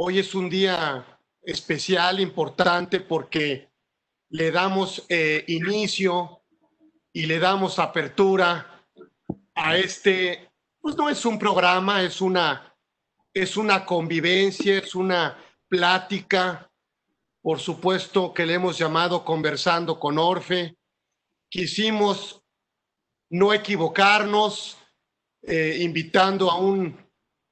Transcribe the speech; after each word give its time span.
Hoy 0.00 0.20
es 0.20 0.32
un 0.36 0.48
día 0.48 1.04
especial, 1.42 2.20
importante, 2.20 3.00
porque 3.00 3.68
le 4.28 4.52
damos 4.52 5.04
eh, 5.08 5.42
inicio 5.48 6.40
y 7.12 7.26
le 7.26 7.40
damos 7.40 7.80
apertura 7.80 8.86
a 9.56 9.76
este, 9.76 10.52
pues 10.80 10.96
no 10.96 11.08
es 11.08 11.24
un 11.24 11.36
programa, 11.36 12.00
es 12.04 12.20
una, 12.20 12.76
es 13.34 13.56
una 13.56 13.84
convivencia, 13.84 14.78
es 14.78 14.94
una 14.94 15.36
plática, 15.66 16.70
por 17.42 17.58
supuesto 17.58 18.32
que 18.32 18.46
le 18.46 18.54
hemos 18.54 18.78
llamado 18.78 19.24
Conversando 19.24 19.98
con 19.98 20.16
Orfe. 20.16 20.76
Quisimos 21.50 22.40
no 23.30 23.52
equivocarnos, 23.52 24.78
eh, 25.42 25.78
invitando 25.80 26.52
a 26.52 26.56
un, 26.56 27.07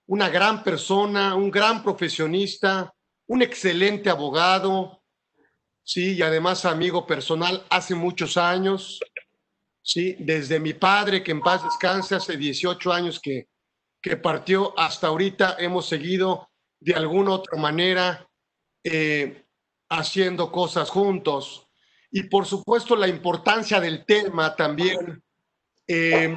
una 0.06 0.28
gran 0.28 0.62
persona, 0.62 1.34
un 1.34 1.50
gran 1.50 1.82
profesionista, 1.82 2.92
un 3.26 3.42
excelente 3.42 4.08
abogado, 4.08 5.02
sí, 5.82 6.14
y 6.14 6.22
además 6.22 6.64
amigo 6.64 7.06
personal 7.06 7.64
hace 7.70 7.94
muchos 7.94 8.36
años, 8.36 9.00
sí, 9.82 10.16
desde 10.18 10.60
mi 10.60 10.74
padre, 10.74 11.22
que 11.22 11.32
en 11.32 11.40
paz 11.40 11.64
descanse, 11.64 12.14
hace 12.14 12.36
18 12.36 12.92
años 12.92 13.20
que, 13.20 13.48
que 14.00 14.16
partió, 14.16 14.78
hasta 14.78 15.08
ahorita 15.08 15.56
hemos 15.58 15.86
seguido 15.86 16.48
de 16.80 16.94
alguna 16.94 17.32
otra 17.32 17.58
manera 17.58 18.28
eh, 18.84 19.44
haciendo 19.88 20.52
cosas 20.52 20.90
juntos. 20.90 21.68
Y 22.10 22.24
por 22.24 22.46
supuesto 22.46 22.94
la 22.94 23.08
importancia 23.08 23.80
del 23.80 24.04
tema 24.04 24.54
también 24.54 25.22
eh, 25.88 26.36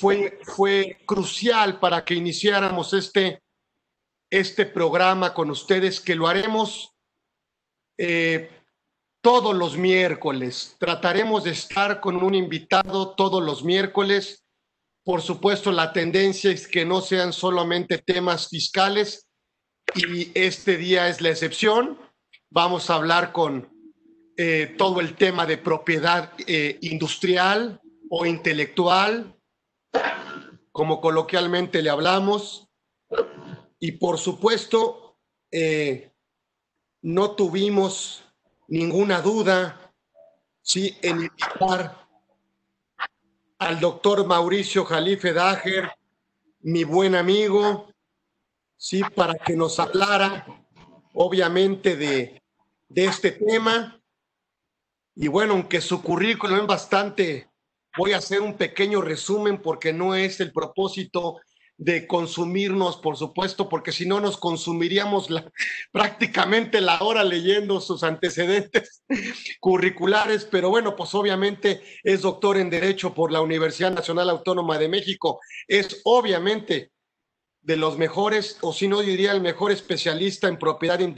fue, 0.00 0.40
fue 0.44 0.98
crucial 1.06 1.78
para 1.78 2.04
que 2.04 2.14
iniciáramos 2.14 2.92
este, 2.92 3.42
este 4.30 4.66
programa 4.66 5.34
con 5.34 5.50
ustedes, 5.50 6.00
que 6.00 6.14
lo 6.14 6.26
haremos 6.26 6.94
eh, 7.98 8.50
todos 9.22 9.54
los 9.54 9.76
miércoles. 9.76 10.76
Trataremos 10.78 11.44
de 11.44 11.52
estar 11.52 12.00
con 12.00 12.16
un 12.16 12.34
invitado 12.34 13.14
todos 13.14 13.42
los 13.42 13.64
miércoles. 13.64 14.44
Por 15.04 15.22
supuesto, 15.22 15.72
la 15.72 15.92
tendencia 15.92 16.50
es 16.50 16.68
que 16.68 16.84
no 16.84 17.00
sean 17.00 17.32
solamente 17.32 17.98
temas 17.98 18.48
fiscales 18.48 19.28
y 19.94 20.30
este 20.34 20.76
día 20.76 21.08
es 21.08 21.20
la 21.20 21.30
excepción. 21.30 21.98
Vamos 22.50 22.90
a 22.90 22.96
hablar 22.96 23.32
con 23.32 23.72
eh, 24.36 24.74
todo 24.76 25.00
el 25.00 25.14
tema 25.14 25.46
de 25.46 25.58
propiedad 25.58 26.32
eh, 26.46 26.78
industrial 26.80 27.80
o 28.10 28.26
intelectual, 28.26 29.33
como 30.74 31.00
coloquialmente 31.00 31.82
le 31.82 31.90
hablamos. 31.90 32.68
Y 33.78 33.92
por 33.92 34.18
supuesto, 34.18 35.16
eh, 35.50 36.12
no 37.02 37.32
tuvimos 37.32 38.24
ninguna 38.66 39.20
duda 39.20 39.92
¿sí? 40.62 40.96
en 41.02 41.16
invitar 41.22 42.08
al 43.58 43.78
doctor 43.78 44.26
Mauricio 44.26 44.84
Jalife 44.84 45.32
Dager, 45.32 45.92
mi 46.60 46.82
buen 46.82 47.14
amigo, 47.14 47.88
¿sí? 48.76 49.02
para 49.14 49.34
que 49.34 49.54
nos 49.54 49.78
hablara, 49.78 50.44
obviamente, 51.12 51.94
de, 51.94 52.42
de 52.88 53.04
este 53.04 53.30
tema. 53.30 54.00
Y 55.14 55.28
bueno, 55.28 55.52
aunque 55.52 55.80
su 55.80 56.02
currículum 56.02 56.60
es 56.60 56.66
bastante 56.66 57.48
Voy 57.96 58.12
a 58.12 58.18
hacer 58.18 58.40
un 58.40 58.56
pequeño 58.56 59.00
resumen 59.00 59.62
porque 59.62 59.92
no 59.92 60.14
es 60.14 60.40
el 60.40 60.52
propósito 60.52 61.36
de 61.76 62.06
consumirnos, 62.06 62.98
por 62.98 63.16
supuesto, 63.16 63.68
porque 63.68 63.92
si 63.92 64.06
no 64.06 64.20
nos 64.20 64.36
consumiríamos 64.36 65.28
prácticamente 65.92 66.80
la 66.80 67.00
hora 67.00 67.24
leyendo 67.24 67.80
sus 67.80 68.02
antecedentes 68.04 69.02
curriculares, 69.60 70.44
pero 70.44 70.70
bueno, 70.70 70.94
pues 70.96 71.14
obviamente 71.14 71.82
es 72.02 72.22
doctor 72.22 72.58
en 72.58 72.70
Derecho 72.70 73.12
por 73.14 73.32
la 73.32 73.40
Universidad 73.40 73.92
Nacional 73.92 74.30
Autónoma 74.30 74.78
de 74.78 74.88
México, 74.88 75.40
es 75.66 76.00
obviamente 76.04 76.92
de 77.64 77.76
los 77.76 77.96
mejores, 77.96 78.58
o 78.60 78.72
si 78.72 78.86
no 78.88 79.00
diría 79.00 79.32
el 79.32 79.40
mejor 79.40 79.72
especialista 79.72 80.48
en 80.48 80.58
propiedad 80.58 81.00
eh, 81.00 81.14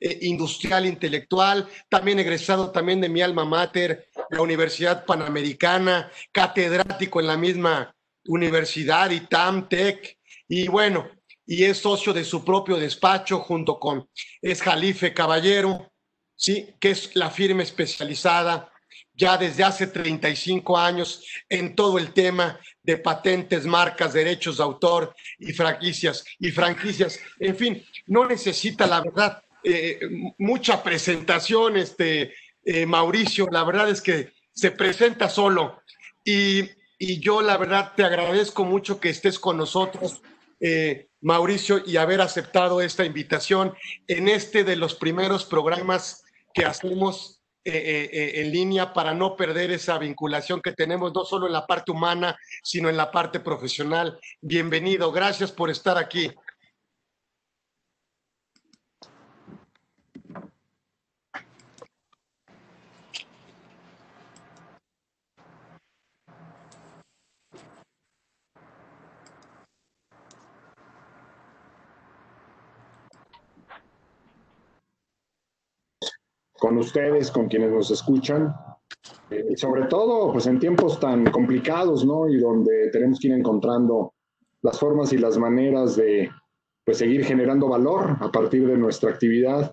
eh, 0.00 0.18
industrial 0.22 0.86
intelectual, 0.86 1.68
también 1.88 2.20
egresado 2.20 2.70
también 2.70 3.00
de 3.00 3.08
mi 3.08 3.20
alma 3.20 3.44
mater, 3.44 4.08
la 4.30 4.42
Universidad 4.42 5.04
Panamericana, 5.04 6.10
catedrático 6.32 7.20
en 7.20 7.26
la 7.26 7.36
misma 7.36 7.94
universidad, 8.26 9.10
ITAM, 9.10 9.68
TEC, 9.68 10.18
y 10.48 10.68
bueno, 10.68 11.10
y 11.44 11.64
es 11.64 11.78
socio 11.78 12.12
de 12.12 12.24
su 12.24 12.44
propio 12.44 12.76
despacho 12.76 13.40
junto 13.40 13.78
con, 13.80 14.08
es 14.40 14.62
Jalife 14.62 15.12
Caballero, 15.12 15.92
¿sí? 16.36 16.74
que 16.78 16.90
es 16.90 17.16
la 17.16 17.30
firma 17.30 17.64
especializada 17.64 18.70
ya 19.16 19.38
desde 19.38 19.64
hace 19.64 19.86
35 19.86 20.76
años 20.76 21.24
en 21.48 21.74
todo 21.74 21.98
el 21.98 22.12
tema 22.12 22.60
de 22.82 22.98
patentes, 22.98 23.64
marcas, 23.64 24.12
derechos 24.12 24.58
de 24.58 24.62
autor 24.62 25.14
y 25.38 25.52
franquicias. 25.52 26.24
Y 26.38 26.50
franquicias. 26.50 27.18
En 27.40 27.56
fin, 27.56 27.84
no 28.06 28.26
necesita, 28.26 28.86
la 28.86 29.00
verdad, 29.00 29.42
eh, 29.64 29.98
mucha 30.38 30.82
presentación, 30.82 31.76
este, 31.76 32.34
eh, 32.64 32.86
Mauricio. 32.86 33.48
La 33.50 33.64
verdad 33.64 33.88
es 33.88 34.02
que 34.02 34.32
se 34.52 34.70
presenta 34.70 35.28
solo. 35.28 35.82
Y, 36.24 36.68
yo, 37.20 37.42
la 37.42 37.56
verdad, 37.56 37.92
te 37.96 38.04
agradezco 38.04 38.64
mucho 38.64 39.00
que 39.00 39.10
estés 39.10 39.38
con 39.38 39.56
nosotros. 39.56 40.22
Eh, 40.60 41.08
Mauricio, 41.20 41.82
y 41.84 41.96
haber 41.96 42.20
aceptado 42.20 42.80
esta 42.80 43.04
invitación 43.04 43.74
en 44.06 44.28
este 44.28 44.64
de 44.64 44.76
los 44.76 44.94
primeros 44.94 45.44
programas 45.44 46.22
que 46.54 46.64
hacemos 46.64 47.35
eh, 47.68 48.08
eh, 48.12 48.40
en 48.42 48.52
línea 48.52 48.92
para 48.92 49.12
no 49.12 49.34
perder 49.34 49.72
esa 49.72 49.98
vinculación 49.98 50.60
que 50.60 50.70
tenemos, 50.70 51.12
no 51.12 51.24
solo 51.24 51.48
en 51.48 51.52
la 51.52 51.66
parte 51.66 51.90
humana, 51.90 52.38
sino 52.62 52.88
en 52.88 52.96
la 52.96 53.10
parte 53.10 53.40
profesional. 53.40 54.20
Bienvenido, 54.40 55.10
gracias 55.10 55.50
por 55.50 55.68
estar 55.68 55.98
aquí. 55.98 56.30
Con 76.66 76.78
ustedes, 76.78 77.30
con 77.30 77.46
quienes 77.46 77.70
nos 77.70 77.92
escuchan. 77.92 78.52
Eh, 79.30 79.46
y 79.50 79.56
sobre 79.56 79.84
todo, 79.84 80.32
pues 80.32 80.48
en 80.48 80.58
tiempos 80.58 80.98
tan 80.98 81.24
complicados, 81.30 82.04
¿no? 82.04 82.28
Y 82.28 82.38
donde 82.38 82.90
tenemos 82.90 83.20
que 83.20 83.28
ir 83.28 83.34
encontrando 83.34 84.14
las 84.62 84.76
formas 84.76 85.12
y 85.12 85.18
las 85.18 85.38
maneras 85.38 85.94
de 85.94 86.28
pues, 86.84 86.98
seguir 86.98 87.24
generando 87.24 87.68
valor 87.68 88.16
a 88.18 88.32
partir 88.32 88.66
de 88.66 88.76
nuestra 88.76 89.10
actividad, 89.10 89.72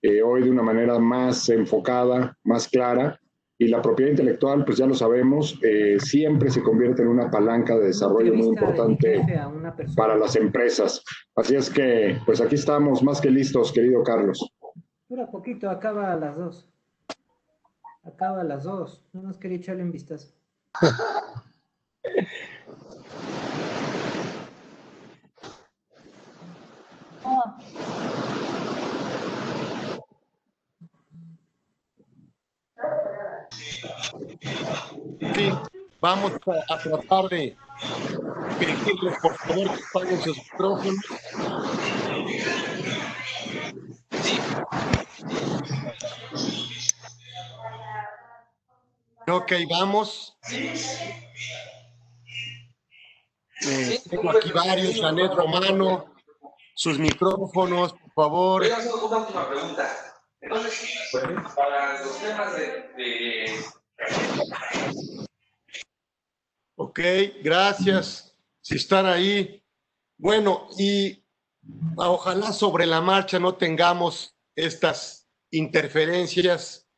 eh, 0.00 0.22
hoy 0.22 0.44
de 0.44 0.50
una 0.50 0.62
manera 0.62 0.98
más 0.98 1.46
enfocada, 1.50 2.34
más 2.44 2.66
clara. 2.68 3.20
Y 3.58 3.68
la 3.68 3.82
propiedad 3.82 4.12
intelectual, 4.12 4.64
pues 4.64 4.78
ya 4.78 4.86
lo 4.86 4.94
sabemos, 4.94 5.58
eh, 5.62 5.96
siempre 6.00 6.48
se 6.48 6.62
convierte 6.62 7.02
en 7.02 7.08
una 7.08 7.30
palanca 7.30 7.76
de 7.76 7.88
desarrollo 7.88 8.32
muy 8.32 8.46
importante 8.46 9.22
para 9.94 10.16
las 10.16 10.36
empresas. 10.36 11.04
Así 11.36 11.54
es 11.54 11.68
que, 11.68 12.16
pues 12.24 12.40
aquí 12.40 12.54
estamos 12.54 13.02
más 13.02 13.20
que 13.20 13.30
listos, 13.30 13.70
querido 13.72 14.02
Carlos. 14.02 14.49
Dura 15.10 15.26
poquito, 15.28 15.68
acaba 15.68 16.12
a 16.12 16.14
las 16.14 16.36
dos. 16.36 16.68
Acaba 18.04 18.42
a 18.42 18.44
las 18.44 18.62
dos. 18.62 19.02
No 19.12 19.22
nos 19.22 19.38
quería 19.38 19.58
echarle 19.58 19.82
en 19.82 19.90
vistazo. 19.90 20.28
Sí, 35.34 35.50
vamos 36.00 36.32
a, 36.68 36.78
tratar 36.78 37.28
de 37.30 37.56
pedirles 38.60 39.18
por 39.20 39.34
favor 39.34 39.70
que 39.76 39.82
paguen 39.92 40.20
sus 40.22 40.36
micrófonos. 40.36 41.19
Ok, 49.30 49.52
vamos. 49.68 50.36
Eh, 53.66 54.00
tengo 54.08 54.30
aquí 54.30 54.50
varios, 54.52 55.00
Janet 55.00 55.32
Romano, 55.34 56.14
sus 56.74 56.98
micrófonos, 56.98 57.92
por 57.92 58.12
favor. 58.14 58.62
Voy 58.62 58.70
a 58.70 58.76
hacer 58.76 58.92
una 58.92 59.48
pregunta. 59.48 60.16
Entonces, 60.40 61.10
para 61.54 62.02
los 62.02 62.18
temas 62.18 62.56
de, 62.56 63.54
Ok, 66.76 67.00
gracias. 67.42 68.34
Si 68.60 68.76
están 68.76 69.06
ahí. 69.06 69.62
Bueno, 70.16 70.68
y 70.78 71.20
Ojalá 71.96 72.52
sobre 72.52 72.86
la 72.86 73.00
marcha 73.00 73.38
no 73.38 73.54
tengamos 73.54 74.36
estas 74.54 75.28
interferencias, 75.50 76.88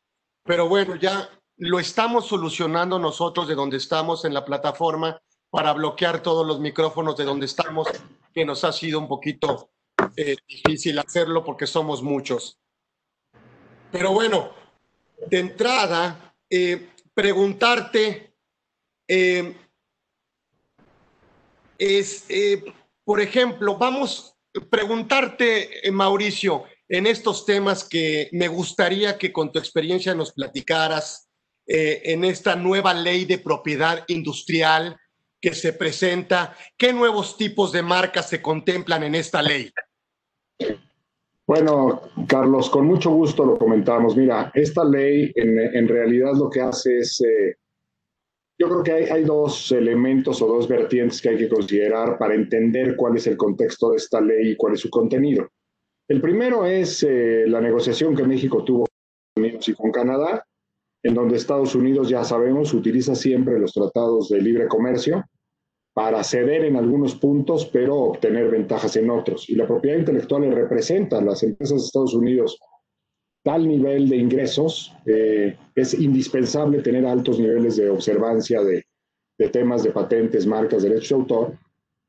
pero 0.43 0.67
bueno, 0.69 0.95
ya 0.95 1.29
lo 1.63 1.79
estamos 1.79 2.27
solucionando 2.27 2.99
nosotros 2.99 3.47
de 3.47 3.55
donde 3.55 3.77
estamos 3.77 4.25
en 4.25 4.33
la 4.33 4.43
plataforma 4.43 5.21
para 5.49 5.71
bloquear 5.71 6.21
todos 6.21 6.45
los 6.45 6.59
micrófonos 6.59 7.15
de 7.15 7.23
donde 7.23 7.45
estamos, 7.45 7.87
que 8.33 8.43
nos 8.43 8.65
ha 8.65 8.73
sido 8.73 8.99
un 8.99 9.07
poquito 9.07 9.69
eh, 10.17 10.35
difícil 10.45 10.99
hacerlo 10.99 11.41
porque 11.45 11.65
somos 11.65 12.03
muchos. 12.03 12.59
Pero 13.93 14.11
bueno, 14.11 14.51
de 15.27 15.39
entrada, 15.39 16.35
eh, 16.49 16.89
preguntarte 17.13 18.35
eh, 19.07 19.55
es, 21.77 22.25
por 23.05 23.21
ejemplo, 23.21 23.77
vamos 23.77 24.35
a 24.53 24.59
preguntarte, 24.69 25.81
Mauricio, 25.93 26.65
en 26.89 27.07
estos 27.07 27.45
temas 27.45 27.87
que 27.87 28.27
me 28.33 28.49
gustaría 28.49 29.17
que 29.17 29.31
con 29.31 29.49
tu 29.49 29.59
experiencia 29.59 30.13
nos 30.13 30.33
platicaras 30.33 31.29
en 31.65 32.23
esta 32.25 32.55
nueva 32.55 32.93
ley 32.93 33.25
de 33.25 33.37
propiedad 33.37 34.03
industrial 34.07 34.97
que 35.43 35.53
se 35.53 35.73
presenta, 35.73 36.55
¿qué 36.77 36.93
nuevos 36.93 37.35
tipos 37.35 37.71
de 37.73 37.81
marcas 37.81 38.29
se 38.29 38.41
contemplan 38.41 39.03
en 39.03 39.15
esta 39.15 39.41
ley? 39.41 39.71
Bueno, 41.45 42.01
Carlos, 42.27 42.69
con 42.69 42.85
mucho 42.85 43.11
gusto 43.11 43.45
lo 43.45 43.57
comentamos. 43.57 44.15
Mira, 44.15 44.49
esta 44.53 44.85
ley 44.85 45.33
en, 45.35 45.87
realidad 45.89 46.31
lo 46.35 46.49
que 46.49 46.61
hace 46.61 46.99
es, 46.99 47.19
eh, 47.21 47.57
yo 48.57 48.69
creo 48.69 48.83
que 48.83 49.11
hay, 49.11 49.23
dos 49.25 49.73
elementos 49.73 50.41
o 50.41 50.47
dos 50.47 50.69
vertientes 50.69 51.21
que 51.21 51.29
hay 51.29 51.37
que 51.37 51.49
considerar 51.49 52.17
para 52.17 52.35
entender 52.35 52.95
cuál 52.95 53.17
es 53.17 53.27
el 53.27 53.35
contexto 53.35 53.91
de 53.91 53.97
esta 53.97 54.21
ley 54.21 54.51
y 54.51 54.55
cuál 54.55 54.75
es 54.75 54.79
su 54.79 54.89
contenido. 54.89 55.49
El 56.07 56.21
primero 56.21 56.65
es 56.65 57.03
eh, 57.03 57.43
la 57.47 57.59
negociación 57.59 58.15
que 58.15 58.23
México 58.23 58.63
tuvo 58.63 58.85
con 59.77 59.91
Canadá, 59.91 60.45
en 61.03 61.13
donde 61.13 61.35
Estados 61.35 61.75
Unidos, 61.75 62.09
ya 62.09 62.23
sabemos, 62.23 62.73
utiliza 62.73 63.13
siempre 63.13 63.59
los 63.59 63.73
tratados 63.73 64.29
de 64.29 64.41
libre 64.41 64.67
comercio 64.67 65.23
para 65.93 66.23
ceder 66.23 66.65
en 66.65 66.77
algunos 66.77 67.15
puntos, 67.15 67.65
pero 67.65 67.95
obtener 67.95 68.49
ventajas 68.49 68.95
en 68.95 69.09
otros. 69.09 69.49
Y 69.49 69.55
la 69.55 69.67
propiedad 69.67 69.99
intelectual 69.99 70.41
le 70.41 70.51
representa 70.51 71.19
a 71.19 71.21
las 71.21 71.43
empresas 71.43 71.81
de 71.81 71.85
Estados 71.85 72.13
Unidos 72.15 72.57
tal 73.43 73.67
nivel 73.67 74.07
de 74.07 74.15
ingresos, 74.15 74.93
eh, 75.05 75.57
es 75.75 75.93
indispensable 75.93 76.81
tener 76.81 77.05
altos 77.05 77.39
niveles 77.39 77.75
de 77.75 77.89
observancia 77.89 78.63
de, 78.63 78.85
de 79.37 79.49
temas 79.49 79.83
de 79.83 79.91
patentes, 79.91 80.47
marcas, 80.47 80.83
derechos 80.83 81.09
de 81.09 81.15
autor, 81.15 81.57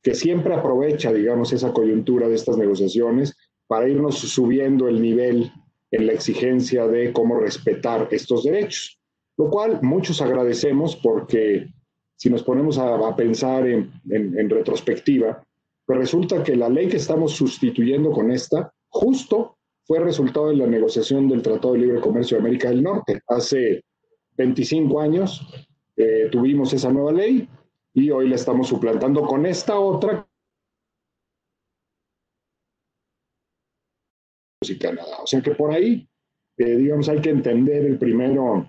que 0.00 0.14
siempre 0.14 0.55
aprovecha, 0.55 1.12
digamos, 1.12 1.52
esa 1.52 1.73
coyuntura 1.73 2.29
de 2.29 2.37
estas 2.37 2.56
negociaciones 2.56 3.37
para 3.67 3.88
irnos 3.88 4.19
subiendo 4.19 4.87
el 4.87 5.02
nivel 5.02 5.50
en 5.94 6.06
la 6.06 6.12
exigencia 6.12 6.87
de 6.88 7.12
cómo 7.12 7.38
respetar 7.38 8.08
estos 8.11 8.43
derechos, 8.44 8.99
lo 9.37 9.49
cual 9.49 9.79
muchos 9.82 10.20
agradecemos 10.20 10.96
porque 10.96 11.69
si 12.17 12.31
nos 12.31 12.43
ponemos 12.43 12.79
a, 12.79 13.14
pensar 13.14 13.67
en, 13.67 14.50
retrospectiva, 14.50 15.44
pues 15.87 15.99
resulta 15.99 16.43
que 16.43 16.56
la 16.56 16.69
ley 16.69 16.88
que 16.88 16.96
estamos 16.96 17.32
sustituyendo 17.32 18.11
con 18.11 18.31
esta, 18.31 18.73
justo 18.88 19.56
fue 19.85 20.00
resultado 20.00 20.49
de 20.49 20.56
la 20.56 20.67
negociación 20.67 21.29
del 21.29 21.43
Tratado 21.43 21.75
de 21.75 21.81
Libre 21.81 22.00
Comercio 22.00 22.37
de 22.37 22.43
América 22.43 22.70
del 22.70 22.82
Norte. 22.82 23.20
Hace 23.29 23.85
25 24.37 25.00
años 25.00 25.46
eh, 25.96 26.29
tuvimos 26.32 26.73
esa 26.73 26.91
nueva 26.91 27.12
ley 27.12 27.49
y 27.93 28.11
hoy 28.11 28.29
la 28.29 28.37
estamos 28.37 28.69
suplantando 28.69 29.23
con 29.23 29.46
esta 29.46 29.79
otra. 29.79 30.26
Y 34.71 34.79
Canadá. 34.79 35.19
O 35.23 35.27
sea 35.27 35.41
que 35.41 35.53
por 35.53 35.73
ahí, 35.73 36.09
eh, 36.59 36.77
digamos, 36.77 37.09
hay 37.09 37.21
que 37.21 37.31
entender 37.31 37.85
el 37.85 37.99
primero 37.99 38.67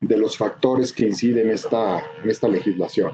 de 0.00 0.16
los 0.16 0.36
factores 0.36 0.92
que 0.92 1.06
inciden 1.06 1.46
en 1.46 1.54
esta, 1.54 2.02
en 2.22 2.30
esta 2.30 2.48
legislación. 2.48 3.12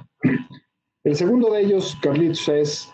El 1.05 1.17
segundo 1.17 1.53
de 1.53 1.63
ellos, 1.63 1.97
Carlitos, 2.03 2.49
es 2.49 2.89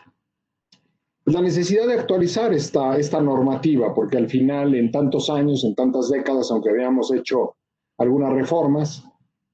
la 1.26 1.40
necesidad 1.40 1.86
de 1.86 1.94
actualizar 1.94 2.52
esta, 2.52 2.98
esta 2.98 3.20
normativa, 3.20 3.94
porque 3.94 4.18
al 4.18 4.28
final, 4.28 4.74
en 4.74 4.90
tantos 4.90 5.30
años, 5.30 5.64
en 5.64 5.74
tantas 5.74 6.10
décadas, 6.10 6.50
aunque 6.50 6.70
habíamos 6.70 7.12
hecho 7.12 7.56
algunas 7.98 8.32
reformas, 8.32 9.04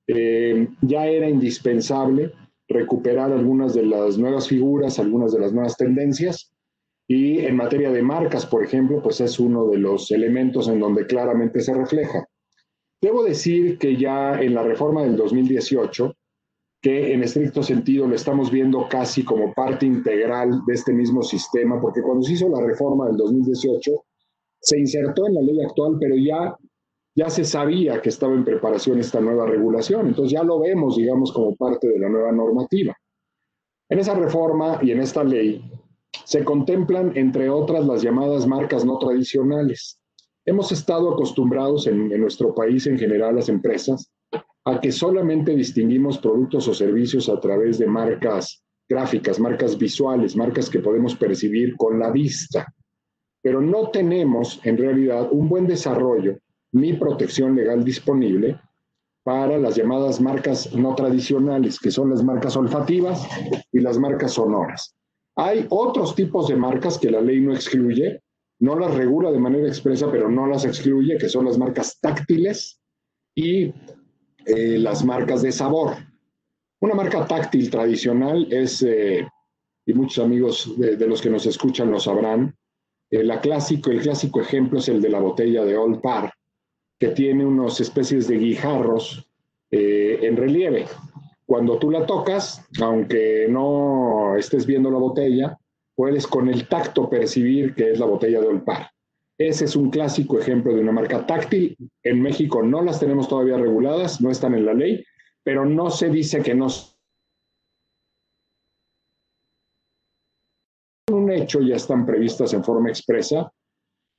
eh, 0.09 0.69
ya 0.81 1.07
era 1.07 1.29
indispensable 1.29 2.33
recuperar 2.69 3.33
algunas 3.33 3.75
de 3.75 3.85
las 3.85 4.19
nuevas 4.19 4.49
figuras, 4.49 4.99
algunas 4.99 5.33
de 5.33 5.41
las 5.41 5.53
nuevas 5.53 5.77
tendencias. 5.77 6.53
Y 7.13 7.41
en 7.41 7.57
materia 7.57 7.91
de 7.91 8.03
marcas, 8.03 8.47
por 8.47 8.63
ejemplo, 8.63 9.03
pues 9.03 9.21
es 9.21 9.41
uno 9.41 9.67
de 9.67 9.79
los 9.79 10.13
elementos 10.13 10.69
en 10.69 10.79
donde 10.79 11.09
claramente 11.09 11.61
se 11.61 11.75
refleja. 11.75 12.25
Debo 13.03 13.25
decir 13.25 13.79
que 13.79 13.97
ya 13.97 14.41
en 14.41 14.55
la 14.55 14.63
reforma 14.63 15.03
del 15.03 15.17
2018, 15.17 16.15
que 16.81 17.13
en 17.13 17.25
estricto 17.25 17.65
sentido 17.65 18.07
lo 18.07 18.15
estamos 18.15 18.53
viendo 18.53 18.87
casi 18.89 19.25
como 19.25 19.53
parte 19.53 19.87
integral 19.87 20.61
de 20.69 20.75
este 20.75 20.93
mismo 20.93 21.25
sistema, 21.25 21.81
porque 21.81 22.01
cuando 22.01 22.23
se 22.23 22.35
hizo 22.35 22.49
la 22.49 22.65
reforma 22.65 23.09
del 23.09 23.17
2018, 23.17 23.91
se 24.61 24.79
insertó 24.79 25.27
en 25.27 25.35
la 25.35 25.41
ley 25.41 25.61
actual, 25.65 25.97
pero 25.99 26.15
ya, 26.15 26.57
ya 27.17 27.29
se 27.29 27.43
sabía 27.43 28.01
que 28.01 28.11
estaba 28.11 28.35
en 28.35 28.45
preparación 28.45 29.01
esta 29.01 29.21
nueva 29.21 29.47
regulación, 29.47 30.07
entonces 30.07 30.31
ya 30.31 30.45
lo 30.45 30.61
vemos, 30.61 30.97
digamos, 30.97 31.33
como 31.33 31.57
parte 31.57 31.89
de 31.89 31.99
la 31.99 32.09
nueva 32.09 32.31
normativa. 32.31 32.97
En 33.89 33.99
esa 33.99 34.15
reforma 34.15 34.79
y 34.81 34.93
en 34.93 35.01
esta 35.01 35.25
ley 35.25 35.61
se 36.31 36.45
contemplan, 36.45 37.11
entre 37.17 37.51
otras, 37.51 37.85
las 37.85 38.03
llamadas 38.03 38.47
marcas 38.47 38.85
no 38.85 38.99
tradicionales. 38.99 39.99
Hemos 40.47 40.71
estado 40.71 41.13
acostumbrados 41.13 41.89
en, 41.89 42.09
nuestro 42.21 42.55
país 42.55 42.87
en 42.87 42.97
general, 42.97 43.35
las 43.35 43.49
empresas, 43.49 44.13
a 44.65 44.81
que 44.81 44.93
solamente 44.93 45.57
distinguimos 45.57 46.19
productos 46.19 46.69
o 46.69 46.75
servicios 46.75 47.29
a 47.29 47.41
través 47.41 47.79
de 47.79 47.89
marcas 47.89 48.63
gráficas, 48.89 49.41
marcas 49.41 49.77
visuales, 49.77 50.37
marcas 50.37 50.71
que 50.71 50.79
podemos 50.79 51.17
percibir 51.17 51.77
con 51.77 51.99
la 51.99 52.13
vista. 52.13 52.65
Pero 53.43 53.61
no 53.61 53.91
tenemos 53.91 54.61
en 54.63 54.79
realidad 54.79 55.27
un 55.33 55.49
buen 55.49 55.67
desarrollo 55.67 56.39
ni 56.71 56.93
protección 56.93 57.57
legal 57.57 57.83
disponible 57.83 58.61
para 59.25 59.59
las 59.59 59.75
llamadas 59.75 60.21
marcas 60.21 60.73
no 60.77 60.95
tradicionales, 60.95 61.81
que 61.81 61.91
son 61.91 62.11
las 62.11 62.23
marcas 62.23 62.57
olfativas 62.57 63.27
y 63.73 63.81
las 63.81 63.99
marcas 63.99 64.35
sonoras. 64.35 64.95
Hay 65.41 65.67
otros 65.71 66.15
tipos 66.15 66.49
de 66.49 66.57
marcas 66.57 66.99
que 66.99 67.11
la 67.11 67.23
ley 67.23 67.41
no 67.41 67.55
excluye, 67.55 68.21
no 68.59 68.79
las 68.79 68.95
regula 68.95 69.33
de 69.33 69.39
manera 69.39 69.67
expresa, 69.67 70.11
pero 70.13 70.29
no 70.29 70.47
las 70.47 70.67
excluye, 70.67 71.17
que 71.17 71.31
son 71.31 71.47
las 71.47 71.57
marcas 71.57 71.99
táctiles 71.99 72.79
y 73.35 73.73
eh, 74.45 74.77
las 74.79 75.03
marcas 75.03 75.41
de 75.41 75.51
sabor. 75.51 75.97
Una 76.81 76.93
marca 76.93 77.27
táctil 77.27 77.71
tradicional 77.71 78.53
es, 78.53 78.83
eh, 78.83 79.27
y 79.87 79.95
muchos 79.95 80.23
amigos 80.23 80.75
de, 80.77 81.07
los 81.07 81.23
que 81.23 81.31
nos 81.31 81.47
escuchan 81.47 81.91
lo 81.91 81.99
sabrán, 81.99 82.55
eh, 83.11 83.27
clásico, 83.41 83.91
el 83.91 84.03
clásico 84.03 84.43
ejemplo 84.43 84.79
es 84.79 84.91
el 84.91 85.01
de 85.01 85.09
la 85.09 85.21
botella 85.21 85.65
de 85.65 85.75
Old 85.75 86.03
Par, 86.03 86.35
que 86.99 87.09
tiene 87.09 87.47
unas 87.47 87.81
especies 87.81 88.29
de 88.29 88.37
guijarros 88.37 89.27
en 89.71 90.37
relieve. 90.37 90.87
Cuando 91.51 91.81
tú 91.81 91.91
la 91.91 92.07
tocas, 92.07 92.65
aunque 92.81 93.49
no 93.51 94.37
estés 94.37 94.67
viendo 94.67 94.89
la 94.89 94.99
botella, 94.99 95.59
puedes 95.97 96.25
con 96.29 96.49
el 96.49 96.69
tacto 96.69 97.11
percibir 97.11 97.75
que 97.75 97.91
es 97.91 97.99
la 97.99 98.07
botella 98.07 98.41
de 98.41 98.47
Olpar. 98.47 98.93
Ese 99.37 99.65
es 99.65 99.75
un 99.75 99.91
clásico 99.91 100.39
ejemplo 100.39 100.73
de 100.73 100.81
una 100.81 100.93
marca 100.93 101.27
táctil. 101.27 101.77
En 102.05 102.23
México 102.23 102.63
no 102.63 102.83
las 102.83 103.01
tenemos 103.01 103.29
todavía 103.29 103.57
reguladas, 103.57 104.21
no 104.21 104.31
están 104.31 104.55
en 104.55 104.65
la 104.65 104.75
ley, 104.75 105.05
pero 105.43 105.67
no 105.67 105.91
se 105.91 106.09
dice 106.09 106.41
que 106.41 106.55
no. 106.55 106.69
Un 111.11 111.33
hecho 111.33 111.63
ya 111.63 111.75
están 111.75 112.07
previstas 112.07 112.53
en 112.53 112.63
forma 112.63 112.91
expresa. 112.91 113.53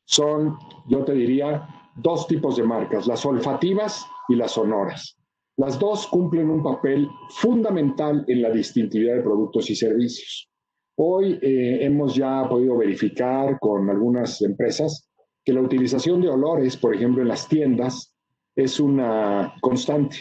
Son, 0.04 0.58
yo 0.90 1.06
te 1.06 1.14
diría, 1.14 1.66
dos 1.96 2.28
tipos 2.28 2.58
de 2.58 2.64
marcas, 2.64 3.08
las 3.08 3.26
olfativas 3.26 4.06
y 4.28 4.36
las 4.36 4.52
sonoras. 4.52 5.21
Las 5.62 5.78
dos 5.78 6.08
cumplen 6.08 6.50
un 6.50 6.64
papel 6.64 7.08
fundamental 7.30 8.26
en 8.28 8.42
la 8.42 8.50
distintividad 8.50 9.18
de 9.18 9.22
productos 9.22 9.70
y 9.70 9.76
servicios. 9.76 10.50
Hoy 10.98 11.38
eh, 11.40 11.86
hemos 11.86 12.16
ya 12.16 12.50
podido 12.50 12.78
verificar 12.78 13.60
con 13.60 13.88
algunas 13.88 14.42
empresas 14.42 15.08
que 15.46 15.54
la 15.54 15.62
utilización 15.62 16.20
de 16.20 16.30
olores, 16.30 16.78
por 16.78 16.96
ejemplo, 16.96 17.22
en 17.22 17.28
las 17.28 17.48
tiendas, 17.48 18.18
es 18.56 18.80
una 18.80 19.54
constante. 19.62 20.18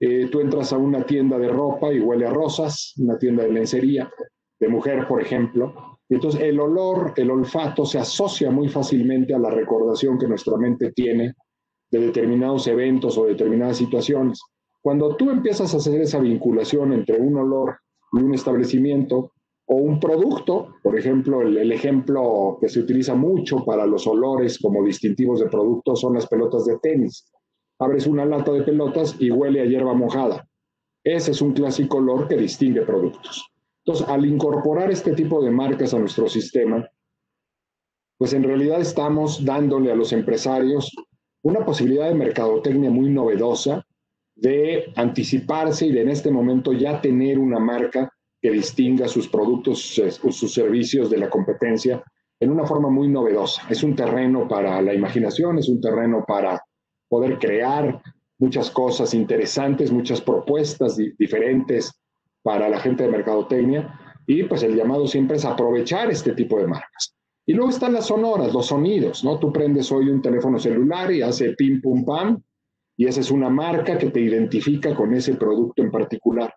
Eh, 0.00 0.26
tú 0.32 0.40
entras 0.40 0.72
a 0.72 0.78
una 0.78 1.06
tienda 1.06 1.38
de 1.38 1.46
ropa 1.46 1.92
y 1.92 2.00
huele 2.00 2.26
a 2.26 2.30
rosas, 2.30 2.94
una 2.98 3.16
tienda 3.16 3.44
de 3.44 3.52
lencería, 3.52 4.10
de 4.58 4.68
mujer, 4.68 5.06
por 5.06 5.22
ejemplo. 5.22 6.00
Entonces 6.08 6.40
el 6.40 6.58
olor, 6.58 7.12
el 7.14 7.30
olfato 7.30 7.84
se 7.84 8.00
asocia 8.00 8.50
muy 8.50 8.68
fácilmente 8.68 9.32
a 9.32 9.38
la 9.38 9.50
recordación 9.50 10.18
que 10.18 10.26
nuestra 10.26 10.56
mente 10.56 10.90
tiene 10.90 11.34
de 11.88 12.00
determinados 12.00 12.66
eventos 12.66 13.16
o 13.16 13.26
determinadas 13.26 13.76
situaciones. 13.76 14.40
Cuando 14.82 15.16
tú 15.16 15.30
empiezas 15.30 15.72
a 15.72 15.76
hacer 15.78 16.00
esa 16.00 16.18
vinculación 16.18 16.92
entre 16.92 17.20
un 17.20 17.36
olor 17.38 17.78
y 18.12 18.18
un 18.18 18.34
establecimiento, 18.34 19.32
o 19.66 19.76
un 19.76 20.00
producto, 20.00 20.74
por 20.82 20.98
ejemplo, 20.98 21.40
el, 21.42 21.72
ejemplo 21.72 22.58
que 22.60 22.68
se 22.68 22.80
utiliza 22.80 23.14
mucho 23.14 23.64
para 23.64 23.86
los 23.86 24.06
olores 24.06 24.58
como 24.58 24.84
distintivos 24.84 25.40
de 25.40 25.48
productos 25.48 26.00
son 26.00 26.14
las 26.14 26.26
pelotas 26.26 26.64
de 26.66 26.78
tenis. 26.78 27.32
Abres 27.78 28.06
una 28.06 28.24
lata 28.24 28.52
de 28.52 28.62
pelotas 28.62 29.16
y 29.18 29.30
huele 29.30 29.62
a 29.62 29.64
hierba 29.64 29.94
mojada. 29.94 30.46
Ese 31.04 31.30
es 31.30 31.40
un 31.40 31.52
clásico 31.52 31.98
olor 31.98 32.28
que 32.28 32.36
distingue 32.36 32.82
productos. 32.82 33.50
Entonces, 33.84 34.06
al 34.08 34.24
incorporar 34.26 34.90
este 34.90 35.12
tipo 35.14 35.42
de 35.42 35.50
marcas 35.50 35.94
a 35.94 35.98
nuestro 35.98 36.28
sistema, 36.28 36.86
pues 38.18 38.32
en 38.34 38.44
realidad 38.44 38.80
estamos 38.80 39.44
dándole 39.44 39.90
a 39.90 39.96
los 39.96 40.12
empresarios 40.12 40.94
una 41.42 41.64
posibilidad 41.64 42.08
de 42.08 42.14
mercadotecnia 42.14 42.90
muy 42.90 43.10
novedosa, 43.10 43.84
de 44.34 44.92
anticiparse 44.96 45.86
y 45.86 45.92
de 45.92 46.02
en 46.02 46.08
este 46.08 46.30
momento 46.30 46.72
ya 46.72 47.00
tener 47.00 47.38
una 47.38 47.58
marca 47.58 48.12
que 48.40 48.50
distinga 48.50 49.06
sus 49.08 49.28
productos, 49.28 49.98
eh, 49.98 50.10
sus 50.10 50.52
servicios 50.52 51.10
de 51.10 51.18
la 51.18 51.30
competencia 51.30 52.02
en 52.40 52.50
una 52.50 52.66
forma 52.66 52.90
muy 52.90 53.08
novedosa. 53.08 53.62
Es 53.70 53.84
un 53.84 53.94
terreno 53.94 54.48
para 54.48 54.82
la 54.82 54.92
imaginación, 54.92 55.58
es 55.58 55.68
un 55.68 55.80
terreno 55.80 56.24
para 56.26 56.60
poder 57.08 57.38
crear 57.38 58.02
muchas 58.38 58.70
cosas 58.70 59.14
interesantes, 59.14 59.92
muchas 59.92 60.20
propuestas 60.20 60.96
diferentes 60.96 61.92
para 62.42 62.68
la 62.68 62.80
gente 62.80 63.04
de 63.04 63.10
mercadotecnia 63.10 63.98
y 64.26 64.42
pues 64.44 64.64
el 64.64 64.74
llamado 64.74 65.06
siempre 65.06 65.36
es 65.36 65.44
aprovechar 65.44 66.10
este 66.10 66.32
tipo 66.32 66.58
de 66.58 66.66
marcas. 66.66 67.14
Y 67.46 67.54
luego 67.54 67.70
están 67.70 67.92
las 67.92 68.06
sonoras, 68.06 68.52
los 68.52 68.66
sonidos, 68.66 69.22
¿no? 69.22 69.38
Tú 69.38 69.52
prendes 69.52 69.90
hoy 69.92 70.08
un 70.08 70.22
teléfono 70.22 70.58
celular 70.58 71.12
y 71.12 71.22
hace 71.22 71.52
pim 71.52 71.80
pum 71.80 72.04
pam 72.04 72.42
y 72.96 73.06
esa 73.06 73.20
es 73.20 73.30
una 73.30 73.48
marca 73.48 73.98
que 73.98 74.10
te 74.10 74.20
identifica 74.20 74.94
con 74.94 75.14
ese 75.14 75.34
producto 75.34 75.82
en 75.82 75.90
particular. 75.90 76.54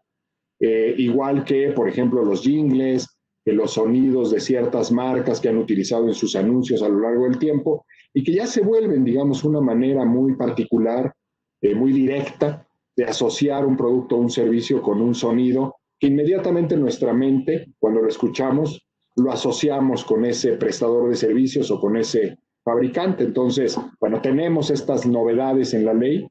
Eh, 0.59 0.95
igual 0.97 1.43
que, 1.43 1.71
por 1.71 1.89
ejemplo, 1.89 2.23
los 2.23 2.41
jingles, 2.41 3.07
los 3.45 3.73
sonidos 3.73 4.31
de 4.31 4.39
ciertas 4.39 4.91
marcas 4.91 5.39
que 5.39 5.49
han 5.49 5.57
utilizado 5.57 6.07
en 6.07 6.13
sus 6.13 6.35
anuncios 6.35 6.81
a 6.81 6.89
lo 6.89 6.99
largo 6.99 7.25
del 7.25 7.37
tiempo 7.37 7.85
y 8.13 8.23
que 8.23 8.33
ya 8.33 8.47
se 8.47 8.61
vuelven, 8.61 9.03
digamos, 9.03 9.43
una 9.43 9.61
manera 9.61 10.05
muy 10.05 10.35
particular, 10.35 11.13
eh, 11.61 11.75
muy 11.75 11.91
directa 11.91 12.67
de 12.95 13.05
asociar 13.05 13.65
un 13.65 13.77
producto 13.77 14.15
o 14.15 14.19
un 14.19 14.29
servicio 14.29 14.81
con 14.81 15.01
un 15.01 15.13
sonido 15.13 15.75
que 15.99 16.07
inmediatamente 16.07 16.77
nuestra 16.77 17.13
mente, 17.13 17.73
cuando 17.77 18.01
lo 18.01 18.07
escuchamos, 18.07 18.85
lo 19.17 19.31
asociamos 19.31 20.03
con 20.03 20.25
ese 20.25 20.53
prestador 20.53 21.09
de 21.09 21.15
servicios 21.15 21.71
o 21.71 21.79
con 21.79 21.97
ese 21.97 22.37
fabricante. 22.65 23.24
Entonces, 23.24 23.79
bueno, 24.00 24.19
tenemos 24.22 24.72
estas 24.72 25.05
novedades 25.05 25.74
en 25.74 25.86
la 25.86 25.93
ley 25.93 26.27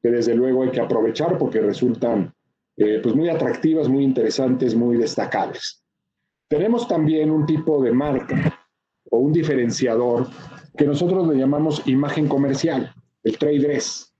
que 0.00 0.10
desde 0.10 0.36
luego 0.36 0.62
hay 0.62 0.70
que 0.70 0.80
aprovechar 0.80 1.38
porque 1.38 1.60
resultan 1.60 2.32
eh, 2.76 3.00
pues 3.02 3.16
muy 3.16 3.28
atractivas, 3.28 3.88
muy 3.88 4.04
interesantes, 4.04 4.76
muy 4.76 4.96
destacables. 4.96 5.82
Tenemos 6.46 6.86
también 6.86 7.30
un 7.30 7.44
tipo 7.46 7.82
de 7.82 7.90
marca 7.90 8.60
o 9.10 9.18
un 9.18 9.32
diferenciador 9.32 10.28
que 10.76 10.86
nosotros 10.86 11.26
le 11.26 11.36
llamamos 11.36 11.82
imagen 11.86 12.28
comercial, 12.28 12.94
el 13.24 13.36
trade 13.36 13.58
dress. 13.58 14.14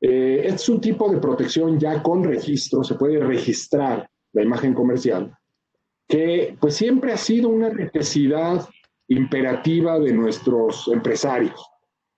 Eh, 0.00 0.42
es 0.46 0.68
un 0.68 0.80
tipo 0.80 1.08
de 1.08 1.18
protección 1.18 1.78
ya 1.78 2.02
con 2.02 2.24
registro, 2.24 2.82
se 2.82 2.96
puede 2.96 3.20
registrar 3.20 4.08
la 4.32 4.42
imagen 4.42 4.74
comercial, 4.74 5.32
que 6.08 6.56
pues 6.60 6.74
siempre 6.74 7.12
ha 7.12 7.16
sido 7.16 7.48
una 7.48 7.68
necesidad 7.68 8.66
imperativa 9.08 9.98
de 9.98 10.12
nuestros 10.12 10.88
empresarios. 10.88 11.60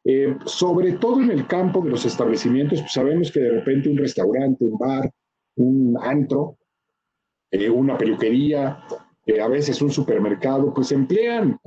Eh, 0.05 0.37
sobre 0.45 0.93
todo 0.93 1.21
en 1.21 1.33
el 1.33 1.47
campo 1.49 1.81
de 1.81 1.91
los 1.91 2.05
establecimientos, 2.05 2.81
pues 2.81 2.93
sabemos 2.93 3.33
que 3.33 3.41
de 3.41 3.51
repente 3.51 3.89
un 3.89 3.99
restaurante, 3.99 4.65
un 4.65 4.79
bar, 4.79 5.11
un 5.57 5.97
antro, 6.01 6.59
eh, 7.51 7.69
una 7.69 7.99
peluquería, 7.99 8.85
eh, 9.27 9.41
a 9.41 9.49
veces 9.49 9.83
un 9.83 9.91
supermercado, 9.91 10.73
pues 10.73 10.93
emplean, 10.93 11.59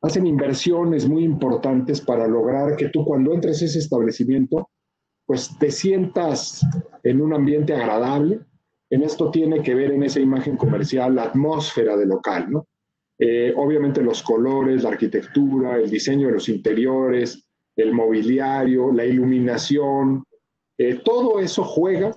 hacen 0.00 0.26
inversiones 0.26 1.06
muy 1.06 1.24
importantes 1.24 2.00
para 2.00 2.26
lograr 2.26 2.76
que 2.76 2.88
tú 2.88 3.04
cuando 3.04 3.34
entres 3.34 3.60
a 3.60 3.66
ese 3.66 3.80
establecimiento, 3.80 4.70
pues 5.26 5.50
te 5.58 5.70
sientas 5.70 6.62
en 7.02 7.20
un 7.20 7.34
ambiente 7.34 7.74
agradable. 7.74 8.40
En 8.88 9.02
esto 9.02 9.30
tiene 9.30 9.62
que 9.62 9.74
ver 9.74 9.90
en 9.90 10.04
esa 10.04 10.20
imagen 10.20 10.56
comercial 10.56 11.16
la 11.16 11.24
atmósfera 11.24 11.96
del 11.96 12.08
local, 12.08 12.50
¿no? 12.50 12.66
Eh, 13.18 13.52
obviamente 13.56 14.02
los 14.02 14.22
colores, 14.22 14.82
la 14.82 14.90
arquitectura, 14.90 15.76
el 15.76 15.90
diseño 15.90 16.26
de 16.28 16.34
los 16.34 16.48
interiores, 16.48 17.44
el 17.76 17.92
mobiliario, 17.92 18.92
la 18.92 19.04
iluminación, 19.04 20.24
todo 21.04 21.38
eso 21.38 21.62
juega 21.62 22.14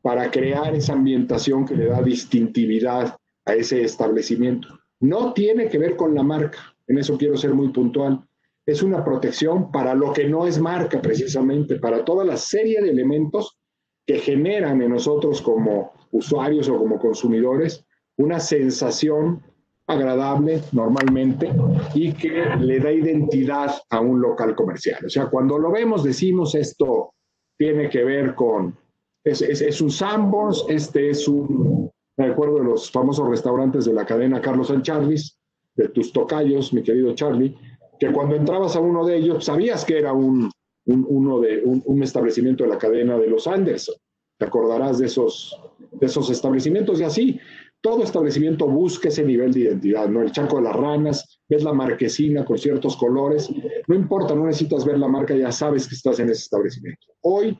para 0.00 0.30
crear 0.30 0.74
esa 0.74 0.94
ambientación 0.94 1.66
que 1.66 1.76
le 1.76 1.86
da 1.86 2.02
distintividad 2.02 3.16
a 3.44 3.54
ese 3.54 3.82
establecimiento. 3.82 4.68
No 5.00 5.32
tiene 5.32 5.68
que 5.68 5.78
ver 5.78 5.96
con 5.96 6.14
la 6.14 6.22
marca, 6.22 6.74
en 6.86 6.98
eso 6.98 7.16
quiero 7.18 7.36
ser 7.36 7.54
muy 7.54 7.68
puntual. 7.68 8.24
Es 8.66 8.82
una 8.82 9.04
protección 9.04 9.70
para 9.70 9.94
lo 9.94 10.12
que 10.12 10.28
no 10.28 10.46
es 10.46 10.58
marca 10.58 11.00
precisamente, 11.00 11.76
para 11.76 12.04
toda 12.04 12.24
la 12.24 12.36
serie 12.36 12.82
de 12.82 12.90
elementos 12.90 13.58
que 14.06 14.18
generan 14.18 14.82
en 14.82 14.90
nosotros 14.90 15.42
como 15.42 15.92
usuarios 16.10 16.68
o 16.68 16.78
como 16.78 16.98
consumidores 16.98 17.84
una 18.16 18.40
sensación 18.40 19.42
agradable 19.88 20.60
normalmente 20.72 21.50
y 21.94 22.12
que 22.12 22.44
le 22.60 22.78
da 22.78 22.92
identidad 22.92 23.74
a 23.90 24.00
un 24.00 24.20
local 24.20 24.54
comercial. 24.54 25.04
O 25.06 25.08
sea, 25.08 25.26
cuando 25.26 25.58
lo 25.58 25.72
vemos 25.72 26.04
decimos 26.04 26.54
esto 26.54 27.14
tiene 27.56 27.88
que 27.88 28.04
ver 28.04 28.34
con 28.34 28.76
es, 29.24 29.80
un 29.80 29.90
Sanborns, 29.90 30.64
este 30.68 31.10
es 31.10 31.28
un, 31.28 31.90
me 32.16 32.26
acuerdo 32.26 32.58
de 32.58 32.64
los 32.64 32.90
famosos 32.90 33.28
restaurantes 33.28 33.84
de 33.84 33.92
la 33.92 34.06
cadena 34.06 34.40
Carlos 34.40 34.68
San 34.68 34.82
Charles, 34.82 35.36
de 35.74 35.88
tus 35.88 36.12
tocayos, 36.12 36.72
mi 36.72 36.82
querido 36.82 37.14
Charlie, 37.14 37.56
que 37.98 38.12
cuando 38.12 38.36
entrabas 38.36 38.76
a 38.76 38.80
uno 38.80 39.04
de 39.04 39.16
ellos 39.16 39.44
sabías 39.44 39.84
que 39.84 39.98
era 39.98 40.12
un, 40.12 40.50
uno 40.86 41.40
de, 41.40 41.62
un, 41.64 42.02
establecimiento 42.02 42.64
de 42.64 42.70
la 42.70 42.78
cadena 42.78 43.18
de 43.18 43.28
los 43.28 43.46
Anderson. 43.46 43.94
Te 44.38 44.46
acordarás 44.46 44.98
de 44.98 45.06
esos, 45.06 45.60
de 45.92 46.06
esos 46.06 46.30
establecimientos 46.30 47.00
y 47.00 47.04
así. 47.04 47.40
Todo 47.80 48.02
establecimiento 48.02 48.66
busca 48.66 49.08
ese 49.08 49.24
nivel 49.24 49.52
de 49.52 49.60
identidad, 49.60 50.08
¿no? 50.08 50.22
El 50.22 50.32
chanco 50.32 50.56
de 50.56 50.62
las 50.62 50.74
ranas, 50.74 51.40
ves 51.48 51.62
la 51.62 51.72
marquesina 51.72 52.44
con 52.44 52.58
ciertos 52.58 52.96
colores, 52.96 53.48
no 53.86 53.94
importa, 53.94 54.34
no 54.34 54.46
necesitas 54.46 54.84
ver 54.84 54.98
la 54.98 55.08
marca, 55.08 55.36
ya 55.36 55.52
sabes 55.52 55.86
que 55.86 55.94
estás 55.94 56.18
en 56.18 56.30
ese 56.30 56.42
establecimiento. 56.42 57.06
Hoy 57.22 57.56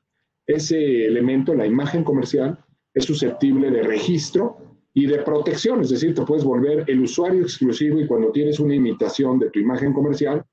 ese 0.48 1.06
elemento, 1.06 1.54
la 1.54 1.66
imagen 1.66 2.02
comercial, 2.02 2.58
es 2.94 3.04
susceptible 3.04 3.70
de 3.70 3.82
registro 3.82 4.56
y 4.94 5.06
de 5.06 5.18
protección, 5.18 5.82
es 5.82 5.90
decir, 5.90 6.14
te 6.14 6.22
puedes 6.22 6.42
volver 6.42 6.84
el 6.88 7.00
usuario 7.02 7.42
exclusivo 7.42 8.00
y 8.00 8.06
cuando 8.06 8.32
tienes 8.32 8.58
una 8.58 8.75
imitación 8.75 9.38
de 9.38 9.50
tu 9.50 9.60
imagen 9.60 9.92
comercial, 9.92 10.44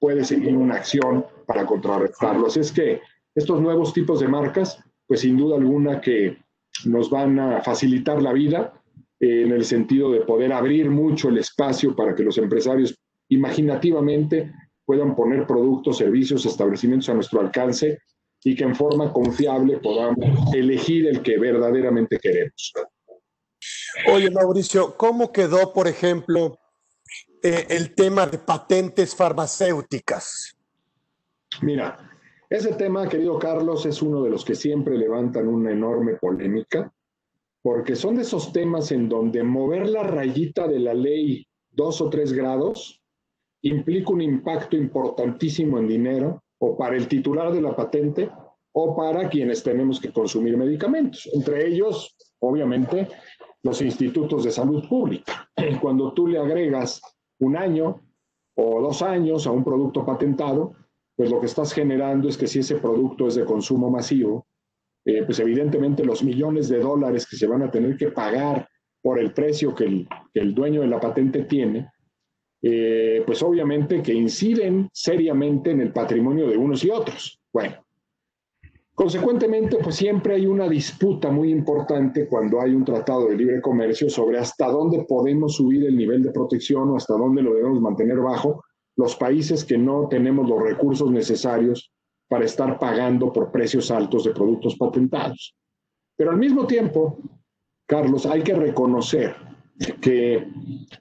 puedes 0.00 0.28
seguir 0.28 0.56
una 0.56 0.76
acción 0.76 1.24
para 1.46 1.64
contrarrestarlo. 1.64 2.46
Así 2.46 2.60
es 2.60 2.72
que 2.72 3.00
estos 3.34 3.60
nuevos 3.60 3.92
tipos 3.92 4.20
de 4.20 4.26
marcas, 4.26 4.82
pues 5.06 5.20
sin 5.20 5.36
duda 5.36 5.56
alguna 5.56 6.00
que 6.00 6.38
nos 6.86 7.10
van 7.10 7.38
a 7.38 7.62
facilitar 7.62 8.20
la 8.20 8.32
vida 8.32 8.81
eh, 9.22 9.42
en 9.42 9.52
el 9.52 9.64
sentido 9.64 10.10
de 10.10 10.22
poder 10.22 10.52
abrir 10.52 10.90
mucho 10.90 11.28
el 11.28 11.38
espacio 11.38 11.94
para 11.94 12.12
que 12.12 12.24
los 12.24 12.38
empresarios 12.38 12.98
imaginativamente 13.28 14.52
puedan 14.84 15.14
poner 15.14 15.46
productos, 15.46 15.98
servicios, 15.98 16.44
establecimientos 16.44 17.08
a 17.08 17.14
nuestro 17.14 17.40
alcance 17.40 18.00
y 18.42 18.56
que 18.56 18.64
en 18.64 18.74
forma 18.74 19.12
confiable 19.12 19.78
podamos 19.78 20.52
elegir 20.52 21.06
el 21.06 21.22
que 21.22 21.38
verdaderamente 21.38 22.18
queremos. 22.18 22.72
Oye, 24.12 24.28
Mauricio, 24.28 24.96
¿cómo 24.96 25.30
quedó, 25.30 25.72
por 25.72 25.86
ejemplo, 25.86 26.58
eh, 27.44 27.66
el 27.70 27.94
tema 27.94 28.26
de 28.26 28.38
patentes 28.38 29.14
farmacéuticas? 29.14 30.56
Mira, 31.60 32.10
ese 32.50 32.74
tema, 32.74 33.08
querido 33.08 33.38
Carlos, 33.38 33.86
es 33.86 34.02
uno 34.02 34.24
de 34.24 34.30
los 34.30 34.44
que 34.44 34.56
siempre 34.56 34.98
levantan 34.98 35.46
una 35.46 35.70
enorme 35.70 36.14
polémica, 36.14 36.92
porque 37.62 37.94
son 37.94 38.16
de 38.16 38.22
esos 38.22 38.52
temas 38.52 38.90
en 38.92 39.08
donde 39.08 39.42
mover 39.42 39.88
la 39.88 40.02
rayita 40.02 40.66
de 40.66 40.80
la 40.80 40.94
ley 40.94 41.46
dos 41.70 42.00
o 42.00 42.10
tres 42.10 42.32
grados 42.32 43.00
implica 43.62 44.12
un 44.12 44.20
impacto 44.20 44.76
importantísimo 44.76 45.78
en 45.78 45.86
dinero 45.86 46.42
o 46.58 46.76
para 46.76 46.96
el 46.96 47.06
titular 47.08 47.52
de 47.52 47.60
la 47.60 47.74
patente 47.74 48.30
o 48.72 48.96
para 48.96 49.28
quienes 49.28 49.62
tenemos 49.62 50.00
que 50.00 50.12
consumir 50.12 50.56
medicamentos, 50.56 51.28
entre 51.32 51.68
ellos, 51.68 52.16
obviamente, 52.40 53.08
los 53.62 53.80
institutos 53.82 54.44
de 54.44 54.50
salud 54.50 54.88
pública. 54.88 55.48
Cuando 55.80 56.12
tú 56.12 56.26
le 56.26 56.38
agregas 56.38 57.00
un 57.38 57.56
año 57.56 58.00
o 58.56 58.80
dos 58.80 59.02
años 59.02 59.46
a 59.46 59.50
un 59.50 59.62
producto 59.62 60.04
patentado, 60.04 60.74
pues 61.16 61.30
lo 61.30 61.38
que 61.38 61.46
estás 61.46 61.72
generando 61.72 62.28
es 62.28 62.36
que 62.36 62.46
si 62.46 62.60
ese 62.60 62.76
producto 62.76 63.28
es 63.28 63.34
de 63.34 63.44
consumo 63.44 63.90
masivo, 63.90 64.46
eh, 65.04 65.22
pues 65.24 65.38
evidentemente 65.40 66.04
los 66.04 66.22
millones 66.22 66.68
de 66.68 66.78
dólares 66.78 67.26
que 67.26 67.36
se 67.36 67.46
van 67.46 67.62
a 67.62 67.70
tener 67.70 67.96
que 67.96 68.10
pagar 68.10 68.68
por 69.00 69.18
el 69.18 69.32
precio 69.32 69.74
que 69.74 69.84
el, 69.84 70.08
que 70.32 70.40
el 70.40 70.54
dueño 70.54 70.82
de 70.82 70.86
la 70.86 71.00
patente 71.00 71.42
tiene, 71.44 71.90
eh, 72.62 73.22
pues 73.26 73.42
obviamente 73.42 74.02
que 74.02 74.14
inciden 74.14 74.88
seriamente 74.92 75.72
en 75.72 75.80
el 75.80 75.92
patrimonio 75.92 76.46
de 76.48 76.56
unos 76.56 76.84
y 76.84 76.90
otros. 76.90 77.40
Bueno, 77.52 77.84
Consecuentemente, 78.94 79.78
pues 79.82 79.96
siempre 79.96 80.34
hay 80.34 80.46
una 80.46 80.68
disputa 80.68 81.30
muy 81.30 81.50
importante 81.50 82.28
cuando 82.28 82.60
hay 82.60 82.74
un 82.74 82.84
tratado 82.84 83.28
de 83.28 83.36
libre 83.36 83.62
comercio 83.62 84.10
sobre 84.10 84.38
hasta 84.38 84.68
dónde 84.68 85.04
podemos 85.08 85.56
subir 85.56 85.86
el 85.86 85.96
nivel 85.96 86.22
de 86.22 86.30
protección 86.30 86.90
o 86.90 86.96
hasta 86.96 87.14
dónde 87.14 87.42
lo 87.42 87.54
debemos 87.54 87.80
mantener 87.80 88.18
bajo 88.18 88.62
los 88.96 89.16
países 89.16 89.64
que 89.64 89.78
no 89.78 90.08
tenemos 90.08 90.46
los 90.46 90.62
recursos 90.62 91.10
necesarios 91.10 91.91
para 92.32 92.46
estar 92.46 92.78
pagando 92.78 93.30
por 93.30 93.52
precios 93.52 93.90
altos 93.90 94.24
de 94.24 94.30
productos 94.30 94.74
patentados. 94.76 95.54
Pero 96.16 96.30
al 96.30 96.38
mismo 96.38 96.66
tiempo, 96.66 97.18
Carlos, 97.86 98.24
hay 98.24 98.40
que 98.42 98.54
reconocer 98.54 99.36
que 100.00 100.48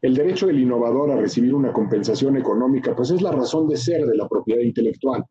el 0.01 0.13
derecho 0.13 0.47
del 0.47 0.59
innovador 0.59 1.09
a 1.09 1.15
recibir 1.15 1.55
una 1.55 1.71
compensación 1.71 2.35
económica, 2.35 2.93
pues 2.93 3.11
es 3.11 3.21
la 3.21 3.31
razón 3.31 3.69
de 3.69 3.77
ser 3.77 4.05
de 4.05 4.17
la 4.17 4.27
propiedad 4.27 4.61
intelectual. 4.61 5.23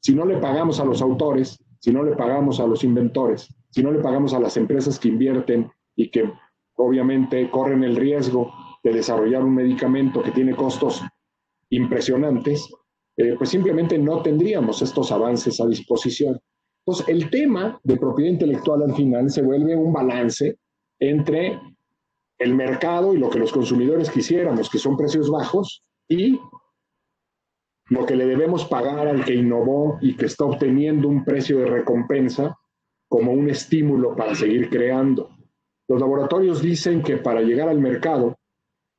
Si 0.00 0.12
no 0.12 0.26
le 0.26 0.38
pagamos 0.38 0.80
a 0.80 0.84
los 0.84 1.00
autores, 1.00 1.56
si 1.78 1.92
no 1.92 2.02
le 2.02 2.16
pagamos 2.16 2.58
a 2.58 2.66
los 2.66 2.82
inventores, 2.82 3.46
si 3.70 3.80
no 3.80 3.92
le 3.92 4.00
pagamos 4.00 4.34
a 4.34 4.40
las 4.40 4.56
empresas 4.56 4.98
que 4.98 5.06
invierten 5.06 5.70
y 5.94 6.10
que 6.10 6.32
obviamente 6.74 7.48
corren 7.48 7.84
el 7.84 7.94
riesgo 7.94 8.52
de 8.82 8.92
desarrollar 8.92 9.44
un 9.44 9.54
medicamento 9.54 10.20
que 10.20 10.32
tiene 10.32 10.56
costos 10.56 11.00
impresionantes, 11.70 12.68
eh, 13.16 13.34
pues 13.38 13.50
simplemente 13.50 13.98
no 13.98 14.22
tendríamos 14.22 14.82
estos 14.82 15.12
avances 15.12 15.60
a 15.60 15.66
disposición. 15.66 16.40
Entonces, 16.86 17.08
el 17.08 17.30
tema 17.30 17.80
de 17.82 17.96
propiedad 17.96 18.32
intelectual 18.32 18.82
al 18.82 18.94
final 18.94 19.30
se 19.30 19.42
vuelve 19.42 19.76
un 19.76 19.92
balance 19.92 20.58
entre 20.98 21.60
el 22.38 22.54
mercado 22.54 23.14
y 23.14 23.18
lo 23.18 23.30
que 23.30 23.38
los 23.38 23.52
consumidores 23.52 24.10
quisiéramos, 24.10 24.68
que 24.68 24.78
son 24.78 24.96
precios 24.96 25.30
bajos, 25.30 25.82
y 26.08 26.38
lo 27.88 28.04
que 28.06 28.16
le 28.16 28.26
debemos 28.26 28.64
pagar 28.66 29.08
al 29.08 29.24
que 29.24 29.34
innovó 29.34 29.98
y 30.00 30.16
que 30.16 30.26
está 30.26 30.44
obteniendo 30.44 31.08
un 31.08 31.24
precio 31.24 31.58
de 31.58 31.66
recompensa 31.66 32.56
como 33.08 33.32
un 33.32 33.48
estímulo 33.48 34.16
para 34.16 34.34
seguir 34.34 34.68
creando. 34.68 35.30
Los 35.88 36.00
laboratorios 36.00 36.62
dicen 36.62 37.02
que 37.02 37.18
para 37.18 37.42
llegar 37.42 37.68
al 37.68 37.78
mercado 37.78 38.36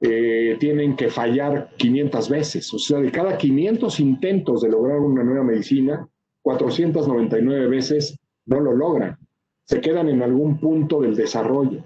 eh, 0.01 0.57
tienen 0.59 0.95
que 0.95 1.09
fallar 1.09 1.69
500 1.77 2.29
veces, 2.29 2.73
o 2.73 2.79
sea, 2.79 2.99
de 2.99 3.11
cada 3.11 3.37
500 3.37 3.99
intentos 3.99 4.61
de 4.61 4.69
lograr 4.69 4.99
una 4.99 5.23
nueva 5.23 5.43
medicina, 5.43 6.07
499 6.41 7.67
veces 7.67 8.19
no 8.45 8.59
lo 8.59 8.73
logran, 8.73 9.17
se 9.63 9.79
quedan 9.79 10.09
en 10.09 10.21
algún 10.21 10.59
punto 10.59 11.01
del 11.01 11.15
desarrollo, 11.15 11.83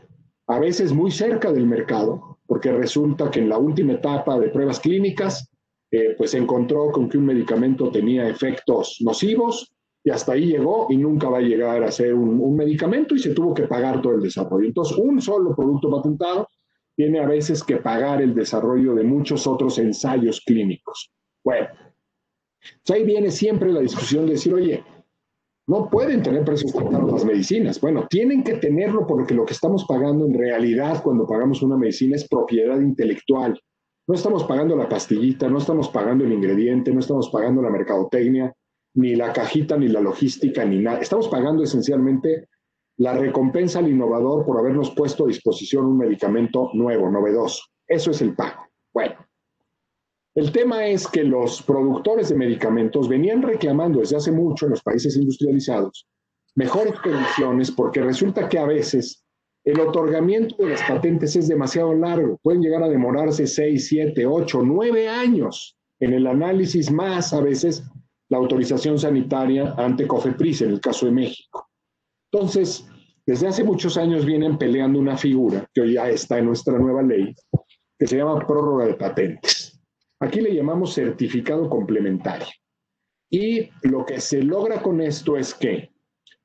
a 0.47 0.59
veces 0.59 0.91
muy 0.91 1.11
cerca 1.11 1.51
del 1.51 1.67
mercado, 1.67 2.39
porque 2.47 2.71
resulta 2.71 3.29
que 3.29 3.39
en 3.39 3.49
la 3.49 3.59
última 3.59 3.93
etapa 3.93 4.39
de 4.39 4.49
pruebas 4.49 4.79
clínicas 4.79 5.47
eh, 5.91 6.15
pues 6.17 6.33
encontró 6.33 6.91
con 6.91 7.07
que 7.07 7.17
un 7.17 7.25
medicamento 7.25 7.91
tenía 7.91 8.27
efectos 8.27 8.97
nocivos 9.01 9.71
y 10.03 10.09
hasta 10.09 10.33
ahí 10.33 10.47
llegó 10.47 10.87
y 10.89 10.97
nunca 10.97 11.29
va 11.29 11.37
a 11.37 11.41
llegar 11.41 11.83
a 11.83 11.91
ser 11.91 12.15
un, 12.15 12.39
un, 12.41 12.55
medicamento 12.55 13.15
y 13.15 13.19
se 13.19 13.33
tuvo 13.33 13.53
que 13.53 13.67
pagar 13.67 14.01
todo 14.01 14.13
el 14.13 14.21
desarrollo. 14.21 14.67
Entonces, 14.67 14.97
un 14.97 15.21
solo 15.21 15.55
producto 15.55 15.91
patentado 15.91 16.47
tiene 16.99 17.21
a 17.21 17.25
veces 17.25 17.63
que 17.63 17.77
pagar 17.77 18.21
el 18.21 18.35
desarrollo 18.35 18.93
de 18.93 19.05
muchos 19.05 19.47
otros 19.47 19.79
ensayos 19.79 20.41
clínicos. 20.45 21.09
Bueno, 21.45 21.69
ahí 22.89 23.05
viene 23.05 23.31
siempre 23.31 23.71
la 23.71 23.79
discusión 23.79 24.25
de 24.25 24.33
decir, 24.33 24.53
oye, 24.53 24.83
no 25.65 25.89
pueden 25.89 26.21
tener 26.21 26.43
precios 26.43 26.73
tan 26.73 27.07
las 27.07 27.23
medicinas. 27.23 27.79
Bueno, 27.79 28.05
tienen 28.09 28.43
que 28.43 28.55
tenerlo 28.55 29.07
porque 29.07 29.33
lo 29.33 29.45
que 29.45 29.53
estamos 29.53 29.85
pagando 29.85 30.25
en 30.25 30.33
realidad 30.33 31.01
cuando 31.01 31.25
pagamos 31.25 31.61
una 31.61 31.77
medicina 31.77 32.17
es 32.17 32.27
propiedad 32.27 32.81
intelectual. 32.81 33.57
No 34.05 34.13
estamos 34.13 34.43
pagando 34.43 34.75
la 34.75 34.89
pastillita, 34.89 35.47
no 35.47 35.59
estamos 35.59 35.87
pagando 35.87 36.25
el 36.25 36.33
ingrediente, 36.33 36.91
no 36.91 36.99
estamos 36.99 37.29
pagando 37.29 37.61
la 37.61 37.69
mercadotecnia, 37.69 38.53
ni 38.95 39.15
la 39.15 39.31
cajita, 39.31 39.77
ni 39.77 39.87
la 39.87 40.01
logística, 40.01 40.65
ni 40.65 40.79
nada. 40.79 40.99
Estamos 40.99 41.29
pagando 41.29 41.63
esencialmente 41.63 42.49
la 42.99 43.13
recompensa 43.13 43.79
al 43.79 43.89
innovador 43.89 44.45
por 44.45 44.59
habernos 44.59 44.91
puesto 44.91 45.25
a 45.25 45.27
disposición 45.27 45.85
un 45.85 45.97
medicamento 45.97 46.69
nuevo, 46.73 47.09
novedoso. 47.09 47.63
Eso 47.87 48.11
es 48.11 48.21
el 48.21 48.35
pago. 48.35 48.67
Bueno, 48.93 49.15
el 50.35 50.51
tema 50.51 50.85
es 50.85 51.07
que 51.07 51.23
los 51.23 51.61
productores 51.61 52.29
de 52.29 52.35
medicamentos 52.35 53.09
venían 53.09 53.41
reclamando 53.41 53.99
desde 53.99 54.17
hace 54.17 54.31
mucho 54.31 54.65
en 54.65 54.71
los 54.71 54.83
países 54.83 55.15
industrializados 55.15 56.07
mejores 56.55 56.99
condiciones 56.99 57.71
porque 57.71 58.01
resulta 58.01 58.49
que 58.49 58.59
a 58.59 58.65
veces 58.65 59.23
el 59.63 59.79
otorgamiento 59.79 60.57
de 60.57 60.71
las 60.71 60.83
patentes 60.83 61.35
es 61.37 61.47
demasiado 61.47 61.93
largo, 61.93 62.37
pueden 62.43 62.61
llegar 62.61 62.83
a 62.83 62.89
demorarse 62.89 63.47
6, 63.47 63.87
7, 63.87 64.25
8, 64.25 64.61
9 64.63 65.07
años 65.07 65.77
en 66.01 66.13
el 66.13 66.27
análisis 66.27 66.91
más 66.91 67.33
a 67.33 67.39
veces 67.39 67.83
la 68.27 68.39
autorización 68.39 68.97
sanitaria 68.99 69.73
ante 69.77 70.05
COFEPRIS 70.05 70.63
en 70.63 70.71
el 70.71 70.81
caso 70.81 71.05
de 71.05 71.13
México. 71.13 71.68
Entonces, 72.31 72.87
desde 73.25 73.47
hace 73.47 73.63
muchos 73.63 73.97
años 73.97 74.25
vienen 74.25 74.57
peleando 74.57 74.99
una 74.99 75.17
figura 75.17 75.65
que 75.73 75.81
hoy 75.81 75.93
ya 75.93 76.09
está 76.09 76.39
en 76.39 76.45
nuestra 76.45 76.77
nueva 76.77 77.01
ley, 77.01 77.33
que 77.97 78.07
se 78.07 78.17
llama 78.17 78.39
prórroga 78.45 78.85
de 78.85 78.95
patentes. 78.95 79.79
Aquí 80.19 80.41
le 80.41 80.53
llamamos 80.53 80.93
certificado 80.93 81.69
complementario. 81.69 82.47
Y 83.31 83.69
lo 83.83 84.05
que 84.05 84.19
se 84.19 84.41
logra 84.41 84.81
con 84.81 85.01
esto 85.01 85.37
es 85.37 85.53
que 85.53 85.91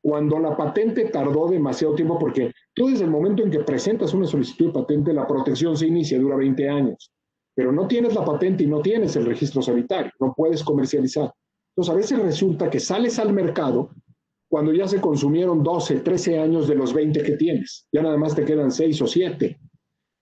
cuando 0.02 0.38
la 0.38 0.54
patente 0.54 1.06
tardó 1.06 1.48
demasiado 1.48 1.94
tiempo, 1.94 2.18
porque 2.18 2.52
tú 2.74 2.88
desde 2.88 3.04
el 3.04 3.10
momento 3.10 3.42
en 3.42 3.50
que 3.50 3.60
presentas 3.60 4.12
una 4.12 4.26
solicitud 4.26 4.66
de 4.66 4.72
patente, 4.72 5.14
la 5.14 5.26
protección 5.26 5.76
se 5.76 5.86
inicia, 5.86 6.18
dura 6.18 6.36
20 6.36 6.68
años, 6.68 7.10
pero 7.54 7.72
no 7.72 7.88
tienes 7.88 8.14
la 8.14 8.24
patente 8.24 8.64
y 8.64 8.66
no 8.66 8.80
tienes 8.82 9.16
el 9.16 9.24
registro 9.24 9.62
sanitario, 9.62 10.12
no 10.20 10.34
puedes 10.36 10.62
comercializar. 10.62 11.32
Entonces, 11.70 11.94
a 11.94 11.96
veces 11.96 12.18
resulta 12.18 12.68
que 12.68 12.80
sales 12.80 13.18
al 13.18 13.32
mercado 13.32 13.90
cuando 14.54 14.72
ya 14.72 14.86
se 14.86 15.00
consumieron 15.00 15.64
12, 15.64 15.96
13 15.96 16.38
años 16.38 16.68
de 16.68 16.76
los 16.76 16.94
20 16.94 17.24
que 17.24 17.32
tienes, 17.32 17.88
ya 17.90 18.02
nada 18.02 18.16
más 18.16 18.36
te 18.36 18.44
quedan 18.44 18.70
6 18.70 19.02
o 19.02 19.06
7. 19.08 19.58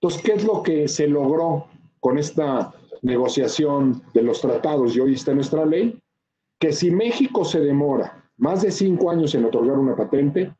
Entonces, 0.01 0.23
¿qué 0.23 0.31
es 0.31 0.43
lo 0.43 0.63
que 0.63 0.87
se 0.87 1.07
logró 1.07 1.67
con 1.99 2.17
esta 2.17 2.73
negociación 3.03 4.01
de 4.11 4.23
los 4.23 4.41
tratados 4.41 4.95
y 4.95 5.01
hoy 5.01 5.13
está 5.13 5.35
nuestra 5.35 5.67
ley? 5.67 5.99
Que 6.59 6.71
si 6.71 6.89
México 6.89 7.45
se 7.45 7.59
demora 7.59 8.27
más 8.37 8.63
de 8.63 8.71
cinco 8.71 9.11
años 9.11 9.35
en 9.35 9.45
otorgar 9.45 9.77
una 9.77 9.95
patente, 9.95 10.51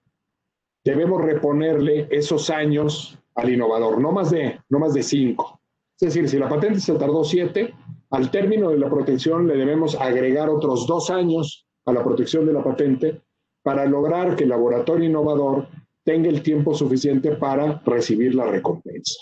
debemos 0.86 1.24
reponerle 1.24 2.08
esos 2.12 2.52
años 2.52 3.18
al 3.34 3.52
innovador, 3.52 4.00
no 4.00 4.12
más 4.12 4.30
de, 4.30 4.60
no 4.70 4.78
más 4.78 4.94
de 4.94 5.02
cinco. 5.02 5.60
Es 6.00 6.14
decir, 6.14 6.30
si 6.30 6.38
la 6.38 6.48
patente 6.48 6.80
se 6.80 6.94
tardó 6.94 7.24
siete, 7.24 7.74
al 8.12 8.30
término 8.30 8.70
de 8.70 8.78
la 8.78 8.88
protección 8.92 9.48
le 9.48 9.58
debemos 9.58 10.00
agregar 10.00 10.48
otros 10.52 10.86
dos 10.86 11.10
años 11.10 11.66
a 11.86 11.92
la 11.92 12.04
protección 12.04 12.46
de 12.46 12.54
la 12.54 12.64
patente 12.64 13.24
para 13.64 13.86
lograr 13.86 14.36
que 14.36 14.44
el 14.44 14.50
laboratorio 14.50 15.08
innovador 15.10 15.68
tenga 16.04 16.30
el 16.30 16.44
tiempo 16.44 16.74
suficiente 16.76 17.36
para 17.36 17.82
recibir 17.86 18.36
la 18.36 18.46
recompensa. 18.46 19.20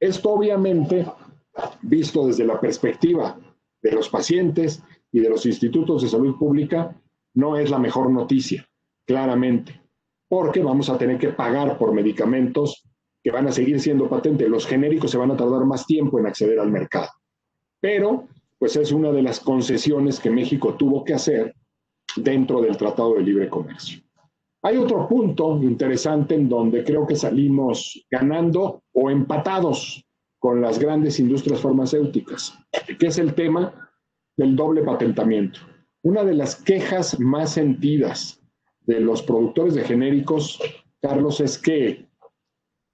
Esto 0.00 0.30
obviamente, 0.30 1.06
visto 1.82 2.26
desde 2.26 2.44
la 2.44 2.60
perspectiva 2.60 3.38
de 3.82 3.92
los 3.92 4.08
pacientes 4.08 4.82
y 5.12 5.20
de 5.20 5.30
los 5.30 5.46
institutos 5.46 6.02
de 6.02 6.08
salud 6.08 6.36
pública, 6.36 7.00
no 7.34 7.56
es 7.56 7.70
la 7.70 7.78
mejor 7.78 8.10
noticia, 8.10 8.68
claramente, 9.06 9.80
porque 10.28 10.62
vamos 10.62 10.90
a 10.90 10.98
tener 10.98 11.18
que 11.18 11.30
pagar 11.30 11.78
por 11.78 11.94
medicamentos 11.94 12.84
que 13.22 13.30
van 13.30 13.46
a 13.46 13.52
seguir 13.52 13.80
siendo 13.80 14.08
patentes. 14.08 14.48
Los 14.48 14.66
genéricos 14.66 15.10
se 15.10 15.18
van 15.18 15.30
a 15.30 15.36
tardar 15.36 15.64
más 15.64 15.86
tiempo 15.86 16.18
en 16.18 16.26
acceder 16.26 16.58
al 16.58 16.70
mercado. 16.70 17.08
Pero, 17.80 18.26
pues 18.58 18.76
es 18.76 18.90
una 18.90 19.12
de 19.12 19.22
las 19.22 19.40
concesiones 19.40 20.18
que 20.18 20.30
México 20.30 20.74
tuvo 20.74 21.04
que 21.04 21.14
hacer 21.14 21.54
dentro 22.16 22.60
del 22.60 22.76
Tratado 22.76 23.14
de 23.14 23.22
Libre 23.22 23.48
Comercio. 23.48 24.00
Hay 24.62 24.76
otro 24.76 25.08
punto 25.08 25.60
interesante 25.62 26.34
en 26.34 26.48
donde 26.48 26.82
creo 26.82 27.06
que 27.06 27.14
salimos 27.14 28.04
ganando 28.10 28.82
o 28.92 29.08
empatados 29.08 30.04
con 30.38 30.60
las 30.60 30.78
grandes 30.78 31.20
industrias 31.20 31.60
farmacéuticas, 31.60 32.58
que 32.98 33.06
es 33.06 33.18
el 33.18 33.34
tema 33.34 33.90
del 34.36 34.56
doble 34.56 34.82
patentamiento. 34.82 35.60
Una 36.02 36.24
de 36.24 36.34
las 36.34 36.56
quejas 36.56 37.18
más 37.20 37.52
sentidas 37.52 38.40
de 38.82 39.00
los 39.00 39.22
productores 39.22 39.74
de 39.74 39.84
genéricos, 39.84 40.60
Carlos, 41.02 41.40
es 41.40 41.58
que 41.58 42.08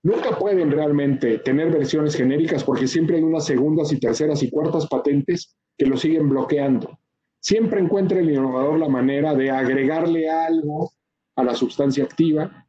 nunca 0.03 0.39
pueden 0.39 0.71
realmente 0.71 1.39
tener 1.39 1.71
versiones 1.71 2.15
genéricas 2.15 2.65
porque 2.65 2.87
siempre 2.87 3.17
hay 3.17 3.23
unas 3.23 3.47
segundas 3.47 3.93
y 3.93 4.01
terceras 4.01 4.43
y 4.43 4.51
cuartas 4.51 4.87
patentes 4.87 5.57
que 5.79 5.87
lo 5.87 5.97
siguen 5.97 6.29
bloqueando. 6.29 6.99
Siempre 7.45 7.79
encuentra 7.79 8.21
el 8.21 8.31
innovador 8.31 8.79
la 8.79 8.89
manera 8.89 9.35
de 9.35 9.51
agregarle 9.51 10.31
algo 10.31 10.93
a 11.37 11.45
la 11.45 11.55
sustancia 11.55 12.03
activa, 12.03 12.65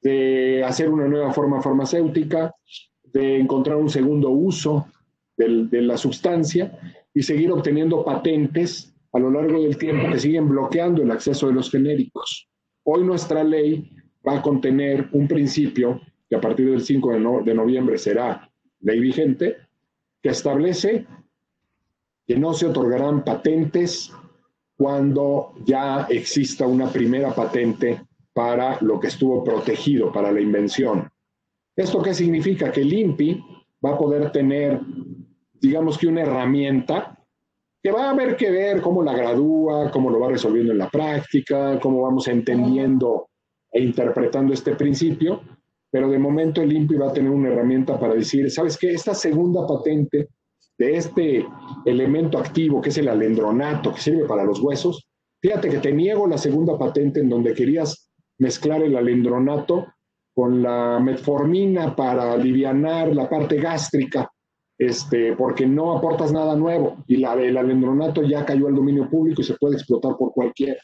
de 0.00 0.62
hacer 0.64 0.88
una 0.90 1.08
nueva 1.08 1.32
forma 1.32 1.60
farmacéutica, 1.60 2.54
de 3.02 3.40
encontrar 3.40 3.78
un 3.78 3.90
segundo 3.90 4.30
uso 4.30 4.86
de 5.36 5.82
la 5.82 5.96
sustancia 5.96 6.78
y 7.12 7.22
seguir 7.22 7.50
obteniendo 7.50 8.04
patentes 8.04 8.94
a 9.12 9.18
lo 9.18 9.28
largo 9.28 9.60
del 9.60 9.76
tiempo 9.76 10.08
que 10.12 10.20
siguen 10.20 10.48
bloqueando 10.48 11.02
el 11.02 11.10
acceso 11.10 11.48
de 11.48 11.54
los 11.54 11.68
genéricos. 11.68 12.48
Hoy 12.84 13.02
nuestra 13.02 13.42
ley 13.42 13.90
va 14.24 14.38
a 14.38 14.42
contener 14.42 15.08
un 15.10 15.26
principio 15.26 16.00
que 16.30 16.36
a 16.36 16.40
partir 16.40 16.70
del 16.70 16.82
5 16.82 17.42
de, 17.42 17.54
noviembre 17.54 17.98
será 17.98 18.48
ley 18.82 19.00
vigente, 19.00 19.56
que 20.22 20.28
establece 20.28 21.08
que 22.32 22.38
no 22.38 22.54
se 22.54 22.64
otorgarán 22.64 23.24
patentes 23.24 24.10
cuando 24.78 25.52
ya 25.66 26.06
exista 26.08 26.66
una 26.66 26.90
primera 26.90 27.34
patente 27.34 28.06
para 28.32 28.78
lo 28.80 28.98
que 28.98 29.08
estuvo 29.08 29.44
protegido, 29.44 30.10
para 30.10 30.32
la 30.32 30.40
invención. 30.40 31.10
¿Esto 31.76 32.00
qué 32.00 32.14
significa? 32.14 32.72
Que 32.72 32.80
el 32.80 32.92
INPI 32.94 33.44
va 33.84 33.90
a 33.90 33.98
poder 33.98 34.32
tener, 34.32 34.80
digamos 35.60 35.98
que 35.98 36.06
una 36.06 36.22
herramienta 36.22 37.22
que 37.82 37.92
va 37.92 38.06
a 38.06 38.10
haber 38.12 38.34
que 38.34 38.50
ver 38.50 38.80
cómo 38.80 39.02
la 39.02 39.12
gradúa, 39.12 39.90
cómo 39.90 40.08
lo 40.08 40.18
va 40.18 40.30
resolviendo 40.30 40.72
en 40.72 40.78
la 40.78 40.88
práctica, 40.88 41.78
cómo 41.80 42.00
vamos 42.00 42.28
entendiendo 42.28 43.28
e 43.70 43.82
interpretando 43.82 44.54
este 44.54 44.74
principio, 44.74 45.42
pero 45.90 46.08
de 46.08 46.18
momento 46.18 46.62
el 46.62 46.72
INPI 46.72 46.94
va 46.94 47.10
a 47.10 47.12
tener 47.12 47.30
una 47.30 47.50
herramienta 47.50 48.00
para 48.00 48.14
decir, 48.14 48.50
¿sabes 48.50 48.78
qué? 48.78 48.94
Esta 48.94 49.12
segunda 49.12 49.66
patente 49.66 50.28
de 50.78 50.96
este 50.96 51.46
elemento 51.84 52.38
activo 52.38 52.80
que 52.80 52.90
es 52.90 52.98
el 52.98 53.08
alendronato, 53.08 53.92
que 53.92 54.00
sirve 54.00 54.24
para 54.24 54.44
los 54.44 54.60
huesos, 54.60 55.06
fíjate 55.40 55.68
que 55.68 55.78
te 55.78 55.92
niego 55.92 56.26
la 56.26 56.38
segunda 56.38 56.78
patente 56.78 57.20
en 57.20 57.28
donde 57.28 57.54
querías 57.54 58.10
mezclar 58.38 58.82
el 58.82 58.96
alendronato 58.96 59.86
con 60.34 60.62
la 60.62 60.98
metformina 60.98 61.94
para 61.94 62.32
aliviar 62.32 62.74
la 62.74 63.28
parte 63.28 63.56
gástrica, 63.56 64.30
este, 64.78 65.34
porque 65.36 65.66
no 65.66 65.96
aportas 65.96 66.32
nada 66.32 66.56
nuevo 66.56 67.04
y 67.06 67.16
la, 67.16 67.34
el 67.34 67.56
alendronato 67.56 68.22
ya 68.22 68.44
cayó 68.44 68.66
al 68.66 68.74
dominio 68.74 69.08
público 69.08 69.42
y 69.42 69.44
se 69.44 69.54
puede 69.54 69.74
explotar 69.74 70.16
por 70.16 70.32
cualquiera. 70.32 70.80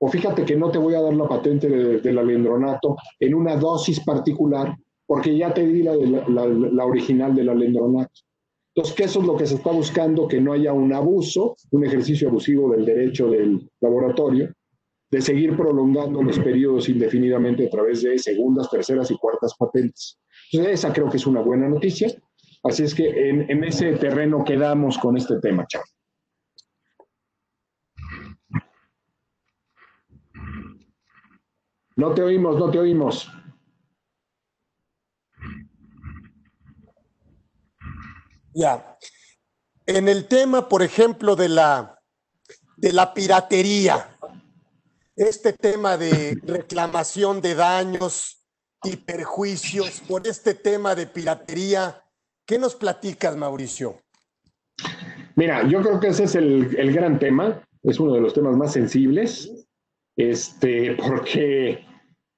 O 0.00 0.08
fíjate 0.08 0.44
que 0.44 0.56
no 0.56 0.70
te 0.70 0.78
voy 0.78 0.94
a 0.94 1.00
dar 1.00 1.14
la 1.14 1.28
patente 1.28 1.68
del 1.68 2.18
alendronato 2.18 2.96
en 3.18 3.34
una 3.34 3.56
dosis 3.56 4.00
particular, 4.00 4.74
porque 5.06 5.36
ya 5.36 5.52
te 5.52 5.66
di 5.66 5.82
la, 5.82 5.94
la, 5.94 6.46
la 6.46 6.84
original 6.84 7.34
del 7.34 7.48
alendronato. 7.48 8.12
Entonces, 8.74 8.96
¿qué 8.96 9.04
eso 9.04 9.20
es 9.20 9.26
lo 9.26 9.36
que 9.36 9.46
se 9.46 9.54
está 9.54 9.70
buscando? 9.70 10.26
Que 10.26 10.40
no 10.40 10.52
haya 10.52 10.72
un 10.72 10.92
abuso, 10.92 11.56
un 11.70 11.84
ejercicio 11.84 12.28
abusivo 12.28 12.72
del 12.72 12.84
derecho 12.84 13.30
del 13.30 13.70
laboratorio, 13.80 14.52
de 15.10 15.20
seguir 15.20 15.56
prolongando 15.56 16.20
los 16.22 16.40
periodos 16.40 16.88
indefinidamente 16.88 17.66
a 17.66 17.70
través 17.70 18.02
de 18.02 18.18
segundas, 18.18 18.68
terceras 18.68 19.10
y 19.12 19.16
cuartas 19.16 19.54
patentes. 19.56 20.18
Entonces, 20.50 20.80
esa 20.80 20.92
creo 20.92 21.08
que 21.08 21.18
es 21.18 21.26
una 21.26 21.40
buena 21.40 21.68
noticia. 21.68 22.12
Así 22.64 22.82
es 22.82 22.94
que 22.94 23.28
en, 23.28 23.48
en 23.48 23.62
ese 23.62 23.92
terreno 23.92 24.42
quedamos 24.44 24.98
con 24.98 25.16
este 25.16 25.38
tema, 25.38 25.66
chao. 25.68 25.82
No 31.96 32.12
te 32.12 32.22
oímos, 32.22 32.58
no 32.58 32.72
te 32.72 32.80
oímos. 32.80 33.30
Ya. 38.54 38.96
En 39.86 40.08
el 40.08 40.26
tema, 40.26 40.68
por 40.68 40.82
ejemplo, 40.82 41.36
de 41.36 41.48
la, 41.48 41.98
de 42.76 42.92
la 42.92 43.12
piratería, 43.12 44.16
este 45.16 45.52
tema 45.52 45.96
de 45.96 46.38
reclamación 46.42 47.40
de 47.40 47.54
daños 47.54 48.46
y 48.82 48.96
perjuicios 48.96 50.00
por 50.08 50.26
este 50.26 50.54
tema 50.54 50.94
de 50.94 51.06
piratería, 51.06 52.02
¿qué 52.46 52.58
nos 52.58 52.74
platicas, 52.74 53.36
Mauricio? 53.36 54.00
Mira, 55.36 55.66
yo 55.68 55.82
creo 55.82 56.00
que 56.00 56.08
ese 56.08 56.24
es 56.24 56.34
el, 56.34 56.76
el 56.78 56.92
gran 56.92 57.18
tema, 57.18 57.62
es 57.82 57.98
uno 57.98 58.14
de 58.14 58.20
los 58.20 58.34
temas 58.34 58.56
más 58.56 58.72
sensibles, 58.72 59.50
este, 60.16 60.96
porque 60.96 61.84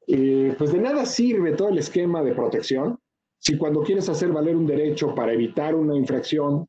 eh, 0.06 0.54
pues 0.56 0.72
de 0.72 0.78
nada 0.78 1.04
sirve 1.04 1.52
todo 1.52 1.68
el 1.68 1.78
esquema 1.78 2.22
de 2.22 2.32
protección 2.32 2.98
si 3.38 3.56
cuando 3.56 3.82
quieres 3.82 4.08
hacer 4.08 4.32
valer 4.32 4.56
un 4.56 4.66
derecho 4.66 5.14
para 5.14 5.32
evitar 5.32 5.74
una 5.74 5.96
infracción 5.96 6.66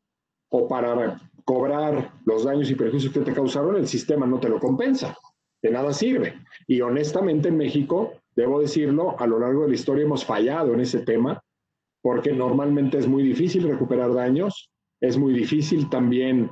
o 0.49 0.67
para 0.67 1.19
cobrar 1.43 2.11
los 2.25 2.43
daños 2.43 2.69
y 2.69 2.75
perjuicios 2.75 3.13
que 3.13 3.21
te 3.21 3.33
causaron, 3.33 3.75
el 3.75 3.87
sistema 3.87 4.25
no 4.25 4.39
te 4.39 4.49
lo 4.49 4.59
compensa. 4.59 5.17
De 5.61 5.71
nada 5.71 5.91
sirve. 5.93 6.35
Y 6.67 6.81
honestamente 6.81 7.49
en 7.49 7.57
México, 7.57 8.13
debo 8.35 8.59
decirlo, 8.59 9.19
a 9.19 9.25
lo 9.25 9.39
largo 9.39 9.63
de 9.63 9.69
la 9.69 9.75
historia 9.75 10.05
hemos 10.05 10.23
fallado 10.23 10.73
en 10.73 10.81
ese 10.81 10.99
tema, 10.99 11.41
porque 12.01 12.31
normalmente 12.31 12.97
es 12.97 13.07
muy 13.07 13.23
difícil 13.23 13.67
recuperar 13.67 14.13
daños, 14.13 14.71
es 15.01 15.17
muy 15.17 15.33
difícil 15.33 15.89
también 15.89 16.49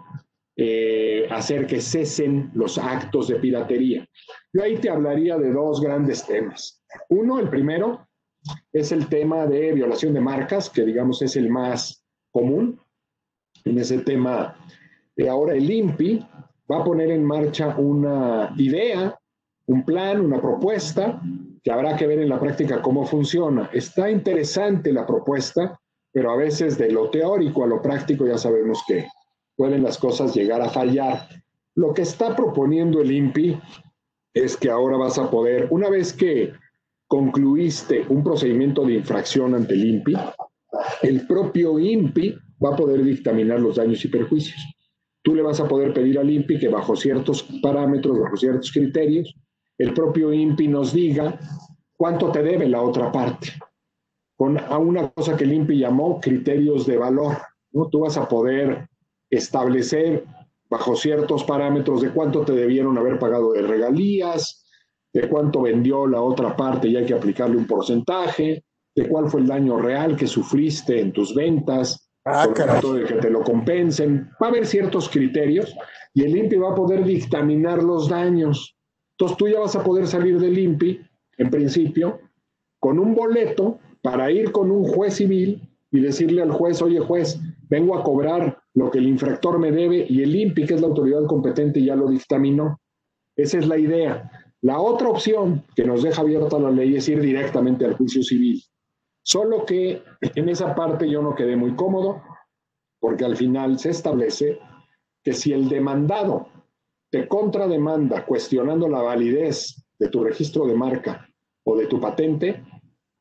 eh, 0.58 1.28
hacer 1.30 1.68
que 1.68 1.82
cesen 1.82 2.50
los 2.54 2.78
actos 2.78 3.28
de 3.28 3.36
piratería. 3.36 4.08
Yo 4.54 4.64
ahí 4.64 4.78
te 4.78 4.90
hablaría 4.90 5.38
de 5.38 5.52
dos 5.52 5.82
grandes 5.82 6.26
temas. 6.26 6.82
Uno, 7.10 7.40
el 7.40 7.50
primero, 7.50 8.08
es 8.72 8.92
el 8.92 9.08
tema 9.08 9.46
de 9.46 9.74
violación 9.74 10.14
de 10.14 10.22
marcas, 10.22 10.70
que 10.70 10.84
digamos 10.84 11.22
es 11.22 11.36
el 11.36 11.50
más 11.50 12.04
común. 12.32 12.80
En 13.64 13.78
ese 13.80 14.00
tema, 14.00 14.56
de 15.16 15.30
ahora 15.30 15.56
el 15.56 15.70
INPI 15.70 16.26
va 16.72 16.80
a 16.80 16.84
poner 16.84 17.12
en 17.12 17.24
marcha 17.24 17.76
una 17.78 18.54
idea, 18.58 19.18
un 19.68 19.84
plan, 19.84 20.22
una 20.22 20.42
propuesta, 20.42 21.22
que 21.64 21.72
habrá 21.72 21.96
que 21.96 22.06
ver 22.06 22.20
en 22.20 22.30
la 22.30 22.40
práctica 22.40 22.82
cómo 22.82 23.06
funciona. 23.06 23.70
Está 23.74 24.10
interesante 24.10 24.94
la 24.94 25.06
propuesta, 25.08 25.80
pero 26.12 26.32
a 26.32 26.36
veces 26.36 26.78
de 26.78 26.92
lo 26.92 27.10
teórico 27.10 27.64
a 27.64 27.68
lo 27.68 27.82
práctico 27.82 28.26
ya 28.26 28.38
sabemos 28.38 28.84
que 28.88 29.08
pueden 29.56 29.84
las 29.84 29.98
cosas 29.98 30.36
llegar 30.36 30.62
a 30.62 30.70
fallar. 30.70 31.28
Lo 31.76 31.94
que 31.94 32.04
está 32.04 32.36
proponiendo 32.36 33.02
el 33.02 33.12
INPI 33.12 33.60
es 34.34 34.58
que 34.58 34.70
ahora 34.70 34.98
vas 34.98 35.18
a 35.18 35.32
poder, 35.32 35.68
una 35.72 35.90
vez 35.90 36.14
que 36.14 36.54
concluiste 37.08 38.06
un 38.10 38.24
procedimiento 38.24 38.86
de 38.86 38.96
infracción 38.96 39.56
ante 39.56 39.74
el 39.74 39.86
INPI, 39.86 40.16
el 41.04 41.28
propio 41.28 41.80
INPI 41.80 42.36
va 42.64 42.74
a 42.74 42.76
poder 42.76 43.04
dictaminar 43.04 43.60
los 43.60 43.76
daños 43.76 44.04
y 44.06 44.08
perjuicios. 44.08 44.60
Tú 45.22 45.36
le 45.36 45.42
vas 45.42 45.60
a 45.60 45.68
poder 45.68 45.94
pedir 45.94 46.20
al 46.20 46.30
INPI 46.30 46.60
que 46.60 46.70
bajo 46.70 46.96
ciertos 46.96 47.44
parámetros, 47.62 48.20
bajo 48.20 48.38
ciertos 48.38 48.72
criterios, 48.72 49.34
el 49.78 49.94
propio 49.94 50.32
INPI 50.32 50.68
nos 50.68 50.94
diga 50.94 51.40
cuánto 51.98 52.32
te 52.32 52.44
debe 52.44 52.68
la 52.68 52.82
otra 52.82 53.12
parte, 53.12 53.54
con 54.38 54.58
a 54.58 54.78
una 54.78 55.10
cosa 55.10 55.36
que 55.36 55.44
el 55.44 55.54
INPI 55.54 55.80
llamó 55.80 56.20
criterios 56.20 56.86
de 56.86 56.98
valor. 56.98 57.38
¿no? 57.72 57.90
Tú 57.90 58.02
vas 58.02 58.18
a 58.18 58.28
poder 58.28 58.88
establecer 59.30 60.26
bajo 60.70 60.96
ciertos 60.96 61.44
parámetros 61.44 62.02
de 62.02 62.12
cuánto 62.12 62.44
te 62.44 62.54
debieron 62.54 62.98
haber 62.98 63.20
pagado 63.20 63.54
de 63.54 63.62
regalías, 63.62 64.65
de 65.16 65.30
cuánto 65.30 65.62
vendió 65.62 66.06
la 66.06 66.22
otra 66.22 66.58
parte 66.58 66.90
y 66.90 66.98
hay 66.98 67.06
que 67.06 67.14
aplicarle 67.14 67.56
un 67.56 67.66
porcentaje, 67.66 68.66
de 68.94 69.08
cuál 69.08 69.30
fue 69.30 69.40
el 69.40 69.48
daño 69.48 69.78
real 69.78 70.18
que 70.18 70.28
sufriste 70.28 71.00
en 71.00 71.14
tus 71.14 71.34
ventas, 71.34 72.12
ah, 72.26 72.46
de 72.48 73.06
que 73.06 73.14
te 73.16 73.30
lo 73.30 73.42
compensen. 73.42 74.30
Va 74.42 74.48
a 74.48 74.50
haber 74.50 74.66
ciertos 74.66 75.08
criterios 75.08 75.74
y 76.14 76.24
el 76.24 76.36
INPI 76.36 76.58
va 76.58 76.72
a 76.72 76.76
poder 76.76 77.06
dictaminar 77.06 77.82
los 77.82 78.10
daños. 78.10 78.76
Entonces 79.18 79.38
tú 79.38 79.48
ya 79.48 79.62
vas 79.62 79.78
a 79.78 79.84
poder 79.86 80.06
salir 80.06 80.38
del 80.38 80.58
INPI, 80.58 81.00
en 81.38 81.50
principio, 81.50 82.20
con 82.82 83.00
un 83.00 83.16
boleto 83.16 83.80
para 84.02 84.30
ir 84.32 84.52
con 84.52 84.70
un 84.70 84.84
juez 84.84 85.14
civil 85.14 85.62
y 85.92 86.02
decirle 86.02 86.42
al 86.42 86.52
juez, 86.52 86.82
oye 86.82 87.00
juez, 87.00 87.40
vengo 87.70 87.98
a 87.98 88.04
cobrar 88.04 88.60
lo 88.74 88.92
que 88.92 88.98
el 88.98 89.08
infractor 89.08 89.60
me 89.60 89.72
debe 89.72 90.06
y 90.10 90.24
el 90.24 90.36
INPI, 90.36 90.66
que 90.66 90.74
es 90.74 90.82
la 90.82 90.88
autoridad 90.88 91.26
competente, 91.26 91.82
ya 91.82 91.96
lo 91.96 92.10
dictaminó. 92.10 92.82
Esa 93.38 93.60
es 93.60 93.68
la 93.68 93.78
idea. 93.78 94.30
La 94.66 94.80
otra 94.80 95.10
opción 95.10 95.64
que 95.76 95.84
nos 95.84 96.02
deja 96.02 96.24
abierta 96.24 96.58
la 96.58 96.72
ley 96.72 96.96
es 96.96 97.08
ir 97.08 97.22
directamente 97.22 97.86
al 97.86 97.94
juicio 97.94 98.24
civil. 98.24 98.60
Solo 99.24 99.64
que 99.64 100.02
en 100.22 100.50
esa 100.50 100.74
parte 100.74 101.08
yo 101.08 101.22
no 101.22 101.36
quedé 101.36 101.56
muy 101.56 101.76
cómodo, 101.76 102.24
porque 103.00 103.26
al 103.26 103.38
final 103.38 103.78
se 103.78 103.92
establece 103.92 104.58
que 105.24 105.34
si 105.34 105.54
el 105.54 105.70
demandado 105.70 106.48
te 107.12 107.28
contrademanda 107.28 108.26
cuestionando 108.26 108.90
la 108.90 109.04
validez 109.04 109.86
de 110.00 110.10
tu 110.10 110.24
registro 110.24 110.66
de 110.66 110.74
marca 110.74 111.30
o 111.64 111.78
de 111.78 111.86
tu 111.86 112.02
patente, 112.02 112.66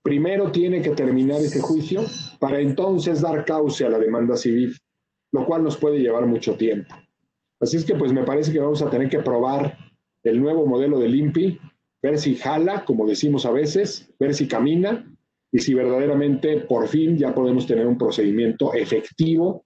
primero 0.02 0.50
tiene 0.50 0.80
que 0.80 0.92
terminar 0.92 1.42
ese 1.42 1.61
juicio 1.61 2.04
para 2.40 2.59
entonces 2.59 3.20
dar 3.20 3.44
cauce 3.44 3.85
a 3.85 3.90
la 3.90 3.98
demanda 3.98 4.35
civil, 4.35 4.74
lo 5.30 5.44
cual 5.44 5.62
nos 5.62 5.76
puede 5.76 5.98
llevar 5.98 6.24
mucho 6.24 6.57
tiempo. 6.57 6.94
Así 7.61 7.76
es 7.76 7.85
que 7.85 7.96
pues 7.96 8.14
me 8.14 8.24
parece 8.24 8.50
que 8.50 8.61
vamos 8.61 8.80
a 8.80 8.88
tener 8.88 9.11
que 9.11 9.18
probar 9.18 9.83
el 10.24 10.40
nuevo 10.40 10.66
modelo 10.66 10.98
del 10.98 11.14
INPI, 11.14 11.60
ver 12.02 12.18
si 12.18 12.34
jala, 12.37 12.84
como 12.84 13.06
decimos 13.06 13.46
a 13.46 13.50
veces, 13.50 14.12
ver 14.18 14.34
si 14.34 14.48
camina 14.48 15.06
y 15.52 15.60
si 15.60 15.72
verdaderamente 15.72 16.60
por 16.60 16.88
fin 16.88 17.16
ya 17.16 17.34
podemos 17.34 17.66
tener 17.66 17.87
un 17.87 17.96
procedimiento 17.96 18.74
efectivo 18.74 19.64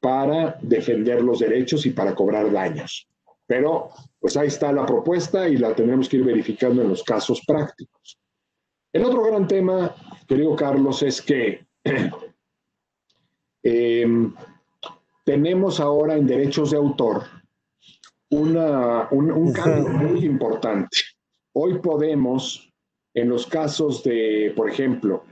para 0.00 0.58
defender 0.62 1.22
los 1.22 1.38
derechos 1.38 1.86
y 1.86 1.90
para 1.90 2.14
cobrar 2.14 2.50
daños. 2.50 3.08
Pero 3.46 3.90
pues 4.20 4.36
ahí 4.36 4.48
está 4.48 4.72
la 4.72 4.84
propuesta 4.84 5.48
y 5.48 5.56
la 5.56 5.74
tendremos 5.74 6.08
que 6.08 6.16
ir 6.18 6.24
verificando 6.24 6.82
en 6.82 6.88
los 6.88 7.02
casos 7.02 7.42
prácticos. 7.46 8.18
El 8.92 9.04
otro 9.04 9.22
gran 9.22 9.46
tema, 9.46 9.94
querido 10.26 10.56
Carlos, 10.56 11.02
es 11.02 11.22
que 11.22 11.66
em, 13.62 14.34
tenemos 15.24 15.80
ahora 15.80 16.16
en 16.16 16.26
derechos 16.26 16.70
de 16.70 16.78
autor 16.78 17.37
una, 18.30 19.08
un, 19.10 19.52
cambio 19.52 19.88
muy 19.88 20.24
importante. 20.24 20.98
Hoy 21.54 21.78
podemos, 21.78 22.70
en 23.14 23.28
los 23.28 23.46
casos 23.46 24.02
de, 24.04 24.52
por 24.54 24.68
ejemplo, 24.68 25.24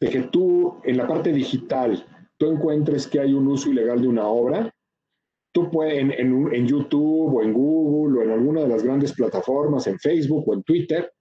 de 0.00 0.10
que 0.10 0.20
tú 0.22 0.80
en 0.84 0.96
la 0.96 1.06
parte 1.06 1.32
digital, 1.32 2.04
tú 2.36 2.50
encuentres 2.50 3.06
que 3.06 3.20
hay 3.20 3.32
un 3.32 3.46
uso 3.46 3.70
ilegal 3.70 4.02
de 4.02 4.08
una 4.08 4.26
obra, 4.26 4.70
tú 5.52 5.70
puedes 5.70 5.98
en, 5.98 6.10
en, 6.12 6.66
YouTube 6.66 7.36
o 7.36 7.42
en 7.42 7.52
Google 7.52 8.18
o 8.18 8.22
en 8.24 8.30
alguna 8.30 8.62
de 8.62 8.68
las 8.68 8.82
grandes 8.82 9.12
plataformas, 9.12 9.86
en 9.86 9.98
Facebook 9.98 10.48
o 10.48 10.54
en 10.54 10.62
Twitter, 10.64 11.12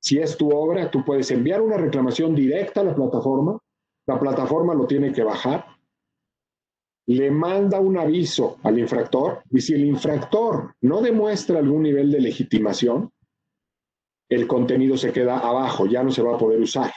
si 0.00 0.18
es 0.18 0.36
tu 0.36 0.50
obra, 0.50 0.90
tú 0.90 1.04
puedes 1.04 1.30
enviar 1.30 1.60
una 1.60 1.76
reclamación 1.76 2.34
directa 2.34 2.80
a 2.80 2.84
la 2.84 2.94
plataforma, 2.94 3.58
la 4.06 4.18
plataforma 4.18 4.74
lo 4.74 4.86
tiene 4.86 5.12
que 5.12 5.22
bajar, 5.22 5.66
le 7.06 7.30
manda 7.30 7.80
un 7.80 7.98
aviso 7.98 8.58
al 8.62 8.78
infractor 8.78 9.42
y 9.50 9.60
si 9.60 9.74
el 9.74 9.84
infractor 9.84 10.74
no 10.80 11.02
demuestra 11.02 11.58
algún 11.58 11.82
nivel 11.82 12.10
de 12.10 12.20
legitimación, 12.20 13.10
el 14.28 14.46
contenido 14.46 14.96
se 14.96 15.12
queda 15.12 15.38
abajo, 15.38 15.86
ya 15.86 16.02
no 16.02 16.10
se 16.10 16.22
va 16.22 16.34
a 16.34 16.38
poder 16.38 16.60
usar. 16.60 16.92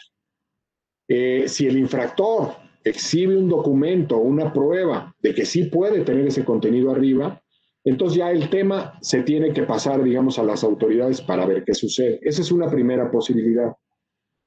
Eh, 1.10 1.46
si 1.48 1.68
el 1.68 1.78
infractor 1.78 2.56
exhibe 2.84 3.38
un 3.38 3.50
documento, 3.50 4.18
una 4.18 4.52
prueba 4.54 5.14
de 5.22 5.34
que 5.34 5.46
sí 5.46 5.66
puede 5.66 6.04
tener 6.04 6.28
ese 6.28 6.46
contenido 6.46 6.92
arriba, 6.92 7.42
entonces 7.84 8.18
ya 8.18 8.32
el 8.32 8.50
tema 8.50 8.98
se 9.02 9.24
tiene 9.24 9.54
que 9.54 9.64
pasar, 9.64 10.04
digamos, 10.04 10.40
a 10.40 10.44
las 10.44 10.64
autoridades 10.64 11.22
para 11.22 11.46
ver 11.46 11.64
qué 11.66 11.74
sucede. 11.74 12.20
Esa 12.22 12.42
es 12.42 12.52
una 12.52 12.70
primera 12.70 13.10
posibilidad. 13.10 13.74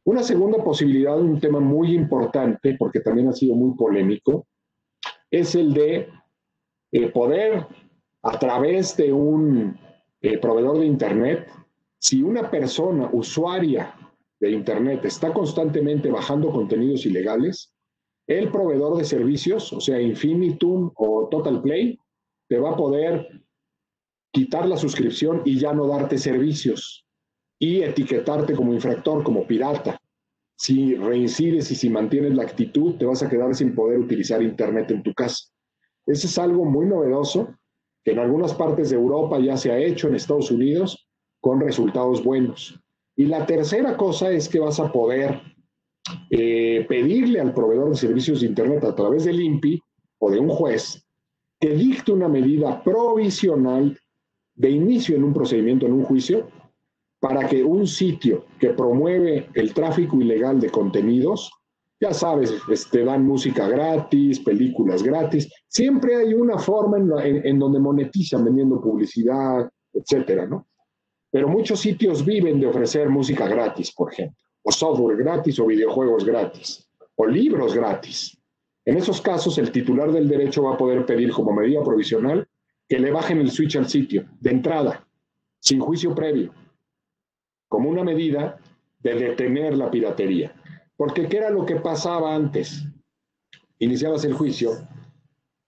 Una 0.05 0.23
segunda 0.23 0.63
posibilidad, 0.63 1.19
un 1.19 1.41
tema 1.41 1.61
muy 1.61 1.95
importante, 1.95 2.77
porque 2.79 3.01
también 3.01 3.29
ha 3.29 3.33
sido 3.33 3.55
muy 3.55 3.77
polémico, 3.77 4.47
es 5.31 5.55
el 5.55 5.73
de 5.73 6.09
eh, 6.93 7.09
poder, 7.09 7.67
a 8.23 8.39
través 8.39 8.97
de 8.97 9.13
un 9.13 9.79
eh, 10.21 10.39
proveedor 10.39 10.79
de 10.79 10.87
Internet, 10.87 11.49
si 11.99 12.23
una 12.23 12.51
persona 12.51 13.09
usuaria 13.13 13.95
de 14.41 14.51
Internet 14.51 15.05
está 15.05 15.33
constantemente 15.33 16.11
bajando 16.11 16.51
contenidos 16.51 17.07
ilegales, 17.07 17.73
el 18.27 18.51
proveedor 18.51 18.97
de 18.97 19.05
servicios, 19.05 19.73
o 19.73 19.81
sea, 19.81 20.01
Infinitum 20.01 20.93
o 20.97 21.29
Total 21.29 21.61
Play, 21.61 21.99
te 22.49 22.59
va 22.59 22.71
a 22.71 22.77
poder 22.77 23.29
quitar 24.33 24.67
la 24.67 24.77
suscripción 24.77 25.43
y 25.45 25.59
ya 25.59 25.73
no 25.73 25.87
darte 25.87 26.19
servicios 26.19 27.05
y 27.59 27.83
etiquetarte 27.83 28.55
como 28.55 28.73
infractor, 28.73 29.23
como 29.23 29.47
pirata. 29.47 30.00
Si 30.61 30.95
reincides 30.95 31.71
y 31.71 31.75
si 31.75 31.89
mantienes 31.89 32.35
la 32.35 32.43
actitud, 32.43 32.97
te 32.97 33.07
vas 33.07 33.23
a 33.23 33.31
quedar 33.31 33.55
sin 33.55 33.75
poder 33.75 33.99
utilizar 33.99 34.43
Internet 34.43 34.91
en 34.91 35.03
tu 35.03 35.15
casa. 35.15 35.47
Eso 36.05 36.27
es 36.27 36.39
algo 36.39 36.67
muy 36.67 36.85
novedoso 36.85 37.55
que 38.05 38.11
en 38.11 38.19
algunas 38.19 38.53
partes 38.53 38.91
de 38.91 38.97
Europa 38.97 39.39
ya 39.41 39.57
se 39.57 39.73
ha 39.73 39.79
hecho, 39.79 40.09
en 40.09 40.17
Estados 40.17 40.51
Unidos, 40.51 41.09
con 41.41 41.61
resultados 41.61 42.23
buenos. 42.23 42.79
Y 43.17 43.25
la 43.25 43.47
tercera 43.47 43.97
cosa 43.97 44.31
es 44.33 44.51
que 44.51 44.59
vas 44.59 44.79
a 44.81 44.93
poder 44.93 45.41
eh, 46.29 46.85
pedirle 46.87 47.41
al 47.41 47.55
proveedor 47.55 47.89
de 47.89 47.97
servicios 47.97 48.43
de 48.43 48.49
Internet 48.49 48.85
a 48.85 48.95
través 48.95 49.25
del 49.25 49.41
INPI 49.41 49.83
o 50.19 50.31
de 50.31 50.41
un 50.41 50.51
juez 50.51 51.03
que 51.59 51.71
dicte 51.71 52.13
una 52.13 52.29
medida 52.29 52.85
provisional 52.85 53.99
de 54.57 54.71
inicio 54.71 55.17
en 55.17 55.25
un 55.25 55.33
procedimiento, 55.33 55.87
en 55.87 55.95
un 55.95 56.05
juicio, 56.05 56.51
para 57.21 57.47
que 57.47 57.63
un 57.63 57.87
sitio 57.87 58.47
que 58.59 58.71
promueve 58.71 59.51
el 59.55 59.75
tráfico 59.75 60.21
ilegal 60.21 60.59
de 60.59 60.71
contenidos, 60.71 61.51
ya 62.01 62.15
sabes, 62.15 62.55
este, 62.71 63.05
dan 63.05 63.27
música 63.27 63.69
gratis, 63.69 64.41
películas 64.41 65.03
gratis, 65.03 65.53
siempre 65.69 66.17
hay 66.17 66.33
una 66.33 66.59
forma 66.59 66.97
en, 67.23 67.47
en 67.47 67.59
donde 67.59 67.79
monetizan 67.79 68.43
vendiendo 68.43 68.81
publicidad, 68.81 69.71
etcétera, 69.93 70.47
¿no? 70.47 70.67
Pero 71.31 71.47
muchos 71.47 71.79
sitios 71.79 72.25
viven 72.25 72.59
de 72.59 72.67
ofrecer 72.67 73.09
música 73.11 73.47
gratis, 73.47 73.93
por 73.93 74.13
ejemplo, 74.13 74.37
o 74.63 74.73
software 74.73 75.19
gratis, 75.19 75.61
o 75.61 75.67
videojuegos 75.67 76.25
gratis, 76.25 76.89
o 77.17 77.27
libros 77.27 77.75
gratis. 77.75 78.37
En 78.85 78.97
esos 78.97 79.21
casos, 79.21 79.59
el 79.59 79.71
titular 79.71 80.11
del 80.11 80.27
derecho 80.27 80.65
va 80.65 80.75
a 80.75 80.79
poder 80.79 81.05
pedir 81.05 81.31
como 81.33 81.53
medida 81.53 81.83
provisional 81.85 82.49
que 82.89 82.99
le 82.99 83.13
bajen 83.13 83.39
el 83.39 83.51
switch 83.51 83.77
al 83.77 83.89
sitio, 83.89 84.27
de 84.41 84.51
entrada, 84.51 85.07
sin 85.61 85.79
juicio 85.81 86.15
previo, 86.15 86.53
como 87.71 87.89
una 87.89 88.03
medida 88.03 88.59
de 88.99 89.15
detener 89.15 89.77
la 89.77 89.91
piratería. 89.91 90.53
Porque 90.97 91.29
¿qué 91.29 91.39
era 91.39 91.51
lo 91.51 91.65
que 91.65 91.77
pasaba 91.77 92.35
antes? 92.35 92.85
Iniciabas 93.79 94.25
el 94.25 94.35
juicio, 94.35 94.73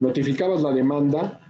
notificabas 0.00 0.60
la 0.60 0.72
demanda 0.72 1.40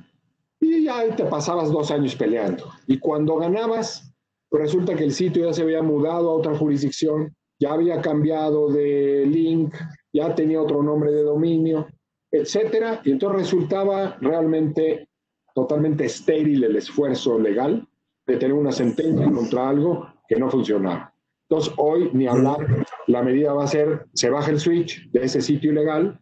y 0.61 0.85
ya 0.85 1.17
te 1.17 1.25
pasabas 1.25 1.73
dos 1.73 1.91
años 1.91 2.15
peleando. 2.15 2.71
Y 2.87 2.99
cuando 2.99 3.37
ganabas, 3.37 4.15
resulta 4.51 4.95
que 4.95 5.05
el 5.05 5.13
sitio 5.13 5.47
ya 5.47 5.55
se 5.55 5.63
había 5.63 5.83
mudado 5.83 6.31
a 6.31 6.35
otra 6.35 6.55
jurisdicción, 6.55 7.35
ya 7.59 7.73
había 7.73 8.01
cambiado 8.03 8.69
de 8.69 9.25
link, 9.27 9.75
ya 10.13 10.35
tenía 10.35 10.61
otro 10.61 10.83
nombre 10.83 11.11
de 11.13 11.23
dominio, 11.23 11.89
etcétera. 12.31 13.01
Y 13.05 13.13
entonces 13.13 13.41
resultaba 13.41 14.19
realmente 14.21 15.09
totalmente 15.55 16.05
estéril 16.05 16.63
el 16.63 16.77
esfuerzo 16.77 17.39
legal 17.39 17.89
de 18.27 18.37
tener 18.37 18.55
una 18.55 18.71
sentencia 18.71 19.31
contra 19.33 19.71
algo 19.71 20.07
que 20.33 20.41
no 20.41 20.51
funcionaba. 20.51 21.15
Entonces, 21.49 21.75
hoy 21.77 22.11
ni 22.15 22.27
hablar, 22.27 22.87
la 23.07 23.23
medida 23.23 23.53
va 23.53 23.65
a 23.65 23.67
ser, 23.67 24.07
se 24.15 24.31
baja 24.31 24.51
el 24.51 24.59
switch 24.59 25.11
de 25.11 25.25
ese 25.25 25.43
sitio 25.43 25.73
ilegal 25.73 26.19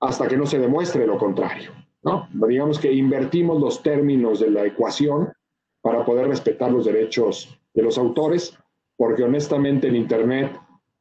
hasta 0.00 0.28
que 0.28 0.36
no 0.36 0.44
se 0.44 0.58
demuestre 0.58 1.06
lo 1.06 1.16
contrario. 1.16 1.70
¿no? 2.02 2.28
Digamos 2.46 2.78
que 2.78 2.92
invertimos 2.92 3.58
los 3.60 3.82
términos 3.82 4.40
de 4.40 4.50
la 4.50 4.66
ecuación 4.66 5.32
para 5.80 6.04
poder 6.04 6.28
respetar 6.28 6.70
los 6.70 6.84
derechos 6.84 7.58
de 7.72 7.82
los 7.82 7.96
autores, 7.96 8.58
porque 8.96 9.22
honestamente 9.22 9.88
en 9.88 9.96
Internet, 9.96 10.52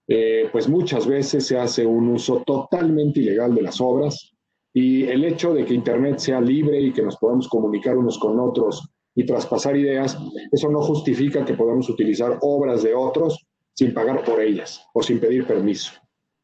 eh, 0.07 0.47
pues 0.51 0.69
muchas 0.69 1.05
veces 1.05 1.45
se 1.45 1.57
hace 1.57 1.85
un 1.85 2.07
uso 2.09 2.41
totalmente 2.45 3.19
ilegal 3.19 3.53
de 3.53 3.63
las 3.63 3.81
obras 3.81 4.33
y 4.73 5.03
el 5.03 5.25
hecho 5.25 5.53
de 5.53 5.65
que 5.65 5.73
Internet 5.73 6.19
sea 6.19 6.39
libre 6.39 6.79
y 6.79 6.93
que 6.93 7.01
nos 7.01 7.17
podamos 7.17 7.49
comunicar 7.49 7.97
unos 7.97 8.17
con 8.17 8.39
otros 8.39 8.94
y 9.15 9.25
traspasar 9.25 9.77
ideas, 9.77 10.17
eso 10.51 10.69
no 10.69 10.81
justifica 10.81 11.45
que 11.45 11.53
podamos 11.53 11.89
utilizar 11.89 12.37
obras 12.41 12.83
de 12.83 12.93
otros 12.93 13.45
sin 13.73 13.93
pagar 13.93 14.23
por 14.23 14.41
ellas 14.41 14.85
o 14.93 15.01
sin 15.01 15.19
pedir 15.19 15.47
permiso. 15.47 15.93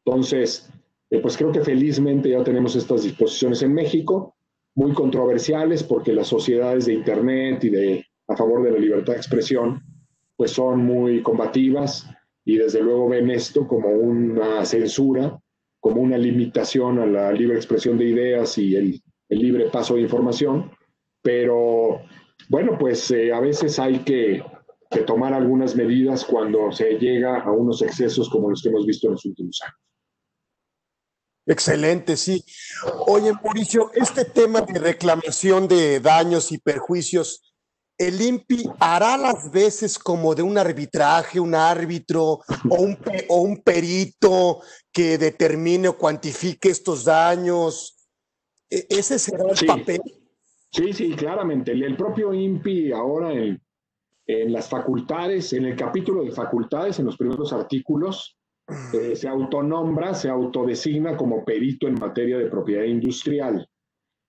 Entonces, 0.04 0.70
eh, 1.10 1.18
pues 1.20 1.36
creo 1.36 1.52
que 1.52 1.60
felizmente 1.60 2.30
ya 2.30 2.42
tenemos 2.42 2.74
estas 2.74 3.02
disposiciones 3.02 3.62
en 3.62 3.74
México 3.74 4.34
muy 4.74 4.92
controversiales 4.92 5.82
porque 5.82 6.12
las 6.12 6.28
sociedades 6.28 6.86
de 6.86 6.94
Internet 6.94 7.64
y 7.64 7.70
de 7.70 8.06
a 8.28 8.36
favor 8.36 8.62
de 8.62 8.70
la 8.72 8.78
libertad 8.78 9.12
de 9.12 9.18
expresión 9.18 9.82
pues 10.36 10.52
son 10.52 10.84
muy 10.84 11.22
combativas 11.22 12.08
y 12.44 12.56
desde 12.56 12.82
luego 12.82 13.10
ven 13.10 13.30
esto 13.30 13.68
como 13.68 13.90
una 13.90 14.64
censura, 14.64 15.38
como 15.78 16.00
una 16.00 16.16
limitación 16.16 16.98
a 16.98 17.06
la 17.06 17.32
libre 17.32 17.56
expresión 17.56 17.98
de 17.98 18.06
ideas 18.06 18.56
y 18.58 18.74
el, 18.74 19.02
el 19.28 19.38
libre 19.38 19.68
paso 19.70 19.94
de 19.94 20.00
información, 20.00 20.70
pero 21.22 22.00
bueno, 22.52 22.76
pues 22.78 23.10
eh, 23.12 23.32
a 23.32 23.40
veces 23.40 23.78
hay 23.78 24.00
que, 24.00 24.44
que 24.90 25.00
tomar 25.04 25.32
algunas 25.32 25.74
medidas 25.74 26.22
cuando 26.22 26.70
se 26.70 26.98
llega 26.98 27.40
a 27.40 27.50
unos 27.50 27.80
excesos 27.80 28.28
como 28.28 28.50
los 28.50 28.60
que 28.62 28.68
hemos 28.68 28.84
visto 28.84 29.06
en 29.06 29.14
los 29.14 29.24
últimos 29.24 29.58
años. 29.62 29.78
Excelente, 31.46 32.14
sí. 32.18 32.44
Oye, 33.06 33.32
Mauricio, 33.32 33.90
este 33.94 34.26
tema 34.26 34.60
de 34.60 34.78
reclamación 34.78 35.66
de 35.66 35.98
daños 35.98 36.52
y 36.52 36.58
perjuicios, 36.58 37.54
¿el 37.96 38.20
INPI 38.20 38.68
hará 38.78 39.16
las 39.16 39.50
veces 39.50 39.98
como 39.98 40.34
de 40.34 40.42
un 40.42 40.58
arbitraje, 40.58 41.40
un 41.40 41.54
árbitro 41.54 42.40
o 42.68 42.82
un, 42.82 42.98
o 43.30 43.40
un 43.40 43.62
perito 43.62 44.60
que 44.92 45.16
determine 45.16 45.88
o 45.88 45.96
cuantifique 45.96 46.68
estos 46.68 47.04
daños? 47.04 47.96
¿E-, 48.68 48.86
¿Ese 48.90 49.18
será 49.18 49.44
el 49.50 49.66
papel? 49.66 50.02
Sí, 50.72 50.94
sí, 50.94 51.10
claramente. 51.12 51.72
El, 51.72 51.96
propio 51.96 52.32
INPI 52.32 52.92
ahora 52.92 53.32
en, 53.34 53.60
las 54.26 54.70
facultades, 54.70 55.52
en 55.52 55.66
el 55.66 55.76
capítulo 55.76 56.24
de 56.24 56.32
facultades, 56.32 56.98
en 56.98 57.04
los 57.06 57.18
primeros 57.18 57.52
artículos, 57.52 58.38
eh, 58.94 59.14
se 59.14 59.28
autonombra, 59.28 60.14
se 60.14 60.30
autodesigna 60.30 61.14
como 61.14 61.44
perito 61.44 61.86
en 61.88 62.00
materia 62.00 62.38
de 62.38 62.46
propiedad 62.46 62.84
industrial. 62.84 63.68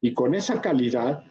Y 0.01 0.13
con 0.13 0.35
esa 0.35 0.59
calidad 0.59 1.23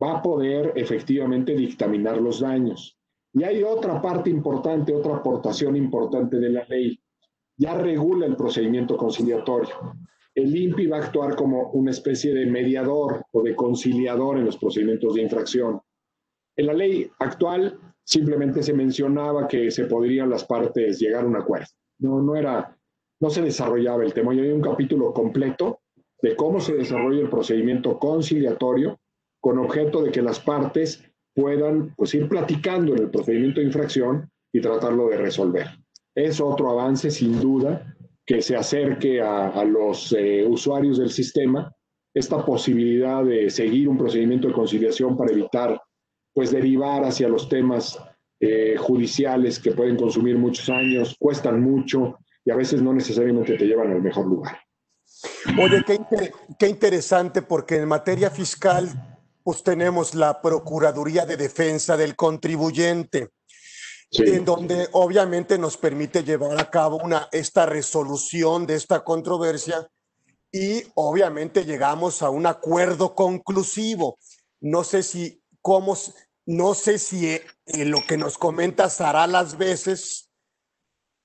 va 0.00 0.18
a 0.18 0.22
poder 0.22 0.72
efectivamente 0.76 1.56
dictaminar 1.56 2.20
los 2.20 2.38
daños. 2.38 2.96
Y 3.32 3.42
hay 3.42 3.64
otra 3.64 4.00
parte 4.00 4.30
importante, 4.30 4.94
otra 4.94 5.16
aportación 5.16 5.74
importante 5.74 6.38
de 6.38 6.48
la 6.48 6.64
ley. 6.66 7.00
Ya 7.56 7.74
regula 7.74 8.26
el 8.26 8.36
procedimiento 8.36 8.96
conciliatorio. 8.96 9.96
El 10.42 10.56
INPI 10.56 10.86
va 10.86 10.98
a 10.98 11.04
actuar 11.04 11.36
como 11.36 11.70
una 11.70 11.90
especie 11.90 12.34
de 12.34 12.46
mediador 12.46 13.24
o 13.32 13.42
de 13.42 13.54
conciliador 13.54 14.38
en 14.38 14.46
los 14.46 14.56
procedimientos 14.56 15.14
de 15.14 15.22
infracción. 15.22 15.80
En 16.56 16.66
la 16.66 16.72
ley 16.72 17.10
actual 17.18 17.78
simplemente 18.04 18.62
se 18.62 18.72
mencionaba 18.72 19.46
que 19.46 19.70
se 19.70 19.84
podrían 19.84 20.30
las 20.30 20.44
partes 20.44 20.98
llegar 20.98 21.24
a 21.24 21.28
un 21.28 21.36
acuerdo 21.36 21.68
no, 22.00 22.20
no 22.20 22.34
era, 22.34 22.76
no 23.20 23.30
se 23.30 23.42
desarrollaba 23.42 24.02
el 24.04 24.12
tema. 24.12 24.34
Y 24.34 24.40
hay 24.40 24.50
un 24.50 24.62
capítulo 24.62 25.12
completo 25.12 25.80
de 26.20 26.34
cómo 26.34 26.60
se 26.60 26.74
desarrolla 26.74 27.20
el 27.20 27.30
procedimiento 27.30 27.98
conciliatorio 27.98 28.98
con 29.40 29.58
objeto 29.58 30.02
de 30.02 30.10
que 30.10 30.22
las 30.22 30.40
partes 30.40 31.04
puedan 31.34 31.94
pues, 31.96 32.14
ir 32.14 32.28
platicando 32.28 32.94
en 32.94 33.02
el 33.02 33.10
procedimiento 33.10 33.60
de 33.60 33.66
infracción 33.66 34.28
y 34.52 34.60
tratarlo 34.60 35.08
de 35.08 35.18
resolver. 35.18 35.66
Es 36.14 36.40
otro 36.40 36.70
avance, 36.70 37.10
sin 37.10 37.40
duda, 37.40 37.96
que 38.30 38.42
se 38.42 38.54
acerque 38.54 39.20
a, 39.20 39.64
los 39.64 40.12
eh, 40.16 40.46
usuarios 40.46 40.98
del 40.98 41.10
sistema 41.10 41.74
esta 42.14 42.46
posibilidad 42.46 43.24
de 43.24 43.50
seguir 43.50 43.88
un 43.88 43.98
procedimiento 43.98 44.46
de 44.46 44.54
conciliación 44.54 45.16
para 45.16 45.32
evitar 45.32 45.82
pues 46.32 46.52
derivar 46.52 47.02
hacia 47.04 47.26
los 47.26 47.48
temas 47.48 47.98
eh, 48.38 48.76
judiciales 48.78 49.58
que 49.58 49.72
pueden 49.72 49.96
consumir 49.96 50.38
muchos 50.38 50.68
años, 50.68 51.16
cuestan 51.18 51.60
mucho 51.60 52.18
y 52.44 52.52
a 52.52 52.54
veces 52.54 52.80
no 52.80 52.92
necesariamente 52.92 53.58
te 53.58 53.66
llevan 53.66 53.90
al 53.90 54.00
mejor 54.00 54.26
lugar. 54.26 54.60
Oye, 55.60 55.82
qué, 55.84 55.98
qué 56.56 56.68
interesante 56.68 57.42
porque 57.42 57.78
en 57.78 57.88
materia 57.88 58.30
fiscal 58.30 59.18
pues 59.42 59.64
tenemos 59.64 60.14
la 60.14 60.40
Procuraduría 60.40 61.26
de 61.26 61.36
Defensa 61.36 61.96
del 61.96 62.14
Contribuyente, 62.14 63.30
en 64.12 64.44
donde 64.44 64.88
obviamente 64.92 65.58
nos 65.58 65.76
permite 65.76 66.24
llevar 66.24 66.58
a 66.60 66.70
cabo 66.70 66.98
una, 66.98 67.28
esta 67.32 67.66
resolución 67.66 68.66
de 68.66 68.74
esta 68.74 69.04
controversia 69.04 69.88
y 70.52 70.82
obviamente 70.94 71.64
llegamos 71.64 72.22
a 72.22 72.30
un 72.30 72.46
acuerdo 72.46 73.14
conclusivo. 73.14 74.18
No 74.60 74.82
sé 74.82 75.02
si, 75.02 75.40
cómo, 75.62 75.96
no 76.46 76.74
sé 76.74 76.98
si 76.98 77.28
eh, 77.28 77.44
lo 77.84 78.02
que 78.02 78.16
nos 78.16 78.36
comentas 78.36 79.00
hará 79.00 79.26
las 79.26 79.56
veces 79.56 80.30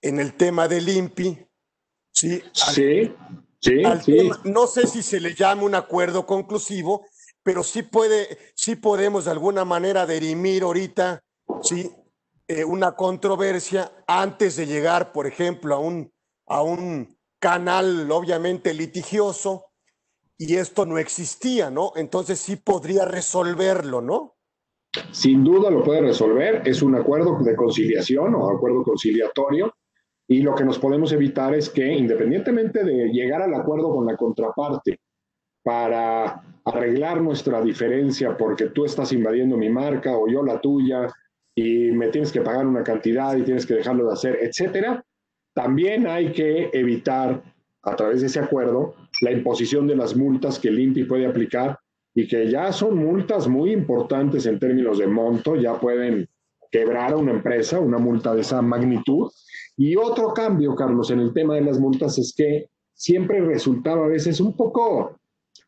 en 0.02 0.19
el 0.19 0.36
tema 0.36 0.67
del 0.67 0.88
INPI. 0.88 1.48
Sí, 2.12 2.41
sí, 2.54 3.13
sí, 3.60 3.82
no 4.43 4.67
sé 4.67 4.88
si 4.88 5.02
se 5.02 5.19
le 5.19 5.34
llama 5.34 5.63
un 5.63 5.76
acuerdo 5.76 6.26
conclusivo, 6.26 7.06
pero 7.43 7.63
sí 7.63 7.84
puede, 7.84 8.38
sí 8.56 8.76
podemos 8.76 9.26
de 9.26 9.32
alguna 9.32 9.65
manera 9.65 10.06
derimir 10.06 10.63
ahorita, 10.63 11.21
sí, 11.62 11.91
eh, 12.47 12.63
una 12.63 12.95
controversia 12.95 13.91
antes 14.08 14.55
de 14.55 14.67
llegar, 14.67 15.12
por 15.12 15.25
ejemplo, 15.25 15.75
a 15.75 15.79
un, 15.79 16.12
a 16.47 16.62
un 16.62 17.17
canal 17.39 18.10
obviamente 18.12 18.73
litigioso 18.73 19.65
y 20.38 20.55
esto 20.55 20.86
no 20.86 20.97
existía, 20.97 21.69
¿no? 21.69 21.93
Entonces 21.95 22.39
sí 22.39 22.55
podría 22.58 23.05
resolverlo, 23.05 24.01
¿no? 24.01 24.36
Sin 25.12 25.43
duda 25.43 25.69
lo 25.69 25.84
puede 25.84 26.01
resolver, 26.01 26.62
es 26.65 26.81
un 26.81 26.95
acuerdo 26.95 27.38
de 27.39 27.55
conciliación 27.55 28.34
o 28.36 28.49
acuerdo 28.49 28.84
conciliatorio 28.84 29.73
y 30.27 30.41
lo 30.41 30.55
que 30.55 30.63
nos 30.63 30.79
podemos 30.79 31.12
evitar 31.12 31.53
es 31.53 31.69
que 31.69 31.86
independientemente 31.86 32.84
de 32.84 33.10
llegar 33.10 33.41
al 33.41 33.53
acuerdo 33.53 33.93
con 33.93 34.05
la 34.05 34.15
contraparte 34.15 34.99
para 35.63 36.43
arreglar 36.63 37.21
nuestra 37.21 37.62
diferencia 37.62 38.38
porque 38.38 38.67
tú 38.67 38.86
estás 38.86 39.12
invadiendo 39.12 39.58
mi 39.58 39.69
marca 39.69 40.17
o 40.17 40.27
yo 40.27 40.43
la 40.43 40.62
tuya 40.62 41.08
y 41.56 41.91
me 41.91 42.10
tienes 42.10 42.32
que 42.32 42.41
pagar 42.41 42.68
una 42.68 42.84
cantidad 42.84 43.36
y 43.36 43.44
tienes 43.44 43.65
que 43.65 43.76
dejarlo 43.76 44.08
de 44.08 44.13
hacer, 44.13 44.38
etcétera, 44.41 45.04
también 45.54 46.06
hay 46.06 46.34
que 46.34 46.70
evitar 46.74 47.41
a 47.82 47.96
través 47.96 48.22
de 48.22 48.28
ese 48.28 48.39
acuerdo 48.39 48.96
la 49.22 49.32
imposición 49.32 49.88
de 49.88 49.96
las 49.96 50.15
multas 50.15 50.60
que 50.60 50.68
el 50.68 50.80
INPI 50.80 51.06
puede 51.06 51.26
aplicar 51.26 51.80
y 52.13 52.28
que 52.28 52.50
ya 52.50 52.74
son 52.74 52.98
multas 52.98 53.48
muy 53.48 53.72
importantes 53.72 54.46
en 54.46 54.60
términos 54.60 54.98
de 54.98 55.08
monto, 55.08 55.56
ya 55.56 55.80
pueden 55.80 56.28
quebrar 56.72 57.13
a 57.13 57.18
una 57.18 57.32
empresa 57.32 57.80
una 57.80 57.98
multa 57.98 58.36
de 58.36 58.41
esa 58.41 58.62
magnitud. 58.62 59.32
Y 59.78 59.96
otro 59.96 60.34
cambio, 60.34 60.76
Carlos, 60.76 61.10
en 61.12 61.20
el 61.20 61.34
tema 61.34 61.56
de 61.56 61.62
las 61.62 61.80
multas 61.80 62.18
es 62.18 62.34
que 62.36 62.70
siempre 62.94 63.39
resultaba 63.41 64.06
a 64.06 64.10
veces 64.10 64.39
un 64.39 64.56
poco 64.56 65.20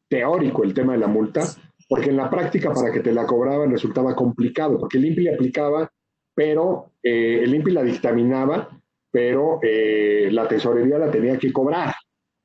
teórico 0.09 0.63
el 0.63 0.73
tema 0.73 0.93
de 0.93 0.99
la 0.99 1.07
multa, 1.07 1.43
porque 1.87 2.09
en 2.09 2.17
la 2.17 2.29
práctica 2.29 2.73
para 2.73 2.91
que 2.91 2.99
te 2.99 3.13
la 3.13 3.25
cobraban 3.25 3.71
resultaba 3.71 4.15
complicado, 4.15 4.77
porque 4.79 4.97
el 4.97 5.05
INPI 5.05 5.23
la 5.23 5.33
aplicaba, 5.33 5.91
pero 6.35 6.91
eh, 7.01 7.39
el 7.43 7.55
INPI 7.55 7.71
la 7.71 7.83
dictaminaba, 7.83 8.69
pero 9.09 9.59
eh, 9.61 10.29
la 10.31 10.47
tesorería 10.47 10.99
la 10.99 11.09
tenía 11.09 11.37
que 11.37 11.51
cobrar. 11.51 11.95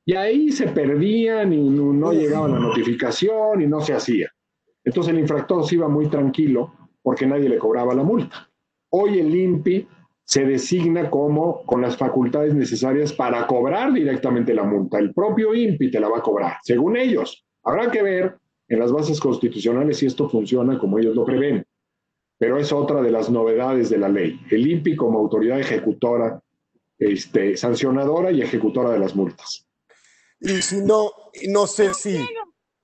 Y 0.05 0.15
ahí 0.15 0.51
se 0.51 0.67
perdían 0.67 1.53
y 1.53 1.69
no, 1.69 2.11
llegaba 2.11 2.47
la 2.47 2.59
notificación 2.59 3.61
y 3.61 3.67
no 3.67 3.81
se 3.81 3.93
hacía. 3.93 4.29
Entonces 4.83 5.13
el 5.13 5.19
infractor 5.19 5.65
se 5.65 5.75
iba 5.75 5.87
muy 5.87 6.07
tranquilo 6.07 6.73
porque 7.01 7.25
nadie 7.25 7.49
le 7.49 7.57
cobraba 7.57 7.93
la 7.93 8.03
multa. 8.03 8.49
Hoy 8.89 9.19
el 9.19 9.33
INPI 9.33 9.87
se 10.25 10.45
designa 10.45 11.09
como 11.09 11.65
con 11.65 11.81
las 11.81 11.97
facultades 11.97 12.53
necesarias 12.53 13.13
para 13.13 13.45
cobrar 13.45 13.93
directamente 13.93 14.53
la 14.53 14.63
multa. 14.63 14.99
El 14.99 15.13
propio 15.13 15.53
INPI 15.53 15.91
te 15.91 15.99
la 15.99 16.09
va 16.09 16.19
a 16.19 16.21
cobrar, 16.21 16.57
según 16.63 16.97
ellos. 16.97 17.45
Habrá 17.63 17.89
que 17.91 18.01
ver 18.01 18.37
en 18.67 18.79
las 18.79 18.91
bases 18.91 19.19
constitucionales 19.19 19.97
si 19.97 20.05
esto 20.05 20.29
funciona 20.29 20.77
como 20.77 20.99
ellos 20.99 21.15
lo 21.15 21.25
prevén. 21.25 21.65
Pero 22.37 22.57
es 22.57 22.71
otra 22.71 23.01
de 23.01 23.11
las 23.11 23.29
novedades 23.29 23.89
de 23.89 23.97
la 23.97 24.09
ley. 24.09 24.39
El 24.49 24.67
INPI 24.67 24.95
como 24.95 25.19
autoridad 25.19 25.59
ejecutora, 25.59 26.41
este, 26.97 27.55
sancionadora 27.57 28.31
y 28.31 28.41
ejecutora 28.41 28.91
de 28.91 28.99
las 28.99 29.15
multas. 29.15 29.65
Y 30.39 30.61
si 30.61 30.81
no, 30.81 31.11
no 31.49 31.67
sé 31.67 31.93
si 31.93 32.19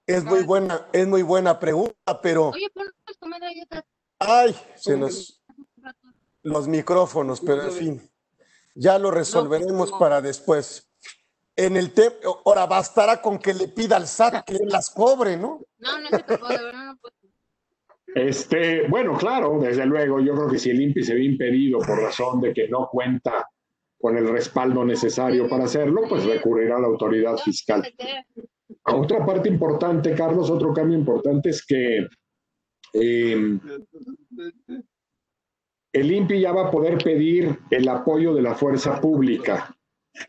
es 0.06 0.24
muy 0.24 0.44
buena, 0.44 0.88
es 0.94 1.08
muy 1.08 1.24
buena 1.24 1.60
pregunta, 1.60 2.22
pero. 2.22 2.50
Oye, 2.50 2.68
Ay, 4.20 4.56
se 4.76 4.98
nos 4.98 5.42
los 6.42 6.68
micrófonos, 6.68 7.42
pero 7.42 7.64
en 7.64 7.72
fin, 7.72 8.12
ya 8.76 8.98
lo 8.98 9.12
resolveremos 9.12 9.92
para 9.94 10.22
después 10.22 10.89
en 11.60 11.76
el 11.76 11.92
tema, 11.92 12.16
ahora 12.46 12.66
bastará 12.66 13.22
con 13.22 13.38
que 13.38 13.54
le 13.54 13.68
pida 13.68 13.98
al 13.98 14.08
SAT 14.08 14.46
que 14.46 14.54
él 14.54 14.70
las 14.70 14.90
cobre, 14.90 15.36
¿no? 15.36 15.60
No, 15.78 16.00
no 16.00 16.10
se 16.10 16.24
puede, 16.24 16.74
no 16.74 16.98
puede. 17.02 17.20
Este, 18.16 18.88
bueno, 18.88 19.18
claro, 19.18 19.60
desde 19.60 19.86
luego, 19.86 20.20
yo 20.22 20.34
creo 20.36 20.50
que 20.50 20.58
si 20.58 20.70
el 20.70 20.82
INPI 20.82 21.04
se 21.04 21.14
ve 21.14 21.24
impedido 21.26 21.80
por 21.80 22.02
razón 22.02 22.40
de 22.40 22.54
que 22.54 22.70
no 22.70 22.88
cuenta 22.90 23.48
con 24.00 24.18
el 24.18 24.30
respaldo 24.30 24.86
necesario 24.86 25.50
para 25.50 25.66
hacerlo, 25.66 26.04
pues 26.08 26.24
recurrirá 26.24 26.78
a 26.78 26.82
la 26.82 26.88
autoridad 26.88 27.38
fiscal. 27.38 27.84
Otra 28.86 29.26
parte 29.26 29.50
importante, 29.50 30.16
Carlos, 30.16 30.50
otro 30.50 30.74
cambio 30.74 30.98
importante 30.98 31.50
es 31.50 31.64
que 31.66 32.08
em, 32.94 33.60
el 35.92 36.12
INPI 36.12 36.40
ya 36.40 36.54
va 36.54 36.68
a 36.68 36.72
poder 36.72 36.98
pedir 37.04 37.60
el 37.70 37.88
apoyo 37.90 38.34
de 38.34 38.42
la 38.42 38.56
fuerza 38.56 39.00
pública 39.00 39.76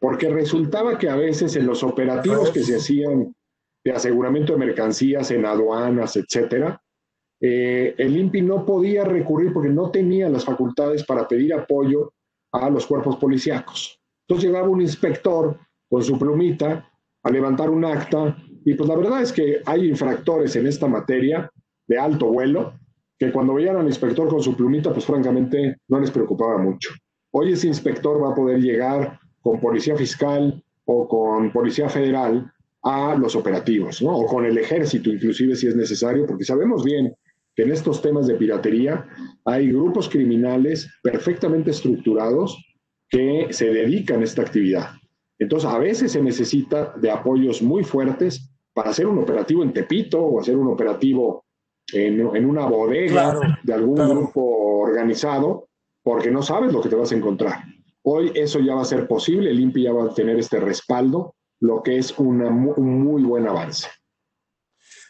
porque 0.00 0.28
resultaba 0.28 0.98
que 0.98 1.08
a 1.08 1.16
veces 1.16 1.56
en 1.56 1.66
los 1.66 1.82
operativos 1.82 2.50
que 2.50 2.62
se 2.62 2.76
hacían 2.76 3.34
de 3.84 3.92
aseguramiento 3.92 4.52
de 4.52 4.58
mercancías 4.58 5.30
en 5.30 5.46
aduanas, 5.46 6.16
etcétera, 6.16 6.82
eh, 7.40 7.94
el 7.96 8.16
INPI 8.16 8.42
no 8.42 8.66
podía 8.66 9.04
recurrir 9.04 9.52
porque 9.52 9.70
no 9.70 9.90
tenía 9.90 10.28
las 10.28 10.44
facultades 10.44 11.04
para 11.04 11.26
pedir 11.26 11.54
apoyo 11.54 12.12
a 12.52 12.68
los 12.68 12.86
cuerpos 12.86 13.16
policíacos. 13.16 13.98
Entonces 14.26 14.48
llegaba 14.48 14.68
un 14.68 14.82
inspector 14.82 15.58
con 15.88 16.02
su 16.02 16.18
plumita 16.18 16.90
a 17.22 17.30
levantar 17.30 17.70
un 17.70 17.84
acta 17.84 18.36
y 18.64 18.74
pues 18.74 18.88
la 18.88 18.96
verdad 18.96 19.22
es 19.22 19.32
que 19.32 19.60
hay 19.64 19.88
infractores 19.88 20.54
en 20.56 20.66
esta 20.66 20.86
materia 20.86 21.50
de 21.86 21.98
alto 21.98 22.26
vuelo 22.26 22.74
que 23.18 23.32
cuando 23.32 23.54
veían 23.54 23.76
al 23.76 23.86
inspector 23.86 24.28
con 24.28 24.42
su 24.42 24.56
plumita 24.56 24.92
pues 24.92 25.04
francamente 25.04 25.76
no 25.88 26.00
les 26.00 26.10
preocupaba 26.10 26.58
mucho. 26.58 26.90
Hoy 27.32 27.52
ese 27.52 27.68
inspector 27.68 28.22
va 28.22 28.32
a 28.32 28.34
poder 28.34 28.60
llegar 28.60 29.19
con 29.42 29.60
policía 29.60 29.96
fiscal 29.96 30.62
o 30.84 31.08
con 31.08 31.52
policía 31.52 31.88
federal 31.88 32.52
a 32.82 33.14
los 33.14 33.36
operativos, 33.36 34.00
¿no? 34.02 34.16
O 34.16 34.26
con 34.26 34.44
el 34.44 34.56
ejército, 34.58 35.10
inclusive 35.10 35.54
si 35.54 35.66
es 35.66 35.76
necesario, 35.76 36.26
porque 36.26 36.44
sabemos 36.44 36.84
bien 36.84 37.14
que 37.54 37.62
en 37.62 37.72
estos 37.72 38.00
temas 38.00 38.26
de 38.26 38.34
piratería 38.34 39.06
hay 39.44 39.70
grupos 39.70 40.08
criminales 40.08 40.88
perfectamente 41.02 41.70
estructurados 41.70 42.56
que 43.08 43.48
se 43.50 43.70
dedican 43.70 44.20
a 44.20 44.24
esta 44.24 44.42
actividad. 44.42 44.90
Entonces, 45.38 45.68
a 45.68 45.78
veces 45.78 46.12
se 46.12 46.22
necesita 46.22 46.94
de 46.96 47.10
apoyos 47.10 47.60
muy 47.62 47.82
fuertes 47.82 48.50
para 48.72 48.90
hacer 48.90 49.06
un 49.06 49.18
operativo 49.18 49.62
en 49.62 49.72
Tepito 49.72 50.20
o 50.20 50.40
hacer 50.40 50.56
un 50.56 50.68
operativo 50.68 51.44
en, 51.92 52.46
una 52.46 52.66
bodega 52.66 53.58
de 53.62 53.74
algún 53.74 53.96
grupo 53.96 54.42
organizado, 54.82 55.68
porque 56.02 56.30
no 56.30 56.42
sabes 56.42 56.72
lo 56.72 56.80
que 56.80 56.88
te 56.88 56.94
vas 56.94 57.10
a 57.10 57.16
encontrar. 57.16 57.64
Hoy 58.12 58.32
eso 58.34 58.58
ya 58.58 58.74
va 58.74 58.82
a 58.82 58.84
ser 58.84 59.06
posible, 59.06 59.50
el 59.50 59.60
INPI 59.60 59.84
ya 59.84 59.92
va 59.92 60.06
a 60.06 60.14
tener 60.14 60.36
este 60.36 60.58
respaldo, 60.58 61.36
lo 61.60 61.80
que 61.80 61.96
es 61.96 62.18
un 62.18 62.38
muy 62.76 63.22
buen 63.22 63.46
avance. 63.46 63.86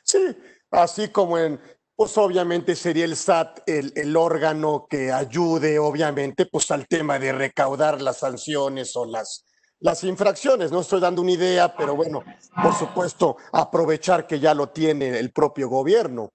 Sí, 0.04 0.36
así 0.70 1.08
como 1.08 1.38
en, 1.38 1.58
pues 1.96 2.18
obviamente 2.18 2.76
sería 2.76 3.06
el 3.06 3.16
SAT 3.16 3.60
el, 3.66 3.94
el, 3.96 4.14
órgano 4.16 4.86
que 4.90 5.10
ayude, 5.12 5.78
obviamente, 5.78 6.44
pues 6.44 6.70
al 6.70 6.86
tema 6.86 7.18
de 7.18 7.32
recaudar 7.32 8.02
las 8.02 8.18
sanciones 8.18 8.94
o 8.96 9.06
las, 9.06 9.46
las 9.78 10.04
infracciones. 10.04 10.70
No 10.70 10.80
estoy 10.80 11.00
dando 11.00 11.22
una 11.22 11.32
idea, 11.32 11.74
pero 11.74 11.96
bueno, 11.96 12.22
por 12.62 12.74
supuesto, 12.74 13.38
aprovechar 13.50 14.26
que 14.26 14.38
ya 14.38 14.52
lo 14.52 14.68
tiene 14.68 15.18
el 15.18 15.32
propio 15.32 15.70
gobierno. 15.70 16.34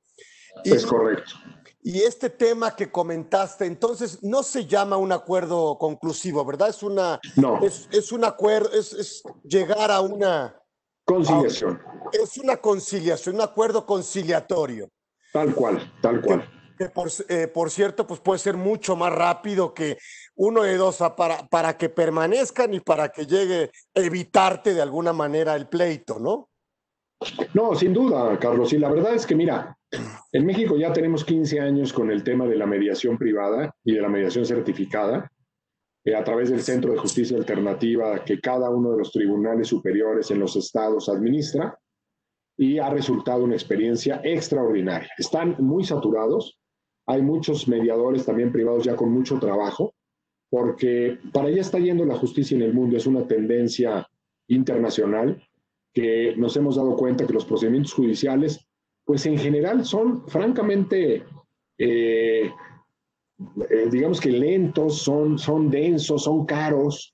es 0.64 0.84
correcto. 0.84 1.36
Y 1.88 2.02
este 2.02 2.32
tema 2.32 2.76
que 2.76 2.90
comentaste, 2.90 3.68
entonces 3.68 4.24
no 4.24 4.42
se 4.42 4.66
llama 4.66 4.98
un 4.98 5.12
acuerdo 5.12 5.78
conclusivo, 5.78 6.44
¿verdad? 6.44 6.70
Es 6.70 6.82
una, 6.82 7.20
no. 7.36 7.60
es, 7.62 8.12
un 8.12 8.26
acuerdo, 8.26 8.72
es, 8.74 9.22
llegar 9.44 9.92
a 9.92 10.02
una 10.02 10.60
conciliación. 11.06 11.80
es 12.12 12.40
una 12.40 12.58
conciliación, 12.58 13.36
un 13.36 13.42
acuerdo 13.42 13.86
conciliatorio. 13.86 14.90
Tal 15.32 15.54
cual, 15.54 15.94
tal 16.02 16.22
cual. 16.22 16.50
Que, 16.76 16.90
por, 16.90 17.08
eh, 17.30 17.48
por, 17.48 17.70
cierto, 17.70 18.08
pues 18.08 18.20
puede 18.20 18.40
ser 18.40 18.58
mucho 18.58 18.96
más 18.96 19.14
rápido 19.14 19.72
que 19.72 20.00
uno 20.38 20.64
de 20.64 20.78
dos 20.78 20.98
para, 21.16 21.48
para 21.50 21.78
que 21.78 21.90
permanezcan 21.90 22.74
y 22.74 22.80
para 22.80 23.10
que 23.10 23.28
llegue 23.28 23.70
a 23.94 24.00
evitarte 24.00 24.74
de 24.74 24.82
alguna 24.82 25.14
manera 25.14 25.56
el 25.56 25.68
pleito, 25.68 26.18
¿no? 26.18 26.50
No, 27.54 27.76
sin 27.76 27.94
duda, 27.94 28.40
Carlos. 28.40 28.74
Y 28.74 28.80
la 28.80 28.90
verdad 28.90 29.14
es 29.14 29.26
que, 29.28 29.36
mira, 29.36 29.78
en 30.32 30.46
México 30.46 30.78
ya 30.78 30.94
tenemos 30.94 31.24
15 31.26 31.60
años 31.60 31.94
con 31.94 32.12
el 32.12 32.24
tema 32.24 32.46
de 32.48 32.56
la 32.56 32.66
mediación 32.66 33.18
privada 33.18 33.76
y 33.84 33.94
de 33.94 34.02
la 34.02 34.10
mediación 34.10 34.46
certificada, 34.46 35.32
eh, 36.04 36.16
a 36.16 36.24
través 36.24 36.50
del 36.50 36.62
Centro 36.62 36.92
de 36.92 37.00
Justicia 37.00 37.38
Alternativa 37.38 38.24
que 38.24 38.40
cada 38.40 38.70
uno 38.70 38.92
de 38.92 39.00
los 39.00 39.12
tribunales 39.12 39.68
superiores 39.68 40.30
en 40.32 40.40
los 40.40 40.56
estados 40.56 41.10
administra, 41.10 41.78
y 42.58 42.80
ha 42.80 42.90
resultado 42.90 43.44
una 43.44 43.56
experiencia 43.56 44.22
extraordinaria. 44.24 45.10
Están 45.18 45.56
muy 45.60 45.84
saturados, 45.84 46.60
hay 47.06 47.22
muchos 47.22 47.68
mediadores 47.68 48.26
también 48.26 48.52
privados 48.52 48.86
ya 48.86 48.96
con 48.96 49.12
mucho 49.12 49.40
trabajo, 49.40 49.94
porque 50.50 51.20
para 51.34 51.50
allá 51.50 51.62
está 51.62 51.80
yendo 51.80 52.06
la 52.06 52.16
justicia 52.16 52.56
en 52.56 52.64
el 52.64 52.74
mundo, 52.74 52.98
es 52.98 53.08
una 53.08 53.28
tendencia 53.28 54.08
internacional 54.48 55.42
que 55.94 56.36
nos 56.38 56.56
hemos 56.56 56.76
dado 56.76 56.96
cuenta 56.96 57.26
que 57.26 57.34
los 57.34 57.46
procedimientos 57.46 57.94
judiciales, 57.94 58.66
pues 59.06 59.26
en 59.26 59.38
general 59.38 59.86
son 59.86 60.28
francamente, 60.28 61.24
eh, 61.78 62.52
eh, 63.70 63.90
digamos 63.92 64.20
que 64.20 64.32
lentos, 64.32 65.02
son, 65.02 65.38
son 65.38 65.70
densos, 65.70 66.24
son 66.24 66.46
caros, 66.46 67.14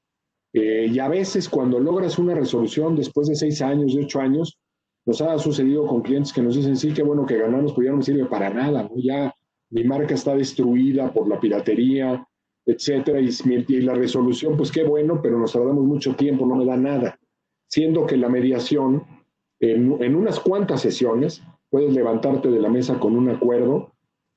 eh, 0.53 0.87
y 0.91 0.99
a 0.99 1.07
veces 1.07 1.47
cuando 1.47 1.79
logras 1.79 2.17
una 2.17 2.33
resolución 2.33 2.95
después 2.95 3.27
de 3.27 3.35
seis 3.35 3.61
años, 3.61 3.93
de 3.93 4.03
ocho 4.03 4.19
años, 4.19 4.57
nos 5.05 5.21
ha 5.21 5.37
sucedido 5.37 5.85
con 5.87 6.01
clientes 6.01 6.31
que 6.31 6.41
nos 6.41 6.55
dicen, 6.55 6.77
sí, 6.77 6.93
qué 6.93 7.03
bueno 7.03 7.25
que 7.25 7.37
ganamos, 7.37 7.73
pero 7.73 7.87
ya 7.87 7.95
no 7.95 8.01
sirve 8.01 8.25
para 8.25 8.49
nada, 8.49 8.89
ya 8.95 9.33
mi 9.69 9.83
marca 9.83 10.13
está 10.13 10.35
destruida 10.35 11.11
por 11.11 11.27
la 11.27 11.39
piratería, 11.39 12.25
etcétera, 12.65 13.19
y 13.19 13.81
la 13.81 13.93
resolución, 13.95 14.55
pues 14.55 14.71
qué 14.71 14.83
bueno, 14.83 15.19
pero 15.21 15.39
nos 15.39 15.53
tardamos 15.53 15.83
mucho 15.83 16.15
tiempo, 16.15 16.45
no 16.45 16.55
me 16.55 16.65
da 16.65 16.77
nada 16.77 17.17
siendo 17.71 18.05
que 18.05 18.17
la 18.17 18.27
mediación, 18.27 19.05
en, 19.61 20.15
unas 20.15 20.39
cuantas 20.41 20.81
sesiones, 20.81 21.41
puedes 21.71 21.93
levantarte 21.93 22.49
de 22.49 22.59
la 22.59 22.69
mesa 22.69 22.99
con 22.99 23.15
un 23.15 23.29
acuerdo 23.29 23.93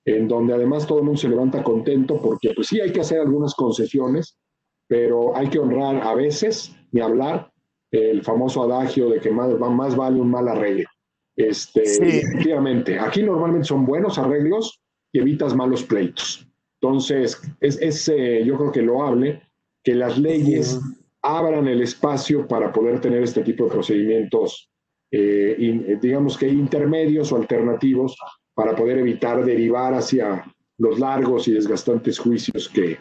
en 0.06 0.28
donde 0.28 0.54
además 0.54 0.86
todo 0.86 0.98
el 0.98 1.04
mundo 1.04 1.20
se 1.20 1.28
levanta 1.28 1.62
contento 1.62 2.20
porque 2.22 2.52
pues 2.54 2.68
sí 2.68 2.80
hay 2.80 2.92
que 2.92 3.00
hacer 3.00 3.20
algunas 3.20 3.54
concesiones, 3.54 4.38
pero 4.86 5.36
hay 5.36 5.48
que 5.48 5.58
honrar 5.58 5.96
a 6.02 6.14
veces, 6.14 6.74
ni 6.92 7.00
hablar, 7.00 7.50
el 7.90 8.22
famoso 8.22 8.62
adagio 8.62 9.08
de 9.08 9.20
que 9.20 9.30
más, 9.30 9.58
más 9.58 9.96
vale 9.96 10.20
un 10.20 10.30
mal 10.30 10.48
arreglo. 10.48 10.88
Este, 11.36 11.82
Efectivamente, 11.82 12.98
aquí 12.98 13.22
normalmente 13.22 13.66
son 13.66 13.84
buenos 13.84 14.18
arreglos 14.18 14.80
y 15.12 15.20
evitas 15.20 15.54
malos 15.54 15.82
pleitos. 15.82 16.46
Entonces, 16.80 17.40
es, 17.60 17.80
es 17.80 18.08
eh, 18.08 18.44
yo 18.44 18.56
creo 18.56 18.72
que 18.72 18.82
lo 18.82 19.02
hable 19.02 19.42
que 19.82 19.94
las 19.94 20.18
leyes 20.18 20.80
abran 21.22 21.66
el 21.66 21.82
espacio 21.82 22.46
para 22.46 22.72
poder 22.72 23.00
tener 23.00 23.22
este 23.22 23.42
tipo 23.42 23.64
de 23.64 23.70
procedimientos, 23.70 24.70
eh, 25.10 25.56
eh, 25.58 25.98
digamos 26.00 26.36
que 26.36 26.48
intermedios 26.48 27.30
o 27.32 27.36
alternativos, 27.36 28.16
para 28.54 28.74
poder 28.74 28.98
evitar 28.98 29.44
derivar 29.44 29.94
hacia 29.94 30.44
los 30.78 30.98
largos 30.98 31.48
y 31.48 31.52
desgastantes 31.52 32.18
juicios 32.18 32.68
que, 32.68 32.98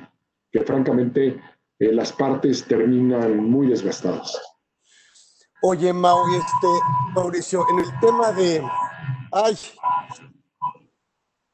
francamente 0.66 1.40
eh, 1.80 1.92
las 1.92 2.12
partes 2.14 2.66
terminan 2.66 3.38
muy 3.38 3.68
desgastadas. 3.68 4.40
Oye, 5.64 5.94
Mau, 5.94 6.20
este, 6.28 6.68
Mauricio, 7.16 7.66
en 7.72 7.80
el 7.80 8.00
tema 8.00 8.32
de, 8.32 8.64
ay, 9.32 9.58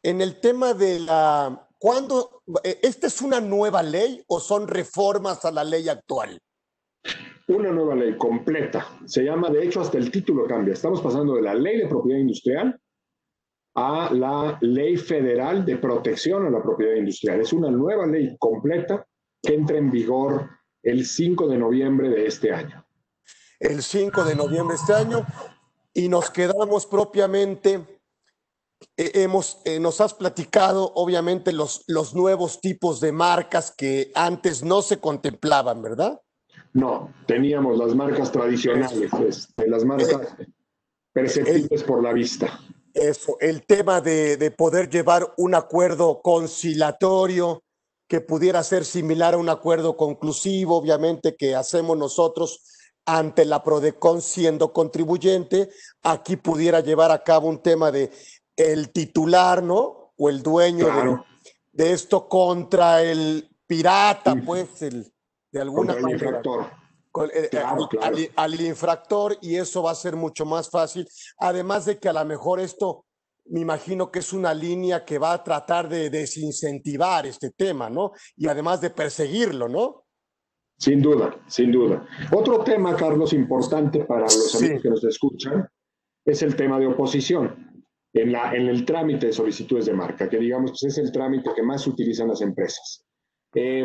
en 0.04 0.22
el 0.22 0.40
tema 0.40 0.74
de 0.74 1.00
la, 1.00 1.68
¿cuándo, 1.78 2.42
esta 2.64 3.08
es 3.08 3.22
una 3.22 3.40
nueva 3.40 3.84
ley 3.84 4.24
o 4.28 4.40
son 4.40 4.68
reformas 4.68 5.46
a 5.46 5.52
la 5.52 5.64
ley 5.64 5.88
actual? 5.88 6.42
Una 7.48 7.72
nueva 7.72 7.96
ley 7.96 8.16
completa. 8.18 8.86
Se 9.06 9.24
llama, 9.24 9.50
de 9.50 9.64
hecho, 9.64 9.82
hasta 9.82 9.98
el 9.98 10.12
título 10.12 10.46
cambia. 10.46 10.74
Estamos 10.74 11.02
pasando 11.02 11.36
de 11.36 11.42
la 11.42 11.56
ley 11.56 11.78
de 11.78 11.88
propiedad 11.88 12.20
industrial 12.20 12.80
a 13.76 14.14
la 14.14 14.58
ley 14.62 14.98
federal 14.98 15.66
de 15.66 15.78
protección 15.78 16.46
a 16.46 16.50
la 16.50 16.62
propiedad 16.62 16.96
industrial. 16.96 17.42
Es 17.42 17.54
una 17.54 17.72
nueva 17.72 18.06
ley 18.06 18.36
completa 18.38 19.06
que 19.42 19.54
entra 19.54 19.78
en 19.78 19.90
vigor 19.90 20.50
el 20.84 21.06
5 21.06 21.48
de 21.48 21.58
noviembre 21.58 22.10
de 22.10 22.28
este 22.28 22.54
año. 22.54 22.86
El 23.60 23.84
5 23.84 24.24
de 24.24 24.36
noviembre 24.36 24.76
de 24.76 24.82
este 24.82 24.94
año 24.94 25.26
y 25.94 26.08
nos 26.08 26.30
quedamos 26.30 26.86
propiamente, 26.86 28.00
eh, 28.96 29.12
hemos, 29.16 29.60
eh, 29.66 29.80
nos 29.80 30.02
has 30.02 30.14
platicado 30.14 30.92
obviamente 30.96 31.52
los, 31.52 31.84
los 31.88 32.14
nuevos 32.14 32.62
tipos 32.62 33.00
de 33.00 33.12
marcas 33.12 33.72
que 33.76 34.12
antes 34.16 34.64
no 34.64 34.82
se 34.82 35.00
contemplaban, 35.00 35.82
¿verdad? 35.82 36.22
No, 36.74 37.14
teníamos 37.26 37.78
las 37.78 37.96
marcas 37.96 38.32
tradicionales, 38.32 39.10
pues, 39.12 39.50
las 39.58 39.84
marcas 39.84 40.36
perceptibles 41.12 41.84
por 41.84 42.04
la 42.04 42.14
vista. 42.14 42.60
Eso, 42.94 43.38
el 43.40 43.66
tema 43.66 44.02
de, 44.02 44.54
poder 44.58 44.90
llevar 44.90 45.34
un 45.38 45.56
acuerdo 45.56 46.22
conciliatorio 46.22 47.64
que 48.08 48.22
pudiera 48.22 48.64
ser 48.64 48.86
similar 48.86 49.36
a 49.36 49.38
un 49.38 49.50
acuerdo 49.50 49.96
conclusivo, 49.96 50.78
obviamente, 50.78 51.36
que 51.36 51.56
hacemos 51.56 51.98
nosotros 51.98 52.64
ante 53.06 53.46
la 53.46 53.64
PRODECON 53.64 54.22
siendo 54.22 54.74
contribuyente, 54.74 55.70
aquí 56.04 56.36
pudiera 56.36 56.80
llevar 56.82 57.12
a 57.12 57.24
cabo 57.24 57.48
un 57.48 57.62
tema 57.62 57.92
de 57.92 58.12
el 58.56 58.92
titular, 58.92 59.64
¿no? 59.64 60.14
O 60.18 60.30
el 60.30 60.44
dueño 60.44 60.86
de, 60.86 61.18
de, 61.72 61.94
esto 61.94 62.28
contra 62.28 63.02
el 63.02 63.50
pirata, 63.66 64.36
pues, 64.46 64.82
el, 64.82 65.12
de 65.52 65.62
alguna 65.62 65.94
manera. 65.96 66.14
Infractor. 66.14 66.66
Eh, 67.34 67.50
eh, 67.52 68.30
al, 68.36 68.62
infractor 68.62 69.38
y 69.42 69.56
eso 69.56 69.82
va 69.82 69.92
a 69.92 69.96
ser 69.96 70.16
mucho 70.16 70.46
más 70.46 70.70
fácil. 70.70 71.08
Además 71.40 71.86
de 71.86 71.98
que 71.98 72.08
a 72.08 72.14
lo 72.14 72.24
mejor 72.24 72.60
esto, 72.60 73.06
me 73.46 73.62
imagino 73.62 74.12
que 74.12 74.20
es 74.20 74.32
una 74.32 74.54
línea 74.54 75.04
que 75.04 75.18
va 75.18 75.34
a 75.34 75.44
tratar 75.44 75.90
de 75.90 76.10
desincentivar 76.10 77.26
este 77.26 77.50
tema, 77.50 77.90
¿no? 77.90 78.12
Y 78.38 78.48
además 78.48 78.80
de 78.80 78.92
perseguirlo, 78.92 79.68
¿no? 79.68 80.06
Sin 80.78 81.02
duda, 81.02 81.36
sin 81.48 81.72
duda. 81.72 82.08
Otro 82.32 82.64
tema, 82.64 82.96
Carlos, 82.96 83.34
importante 83.34 84.06
para 84.06 84.22
los 84.22 84.56
amigos 84.56 84.82
que 84.82 84.90
nos 84.90 85.04
escuchan, 85.04 85.68
es 86.24 86.42
el 86.44 86.56
tema 86.56 86.80
de 86.80 86.88
oposición 86.88 87.84
en, 88.14 88.32
la, 88.32 88.54
en 88.54 88.68
el 88.68 88.86
trámite 88.86 89.28
de 89.28 89.34
solicitudes 89.34 89.88
de 89.88 89.94
marca, 89.94 90.30
que 90.30 90.38
digamos 90.38 90.72
pues 90.72 90.84
es 90.84 90.98
el 91.00 91.12
trámite 91.12 91.50
que 91.56 91.64
más 91.64 91.86
utilizan 91.88 92.30
las 92.30 92.42
empresas. 92.42 93.04
Eh, 93.56 93.84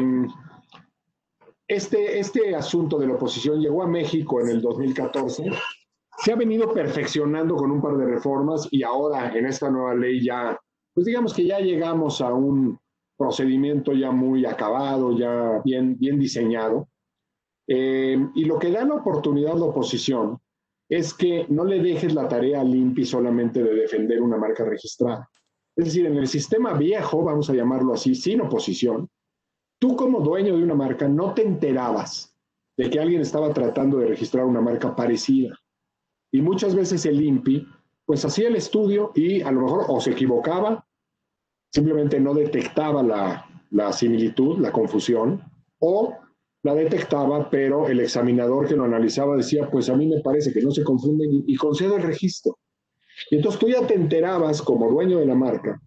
este, 1.67 2.19
este 2.19 2.55
asunto 2.55 2.99
de 2.99 3.07
la 3.07 3.15
oposición 3.15 3.61
llegó 3.61 3.83
a 3.83 3.87
México 3.87 4.41
en 4.41 4.49
el 4.49 4.61
2014, 4.61 5.51
se 6.19 6.33
ha 6.33 6.37
venido 6.37 6.73
perfeccionando 6.73 7.57
con 7.57 7.71
un 7.71 7.81
par 7.81 7.97
de 7.97 8.07
reformas 8.07 8.69
y 8.71 8.83
ahora 8.83 9.37
en 9.37 9.47
esta 9.47 9.71
nueva 9.71 9.95
ley 9.95 10.25
ya, 10.25 10.59
pues 10.93 11.07
digamos 11.07 11.35
que 11.35 11.47
ya 11.47 11.59
llegamos 11.59 12.21
a 12.21 12.33
un 12.33 12.79
procedimiento 13.17 13.93
ya 13.93 14.11
muy 14.11 14.45
acabado, 14.45 15.17
ya 15.17 15.61
bien, 15.65 15.97
bien 15.99 16.19
diseñado. 16.19 16.89
Eh, 17.67 18.19
y 18.35 18.45
lo 18.45 18.59
que 18.59 18.71
da 18.71 18.85
la 18.85 18.95
oportunidad 18.95 19.53
a 19.53 19.59
la 19.59 19.65
oposición 19.65 20.39
es 20.89 21.15
que 21.15 21.47
no 21.49 21.65
le 21.65 21.81
dejes 21.81 22.15
la 22.15 22.29
tarea 22.29 22.61
al 22.61 22.75
INPI 22.75 23.05
solamente 23.05 23.63
de 23.63 23.75
defender 23.75 24.21
una 24.21 24.37
marca 24.37 24.65
registrada. 24.65 25.29
Es 25.77 25.87
decir, 25.87 26.07
en 26.07 26.17
el 26.17 26.29
sistema 26.29 26.75
viejo, 26.75 27.25
vamos 27.25 27.49
a 27.51 27.55
llamarlo 27.55 27.95
así, 27.95 28.15
sin 28.15 28.43
oposición, 28.43 29.09
tú 29.85 29.97
como 29.97 30.21
dueño 30.21 30.57
de 30.57 30.63
una 30.63 30.75
marca 30.75 31.07
no 31.07 31.35
te 31.35 31.43
enterabas 31.43 32.35
de 32.75 32.89
que 32.89 32.99
alguien 32.99 33.21
estaba 33.21 33.53
tratando 33.53 33.99
de 33.99 34.07
registrar 34.07 34.47
una 34.47 34.63
marca 34.63 34.97
parecida. 34.97 35.55
Y 36.33 36.41
muchas 36.41 36.75
veces 36.75 37.05
el 37.05 37.21
INPI 37.21 37.69
pues 38.07 38.25
hacía 38.25 38.49
el 38.49 38.57
estudio 38.57 39.13
y 39.15 39.43
a 39.43 39.51
lo 39.51 39.61
mejor 39.61 39.85
o 39.89 40.01
se 40.01 40.13
equivocaba, 40.13 40.87
simplemente 41.71 42.19
no 42.19 42.33
detectaba 42.33 43.03
la, 43.03 43.93
similitud, 43.93 44.59
la 44.59 44.73
confusión, 44.73 45.43
o 45.81 46.17
la 46.63 46.75
detectaba, 46.75 47.51
pero 47.51 47.87
el 47.87 48.01
examinador 48.01 48.67
que 48.67 48.77
lo 48.77 48.85
analizaba 48.85 49.37
decía, 49.37 49.69
pues 49.71 49.91
a 49.91 49.97
mí 49.97 50.07
me 50.07 50.23
parece 50.23 50.51
que 50.51 50.63
no 50.63 50.71
se 50.71 50.83
confunden 50.83 51.45
y, 51.47 51.57
concedo 51.57 51.97
el 51.97 52.05
registro. 52.05 52.57
Y 53.31 53.37
entonces 53.37 53.61
tú 53.61 53.69
ya 53.69 53.87
te 53.87 53.93
enterabas 53.93 54.63
como 54.63 54.91
dueño 54.91 55.19
de 55.19 55.27
la 55.27 55.35
marca, 55.35 55.79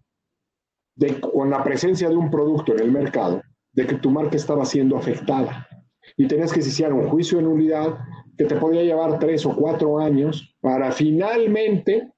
con 1.20 1.50
la 1.50 1.64
presencia 1.64 2.08
de 2.08 2.16
un 2.16 2.30
producto 2.30 2.74
en 2.74 2.78
el 2.78 2.92
mercado, 2.92 3.42
de 3.78 3.86
que 3.86 3.94
tu 3.94 4.10
marca 4.10 4.34
estaba 4.34 4.64
siendo 4.64 4.96
afectada 4.96 5.68
y 6.16 6.26
tenías 6.26 6.52
que 6.52 6.58
iniciar 6.58 6.92
un 6.92 7.08
juicio 7.08 7.38
en 7.38 7.46
unidad 7.46 7.96
que 8.36 8.44
te 8.44 8.56
podía 8.56 8.82
llevar 8.82 9.20
tres 9.20 9.46
o 9.46 9.54
cuatro 9.54 10.00
años 10.00 10.56
para 10.60 10.90
finalmente 10.90 12.12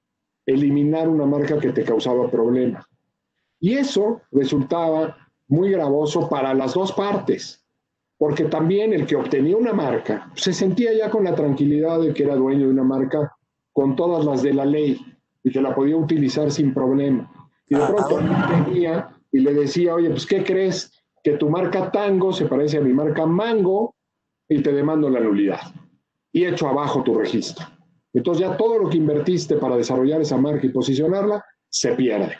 eliminar 0.47 1.07
una 1.07 1.27
marca 1.27 1.59
que 1.59 1.71
te 1.71 1.83
causaba 1.83 2.31
problemas. 2.31 2.83
Y 3.59 3.75
eso 3.77 4.21
resultaba 4.31 5.15
muy 5.49 5.69
gravoso 5.69 6.27
para 6.27 6.51
las 6.55 6.73
dos 6.73 6.93
partes, 6.93 7.63
porque 8.17 8.45
también 8.45 8.91
el 8.91 9.05
que 9.05 9.15
obtenía 9.15 9.55
una 9.55 9.73
marca 9.73 10.31
se 10.33 10.53
sentía 10.53 10.91
ya 10.93 11.11
con 11.11 11.25
la 11.25 11.35
tranquilidad 11.35 12.01
de 12.01 12.11
que 12.11 12.23
era 12.23 12.35
dueño 12.35 12.65
de 12.65 12.71
una 12.71 12.83
marca 12.83 13.35
con 13.71 13.95
todas 13.95 14.25
las 14.25 14.41
de 14.41 14.55
la 14.55 14.65
ley 14.65 14.99
y 15.43 15.51
que 15.51 15.61
la 15.61 15.75
podía 15.75 15.95
utilizar 15.95 16.49
sin 16.49 16.73
problema. 16.73 17.31
Y 17.67 17.75
de 17.75 17.85
pronto 17.85 18.19
tenía 18.49 19.15
y 19.31 19.41
le 19.41 19.53
decía, 19.53 19.93
oye, 19.93 20.09
pues 20.09 20.25
¿qué 20.25 20.43
crees? 20.43 20.91
Que 21.23 21.37
tu 21.37 21.49
marca 21.49 21.91
Tango 21.91 22.33
se 22.33 22.45
parece 22.45 22.77
a 22.77 22.81
mi 22.81 22.93
marca 22.93 23.25
Mango 23.25 23.95
y 24.47 24.61
te 24.61 24.71
demando 24.71 25.09
la 25.09 25.19
nulidad. 25.19 25.61
Y 26.31 26.45
echo 26.45 26.67
abajo 26.67 27.03
tu 27.03 27.13
registro. 27.13 27.65
Entonces 28.13 28.47
ya 28.47 28.57
todo 28.57 28.77
lo 28.77 28.89
que 28.89 28.97
invertiste 28.97 29.55
para 29.57 29.77
desarrollar 29.77 30.21
esa 30.21 30.37
marca 30.37 30.65
y 30.65 30.69
posicionarla 30.69 31.43
se 31.69 31.93
pierde. 31.93 32.37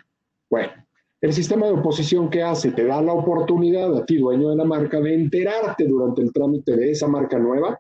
Bueno, 0.50 0.74
el 1.22 1.34
sistema 1.34 1.68
de 1.68 1.74
oposición 1.74 2.30
que 2.30 2.44
hace 2.44 2.72
te 2.72 2.86
da 2.86 3.02
la 3.02 3.14
oportunidad 3.14 3.96
a 3.96 4.06
ti, 4.06 4.18
dueño 4.18 4.50
de 4.50 4.56
la 4.56 4.66
marca, 4.66 5.00
de 5.00 5.14
enterarte 5.14 5.88
durante 5.88 6.22
el 6.22 6.34
trámite 6.34 6.76
de 6.76 6.92
esa 6.92 7.08
marca 7.08 7.38
nueva 7.38 7.80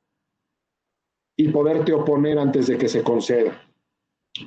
y 1.35 1.49
poderte 1.49 1.91
oponer 1.91 2.37
antes 2.37 2.67
de 2.67 2.77
que 2.77 2.87
se 2.87 3.03
conceda. 3.03 3.59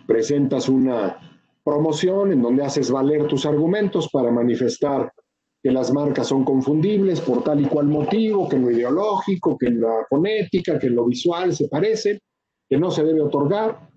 Presentas 0.07 0.69
una 0.69 1.19
promoción 1.65 2.33
en 2.33 2.43
donde 2.43 2.65
haces 2.65 2.91
valer 2.91 3.27
tus 3.27 3.47
argumentos 3.47 4.09
para 4.11 4.31
manifestar 4.31 5.13
que 5.65 5.73
las 5.73 5.91
marcas 5.95 6.29
son 6.29 6.45
confundibles 6.45 7.23
por 7.23 7.43
tal 7.43 7.63
y 7.63 7.65
cual 7.65 7.87
motivo, 7.87 8.47
que 8.47 8.57
en 8.57 8.67
lo 8.67 8.71
ideológico, 8.71 9.57
que 9.57 9.69
en 9.69 9.81
la 9.81 10.05
fonética, 10.11 10.79
que 10.79 10.89
en 10.89 10.95
lo 10.95 11.07
visual 11.07 11.55
se 11.55 11.69
parecen, 11.69 12.19
que 12.69 12.77
no 12.77 12.91
se 12.91 13.03
debe 13.03 13.23
otorgar, 13.23 13.89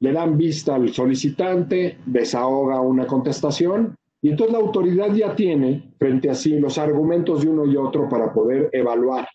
le 0.00 0.12
dan 0.12 0.36
vista 0.36 0.74
al 0.74 0.92
solicitante, 0.92 1.98
desahoga 2.06 2.80
una 2.80 3.06
contestación 3.06 3.94
y 4.20 4.30
entonces 4.30 4.52
la 4.52 4.58
autoridad 4.58 5.14
ya 5.14 5.36
tiene 5.36 5.94
frente 5.96 6.28
a 6.28 6.34
sí 6.34 6.58
los 6.58 6.76
argumentos 6.76 7.42
de 7.42 7.50
uno 7.50 7.66
y 7.66 7.76
otro 7.76 8.08
para 8.08 8.32
poder 8.32 8.68
evaluar 8.72 9.28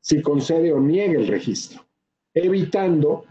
si 0.00 0.22
concede 0.22 0.72
o 0.72 0.80
niega 0.80 1.20
el 1.20 1.26
registro, 1.26 1.82
evitando 2.32 3.26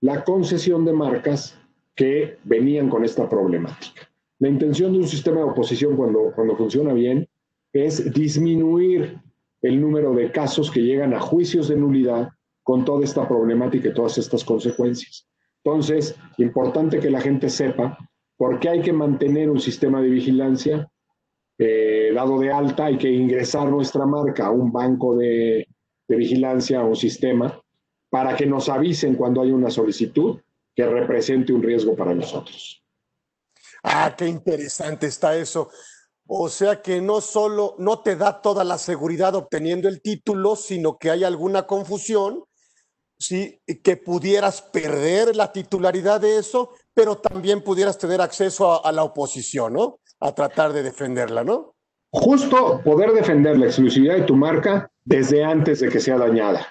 la 0.00 0.24
concesión 0.24 0.82
de 0.86 0.94
marcas 0.94 1.58
que 1.94 2.38
venían 2.44 2.88
con 2.88 3.04
esta 3.04 3.28
problemática. 3.28 4.07
La 4.40 4.48
intención 4.48 4.92
de 4.92 4.98
un 4.98 5.08
sistema 5.08 5.38
de 5.38 5.44
oposición 5.44 5.96
cuando, 5.96 6.32
cuando 6.34 6.56
funciona 6.56 6.92
bien 6.92 7.28
es 7.72 8.12
disminuir 8.12 9.18
el 9.62 9.80
número 9.80 10.14
de 10.14 10.30
casos 10.30 10.70
que 10.70 10.82
llegan 10.82 11.12
a 11.14 11.20
juicios 11.20 11.68
de 11.68 11.76
nulidad 11.76 12.28
con 12.62 12.84
toda 12.84 13.04
esta 13.04 13.26
problemática 13.26 13.88
y 13.88 13.94
todas 13.94 14.18
estas 14.18 14.44
consecuencias. 14.44 15.26
Entonces, 15.64 16.14
importante 16.38 17.00
que 17.00 17.10
la 17.10 17.20
gente 17.20 17.48
sepa 17.48 17.98
por 18.36 18.60
qué 18.60 18.68
hay 18.68 18.82
que 18.82 18.92
mantener 18.92 19.50
un 19.50 19.58
sistema 19.58 20.00
de 20.00 20.10
vigilancia 20.10 20.88
eh, 21.58 22.12
dado 22.14 22.38
de 22.38 22.52
alta, 22.52 22.86
hay 22.86 22.96
que 22.96 23.10
ingresar 23.10 23.68
nuestra 23.68 24.06
marca 24.06 24.46
a 24.46 24.50
un 24.52 24.70
banco 24.70 25.16
de, 25.16 25.66
de 26.06 26.16
vigilancia, 26.16 26.80
a 26.80 26.84
un 26.84 26.94
sistema, 26.94 27.60
para 28.08 28.36
que 28.36 28.46
nos 28.46 28.68
avisen 28.68 29.16
cuando 29.16 29.42
hay 29.42 29.50
una 29.50 29.70
solicitud 29.70 30.38
que 30.74 30.86
represente 30.86 31.52
un 31.52 31.62
riesgo 31.62 31.96
para 31.96 32.14
nosotros. 32.14 32.84
Ah, 33.82 34.14
qué 34.16 34.26
interesante 34.26 35.06
está 35.06 35.36
eso. 35.36 35.70
O 36.26 36.48
sea 36.48 36.82
que 36.82 37.00
no 37.00 37.20
solo 37.20 37.74
no 37.78 38.00
te 38.00 38.14
da 38.16 38.42
toda 38.42 38.62
la 38.62 38.76
seguridad 38.76 39.34
obteniendo 39.34 39.88
el 39.88 40.02
título, 40.02 40.56
sino 40.56 40.98
que 40.98 41.10
hay 41.10 41.24
alguna 41.24 41.66
confusión, 41.66 42.44
sí, 43.18 43.60
que 43.82 43.96
pudieras 43.96 44.60
perder 44.60 45.34
la 45.34 45.52
titularidad 45.52 46.20
de 46.20 46.36
eso, 46.38 46.70
pero 46.92 47.16
también 47.16 47.62
pudieras 47.62 47.96
tener 47.96 48.20
acceso 48.20 48.70
a, 48.70 48.88
a 48.88 48.92
la 48.92 49.04
oposición, 49.04 49.72
¿no? 49.72 50.00
A 50.20 50.34
tratar 50.34 50.74
de 50.74 50.82
defenderla, 50.82 51.44
¿no? 51.44 51.74
Justo 52.10 52.82
poder 52.84 53.12
defender 53.12 53.58
la 53.58 53.66
exclusividad 53.66 54.16
de 54.16 54.22
tu 54.22 54.34
marca 54.34 54.90
desde 55.04 55.44
antes 55.44 55.80
de 55.80 55.88
que 55.88 56.00
sea 56.00 56.18
dañada. 56.18 56.68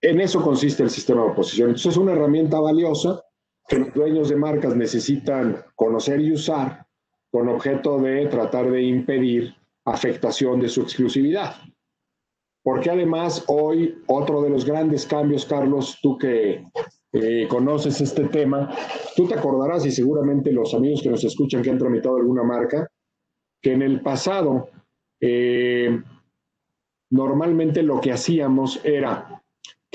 En 0.00 0.20
eso 0.20 0.42
consiste 0.42 0.82
el 0.82 0.90
sistema 0.90 1.22
de 1.22 1.30
oposición. 1.30 1.68
Entonces 1.68 1.92
es 1.92 1.98
una 1.98 2.12
herramienta 2.12 2.60
valiosa 2.60 3.22
que 3.68 3.78
los 3.78 3.94
dueños 3.94 4.28
de 4.28 4.36
marcas 4.36 4.76
necesitan 4.76 5.64
conocer 5.74 6.20
y 6.20 6.32
usar 6.32 6.86
con 7.30 7.48
objeto 7.48 7.98
de 8.00 8.26
tratar 8.26 8.70
de 8.70 8.82
impedir 8.82 9.54
afectación 9.84 10.60
de 10.60 10.68
su 10.68 10.82
exclusividad. 10.82 11.56
Porque 12.62 12.90
además 12.90 13.44
hoy 13.48 14.02
otro 14.06 14.42
de 14.42 14.50
los 14.50 14.64
grandes 14.64 15.06
cambios, 15.06 15.46
Carlos, 15.46 15.98
tú 16.02 16.18
que 16.18 16.64
eh, 17.12 17.46
conoces 17.48 18.00
este 18.00 18.24
tema, 18.24 18.74
tú 19.14 19.28
te 19.28 19.34
acordarás 19.34 19.86
y 19.86 19.90
seguramente 19.90 20.52
los 20.52 20.74
amigos 20.74 21.02
que 21.02 21.10
nos 21.10 21.24
escuchan 21.24 21.62
que 21.62 21.70
han 21.70 21.78
tramitado 21.78 22.16
alguna 22.16 22.42
marca, 22.42 22.88
que 23.62 23.72
en 23.72 23.82
el 23.82 24.00
pasado 24.00 24.68
eh, 25.20 26.00
normalmente 27.10 27.82
lo 27.82 28.00
que 28.00 28.12
hacíamos 28.12 28.80
era 28.84 29.42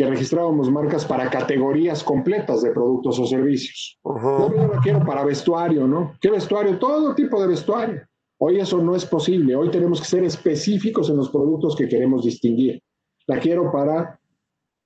que 0.02 0.10
registrábamos 0.10 0.72
marcas 0.72 1.06
para 1.06 1.30
categorías 1.30 2.04
completas 2.04 2.64
de 2.64 2.72
productos 2.72 3.20
o 3.20 3.26
servicios. 3.28 4.00
Yo 4.04 4.52
la 4.74 4.80
quiero 4.82 5.06
para 5.06 5.24
vestuario, 5.24 5.86
¿no? 5.86 6.16
¿Qué 6.20 6.32
vestuario? 6.32 6.80
Todo 6.80 7.14
tipo 7.14 7.40
de 7.40 7.48
vestuario. 7.48 8.02
Hoy 8.40 8.60
eso 8.60 8.82
no 8.82 8.96
es 8.96 9.06
posible. 9.06 9.56
Hoy 9.56 9.70
tenemos 9.70 10.02
que 10.02 10.08
ser 10.08 10.24
específicos 10.24 11.08
en 11.12 11.18
los 11.18 11.30
productos 11.30 11.76
que 11.76 11.88
queremos 11.88 12.24
distinguir. 12.24 12.82
La 13.28 13.40
quiero 13.40 13.72
para 13.72 14.20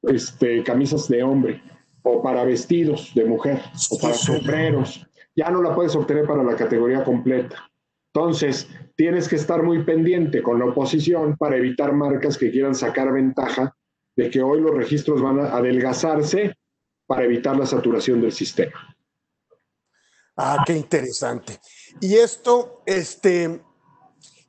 este, 0.01 0.61
camisas 0.63 1.07
de 1.07 1.24
hombre 1.24 1.61
o 2.03 2.22
para 2.22 2.43
vestidos 2.43 3.13
de 3.16 3.24
mujer 3.24 3.61
o 3.91 3.97
para 3.97 4.16
sombreros. 4.16 5.07
Ya 5.34 5.49
no 5.49 5.61
la 5.61 5.74
puedes 5.74 5.95
obtener 5.95 6.28
para 6.28 6.43
la 6.43 6.57
categoría 6.57 7.05
completa. 7.05 7.72
Entonces, 8.13 8.68
tienes 8.97 9.30
que 9.30 9.38
estar 9.38 9.63
muy 9.63 9.82
pendiente 9.84 10.43
con 10.43 10.59
la 10.59 10.66
oposición 10.66 11.38
para 11.38 11.55
evitar 11.55 11.93
marcas 11.93 12.38
que 12.38 12.51
quieran 12.51 12.76
sacar 12.76 13.13
ventaja 13.13 13.74
de 14.16 14.30
que 14.30 14.41
hoy 14.41 14.61
los 14.61 14.76
registros 14.76 15.22
van 15.22 15.39
a 15.39 15.55
adelgazarse 15.55 16.55
para 17.05 17.24
evitar 17.24 17.55
la 17.55 17.66
saturación 17.66 18.22
del 18.22 18.32
sistema. 18.32 18.95
Ah, 20.38 20.63
qué 20.66 20.74
interesante. 20.74 21.59
Y 22.01 22.16
esto, 22.16 22.82
este, 22.86 23.61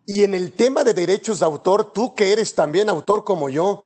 y 0.06 0.24
en 0.24 0.34
el 0.34 0.52
tema 0.52 0.82
de 0.82 0.94
derechos 0.94 1.40
de 1.40 1.46
autor, 1.46 1.92
tú 1.92 2.14
que 2.14 2.32
eres 2.32 2.54
también 2.54 2.88
autor 2.88 3.24
como 3.24 3.48
yo, 3.48 3.84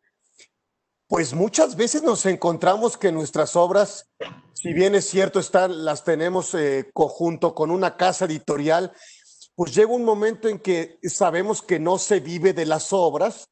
pues 1.08 1.34
muchas 1.34 1.76
veces 1.76 2.02
nos 2.02 2.24
encontramos 2.24 2.96
que 2.96 3.10
nuestras 3.10 3.56
obras, 3.56 4.08
si 4.54 4.72
bien 4.72 4.94
es 4.94 5.06
cierto, 5.06 5.40
están, 5.40 5.84
las 5.84 6.04
tenemos 6.04 6.54
eh, 6.54 6.88
conjunto 6.94 7.54
con 7.54 7.70
una 7.70 7.96
casa 7.96 8.26
editorial, 8.26 8.92
pues 9.56 9.74
llega 9.74 9.92
un 9.92 10.04
momento 10.04 10.48
en 10.48 10.58
que 10.58 10.98
sabemos 11.02 11.62
que 11.62 11.80
no 11.80 11.98
se 11.98 12.20
vive 12.20 12.52
de 12.52 12.64
las 12.64 12.92
obras 12.92 13.48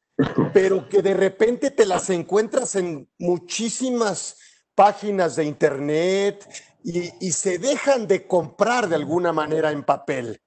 pero 0.53 0.87
que 0.89 1.01
de 1.01 1.13
repente 1.13 1.71
te 1.71 1.85
las 1.85 2.09
encuentras 2.09 2.75
en 2.75 3.07
muchísimas 3.17 4.37
páginas 4.75 5.35
de 5.35 5.45
internet 5.45 6.47
y, 6.83 7.31
se 7.31 7.57
dejan 7.57 8.07
de 8.07 8.25
comprar 8.25 8.87
de 8.87 8.95
alguna 8.95 9.33
manera 9.33 9.71
en 9.71 9.83
papel. 9.83 10.39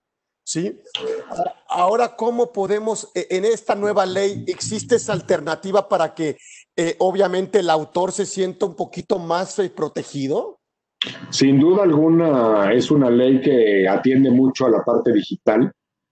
¿Sí? 0.44 0.80
Ahora, 1.68 2.16
¿cómo 2.16 2.52
podemos, 2.52 3.10
e, 3.14 3.28
en 3.30 3.44
esta 3.44 3.74
nueva 3.74 4.04
ley, 4.04 4.44
existe 4.48 4.96
esa 4.96 5.12
alternativa 5.12 5.88
para 5.88 6.14
que 6.14 6.36
eh, 6.76 6.96
obviamente 6.98 7.60
el 7.60 7.70
autor 7.70 8.10
se 8.10 8.26
sienta 8.26 8.66
un 8.66 8.74
poquito 8.74 9.18
más 9.18 9.58
eh, 9.60 9.70
protegido? 9.70 10.58
Sin 11.30 11.60
duda 11.60 11.84
alguna, 11.84 12.72
es 12.72 12.90
una 12.90 13.08
ley 13.08 13.40
que 13.40 13.88
atiende 13.88 14.30
mucho 14.30 14.66
a 14.66 14.70
la 14.70 14.84
parte 14.84 15.12
digital, 15.12 15.70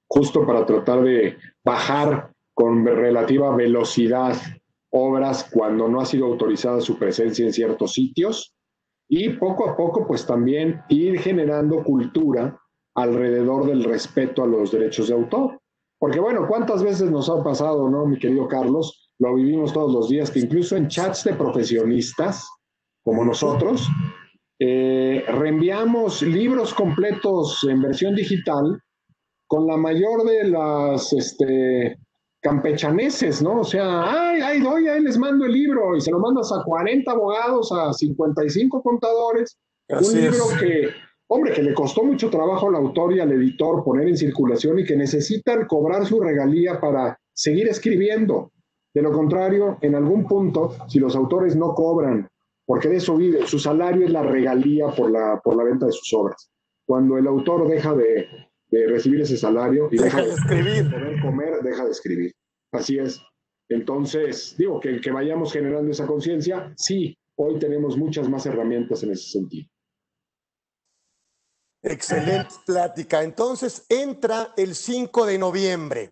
justo 0.08 0.46
para 0.46 0.64
tratar 0.64 1.02
de 1.02 1.36
bajar 1.64 2.30
con 2.60 2.84
relativa 2.84 3.56
velocidad 3.56 4.36
obras 4.90 5.48
cuando 5.50 5.88
no 5.88 5.98
ha 5.98 6.04
sido 6.04 6.26
autorizada 6.26 6.82
su 6.82 6.98
presencia 6.98 7.46
en 7.46 7.54
ciertos 7.54 7.94
sitios 7.94 8.54
y 9.08 9.30
poco 9.30 9.70
a 9.70 9.74
poco 9.74 10.06
pues 10.06 10.26
también 10.26 10.82
ir 10.90 11.18
generando 11.20 11.82
cultura 11.82 12.60
alrededor 12.94 13.64
del 13.64 13.82
respeto 13.82 14.42
a 14.44 14.46
los 14.46 14.72
derechos 14.72 15.08
de 15.08 15.14
autor. 15.14 15.58
Porque 15.98 16.20
bueno, 16.20 16.46
¿cuántas 16.46 16.82
veces 16.82 17.10
nos 17.10 17.30
ha 17.30 17.42
pasado, 17.42 17.88
no, 17.88 18.04
mi 18.04 18.18
querido 18.18 18.46
Carlos? 18.46 19.10
Lo 19.18 19.36
vivimos 19.36 19.72
todos 19.72 19.94
los 19.94 20.10
días, 20.10 20.30
que 20.30 20.40
incluso 20.40 20.76
en 20.76 20.88
chats 20.88 21.24
de 21.24 21.32
profesionistas 21.32 22.46
como 23.02 23.24
nosotros, 23.24 23.88
eh, 24.58 25.24
reenviamos 25.28 26.20
libros 26.20 26.74
completos 26.74 27.66
en 27.66 27.80
versión 27.80 28.14
digital 28.14 28.82
con 29.46 29.66
la 29.66 29.78
mayor 29.78 30.24
de 30.24 30.44
las 30.44 31.14
este, 31.14 31.96
campechaneses, 32.40 33.42
¿no? 33.42 33.60
O 33.60 33.64
sea, 33.64 34.30
ay, 34.30 34.40
ay, 34.40 34.60
doy, 34.60 34.88
ahí 34.88 35.02
les 35.02 35.18
mando 35.18 35.44
el 35.44 35.52
libro 35.52 35.96
y 35.96 36.00
se 36.00 36.10
lo 36.10 36.18
mandas 36.18 36.50
a 36.52 36.62
40 36.64 37.10
abogados, 37.10 37.70
a 37.72 37.92
55 37.92 38.82
contadores. 38.82 39.58
un 39.88 40.20
libro 40.20 40.44
que, 40.58 40.88
hombre, 41.28 41.52
que 41.52 41.62
le 41.62 41.74
costó 41.74 42.02
mucho 42.02 42.30
trabajo 42.30 42.68
al 42.68 42.76
autor 42.76 43.14
y 43.14 43.20
al 43.20 43.32
editor 43.32 43.84
poner 43.84 44.08
en 44.08 44.16
circulación 44.16 44.78
y 44.78 44.84
que 44.84 44.96
necesitan 44.96 45.66
cobrar 45.66 46.06
su 46.06 46.20
regalía 46.20 46.80
para 46.80 47.18
seguir 47.32 47.68
escribiendo. 47.68 48.52
De 48.92 49.02
lo 49.02 49.12
contrario, 49.12 49.78
en 49.82 49.94
algún 49.94 50.26
punto, 50.26 50.74
si 50.88 50.98
los 50.98 51.14
autores 51.14 51.54
no 51.56 51.74
cobran, 51.74 52.28
porque 52.64 52.88
de 52.88 52.96
eso 52.96 53.16
vive, 53.16 53.46
su 53.46 53.58
salario 53.58 54.04
es 54.04 54.12
la 54.12 54.22
regalía 54.22 54.88
por 54.88 55.10
la, 55.10 55.40
por 55.42 55.56
la 55.56 55.64
venta 55.64 55.86
de 55.86 55.92
sus 55.92 56.12
obras. 56.14 56.50
Cuando 56.86 57.18
el 57.18 57.26
autor 57.26 57.68
deja 57.68 57.94
de, 57.94 58.26
de 58.70 58.86
recibir 58.86 59.20
ese 59.20 59.36
salario 59.36 59.88
y 59.90 59.98
deja, 59.98 60.22
de, 60.22 60.30
escribir. 60.30 60.90
poder 60.90 61.20
comer, 61.20 61.62
deja 61.62 61.84
de 61.84 61.90
escribir. 61.90 62.32
Así 62.72 62.98
es. 62.98 63.20
Entonces, 63.68 64.54
digo 64.56 64.80
que, 64.80 65.00
que 65.00 65.10
vayamos 65.10 65.52
generando 65.52 65.90
esa 65.90 66.06
conciencia, 66.06 66.72
sí, 66.76 67.16
hoy 67.36 67.58
tenemos 67.58 67.96
muchas 67.96 68.28
más 68.28 68.46
herramientas 68.46 69.02
en 69.02 69.12
ese 69.12 69.30
sentido. 69.30 69.68
Excelente 71.82 72.54
plática. 72.66 73.22
Entonces, 73.22 73.86
entra 73.88 74.52
el 74.56 74.74
5 74.74 75.26
de 75.26 75.38
noviembre. 75.38 76.10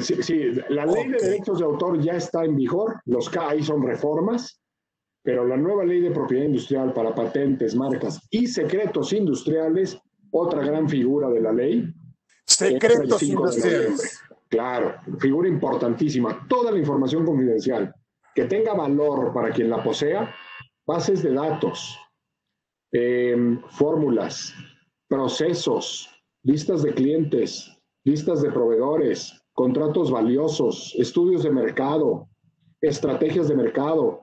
sí, 0.00 0.52
la 0.68 0.86
ley 0.86 1.08
de 1.08 1.18
derechos 1.18 1.58
de 1.58 1.64
autor 1.64 2.00
ya 2.00 2.12
está 2.12 2.44
en 2.44 2.56
vigor, 2.56 3.00
los 3.06 3.28
K 3.28 3.50
ahí 3.50 3.62
son 3.62 3.82
reformas, 3.82 4.60
pero 5.24 5.46
la 5.46 5.56
nueva 5.56 5.84
ley 5.84 6.00
de 6.00 6.12
propiedad 6.12 6.44
industrial 6.44 6.92
para 6.92 7.14
patentes, 7.14 7.74
marcas 7.74 8.20
y 8.30 8.46
secretos 8.46 9.12
industriales, 9.12 9.98
otra 10.32 10.64
gran 10.64 10.88
figura 10.88 11.28
de 11.30 11.40
la 11.40 11.52
ley. 11.52 11.94
Secretos 12.44 13.22
industriales. 13.22 14.20
Claro, 14.48 14.96
figura 15.18 15.48
importantísima. 15.48 16.46
Toda 16.48 16.72
la 16.72 16.78
información 16.78 17.24
confidencial 17.24 17.94
que 18.34 18.44
tenga 18.44 18.74
valor 18.74 19.32
para 19.32 19.50
quien 19.50 19.70
la 19.70 19.82
posea, 19.82 20.34
bases 20.86 21.22
de 21.22 21.32
datos, 21.32 21.98
eh, 22.92 23.58
fórmulas, 23.70 24.54
procesos, 25.08 26.08
listas 26.42 26.82
de 26.82 26.94
clientes, 26.94 27.70
listas 28.04 28.42
de 28.42 28.50
proveedores, 28.50 29.42
contratos 29.52 30.10
valiosos, 30.10 30.94
estudios 30.98 31.42
de 31.42 31.50
mercado, 31.50 32.28
estrategias 32.80 33.48
de 33.48 33.56
mercado, 33.56 34.22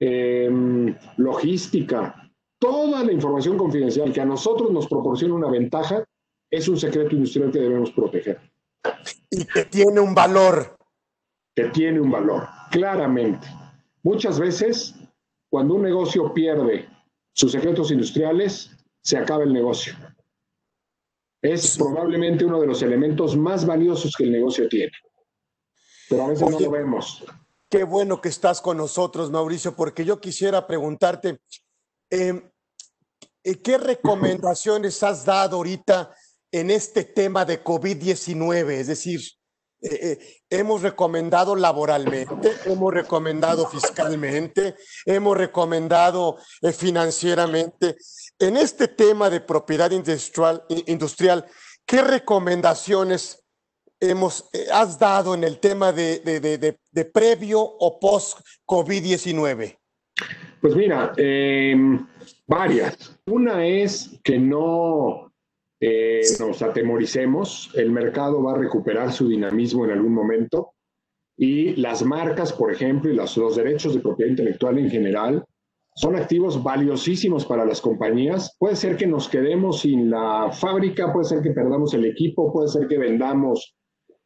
em, 0.00 0.94
logística, 1.16 2.25
toda 2.58 3.04
la 3.04 3.12
información 3.12 3.56
confidencial 3.56 4.12
que 4.12 4.20
a 4.20 4.24
nosotros 4.24 4.70
nos 4.70 4.86
proporciona 4.86 5.34
una 5.34 5.50
ventaja 5.50 6.04
es 6.50 6.68
un 6.68 6.76
secreto 6.76 7.14
industrial 7.14 7.50
que 7.50 7.58
debemos 7.58 7.90
proteger. 7.90 8.40
Y 9.30 9.44
que 9.44 9.64
tiene 9.64 10.00
un 10.00 10.14
valor. 10.14 10.76
Que 11.54 11.64
tiene 11.70 12.00
un 12.00 12.10
valor, 12.10 12.46
claramente. 12.70 13.46
Muchas 14.02 14.38
veces, 14.38 14.94
cuando 15.48 15.74
un 15.74 15.82
negocio 15.82 16.32
pierde 16.32 16.88
sus 17.32 17.52
secretos 17.52 17.90
industriales, 17.90 18.70
se 19.02 19.16
acaba 19.16 19.44
el 19.44 19.52
negocio. 19.52 19.94
Es 21.42 21.76
probablemente 21.76 22.44
uno 22.44 22.60
de 22.60 22.66
los 22.66 22.82
elementos 22.82 23.36
más 23.36 23.64
valiosos 23.66 24.14
que 24.16 24.24
el 24.24 24.32
negocio 24.32 24.68
tiene. 24.68 24.92
Pero 26.08 26.24
a 26.24 26.28
veces 26.28 26.48
no 26.48 26.60
lo 26.60 26.70
vemos. 26.70 27.24
Qué 27.68 27.84
bueno 27.84 28.20
que 28.20 28.28
estás 28.28 28.60
con 28.60 28.76
nosotros, 28.76 29.30
Mauricio, 29.30 29.74
porque 29.74 30.04
yo 30.04 30.20
quisiera 30.20 30.66
preguntarte, 30.66 31.40
eh, 32.10 32.50
¿qué 33.62 33.78
recomendaciones 33.78 35.02
has 35.02 35.24
dado 35.24 35.56
ahorita 35.56 36.14
en 36.50 36.70
este 36.70 37.04
tema 37.04 37.44
de 37.44 37.62
COVID-19? 37.62 38.70
Es 38.70 38.86
decir, 38.88 39.20
eh, 39.82 39.98
eh, 40.02 40.36
hemos 40.48 40.82
recomendado 40.82 41.54
laboralmente, 41.54 42.56
hemos 42.64 42.92
recomendado 42.94 43.68
fiscalmente, 43.68 44.74
hemos 45.04 45.36
recomendado 45.36 46.38
financieramente. 46.76 47.96
En 48.38 48.56
este 48.56 48.88
tema 48.88 49.28
de 49.28 49.40
propiedad 49.40 49.90
industrial, 49.90 50.64
industrial 50.68 51.44
¿qué 51.84 52.02
recomendaciones 52.02 53.44
hemos, 54.00 54.48
eh, 54.52 54.66
has 54.72 54.98
dado 54.98 55.34
en 55.34 55.44
el 55.44 55.60
tema 55.60 55.92
de, 55.92 56.20
de, 56.20 57.04
previo 57.04 57.60
o 57.60 58.00
post-COVID-19? 58.00 59.78
Pues 60.66 60.74
mira, 60.74 61.12
em, 61.16 62.04
varias. 62.44 63.20
Una 63.26 63.64
es 63.64 64.18
que 64.24 64.36
no 64.36 65.32
eh, 65.80 66.22
nos 66.40 66.60
atemoricemos, 66.60 67.70
el 67.76 67.92
mercado 67.92 68.42
va 68.42 68.54
a 68.54 68.58
recuperar 68.58 69.12
su 69.12 69.28
dinamismo 69.28 69.84
en 69.84 69.92
algún 69.92 70.12
momento 70.12 70.72
y 71.38 71.76
las 71.76 72.04
marcas, 72.04 72.52
por 72.52 72.72
ejemplo, 72.72 73.12
y 73.12 73.14
los, 73.14 73.36
los 73.36 73.54
derechos 73.54 73.94
de 73.94 74.00
propiedad 74.00 74.28
intelectual 74.28 74.78
en 74.78 74.90
general, 74.90 75.44
son 75.94 76.16
activos 76.16 76.60
valiosísimos 76.60 77.46
para 77.46 77.64
las 77.64 77.80
compañías. 77.80 78.56
Puede 78.58 78.74
ser 78.74 78.96
que 78.96 79.06
nos 79.06 79.28
quedemos 79.28 79.82
sin 79.82 80.10
la 80.10 80.50
fábrica, 80.50 81.12
puede 81.12 81.26
ser 81.26 81.42
que 81.42 81.52
perdamos 81.52 81.94
el 81.94 82.06
equipo, 82.06 82.52
puede 82.52 82.66
ser 82.66 82.88
que 82.88 82.98
vendamos 82.98 83.76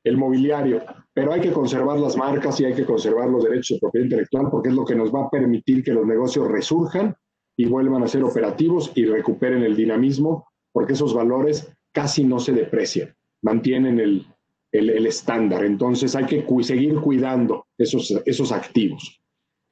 el 0.04 0.16
mobiliario, 0.16 0.82
pero 1.12 1.32
hay 1.32 1.40
que 1.40 1.52
conservar 1.52 1.98
las 1.98 2.16
marcas 2.16 2.60
y 2.60 2.64
hay 2.64 2.74
que 2.74 2.84
conservar 2.84 3.28
los 3.28 3.44
derechos 3.44 3.76
de 3.76 3.80
propiedad 3.80 4.04
intelectual 4.04 4.48
porque 4.50 4.70
es 4.70 4.74
lo 4.74 4.84
que 4.84 4.94
nos 4.94 5.14
va 5.14 5.24
a 5.24 5.30
permitir 5.30 5.82
que 5.84 5.92
los 5.92 6.06
negocios 6.06 6.48
resurjan 6.48 7.14
y 7.56 7.66
vuelvan 7.66 8.02
a 8.02 8.08
ser 8.08 8.24
operativos 8.24 8.90
y 8.94 9.04
recuperen 9.04 9.62
el 9.62 9.76
dinamismo, 9.76 10.46
porque 10.72 10.94
esos 10.94 11.12
valores 11.12 11.70
casi 11.92 12.24
no 12.24 12.38
se 12.38 12.52
deprecian, 12.52 13.14
mantienen 13.42 14.00
el, 14.00 14.26
estándar. 14.72 15.64
Entonces 15.64 16.14
hay 16.14 16.24
que 16.26 16.46
seguir 16.62 16.94
cuidando 17.00 17.66
esos, 17.76 18.10
esos 18.24 18.52
activos. 18.52 19.20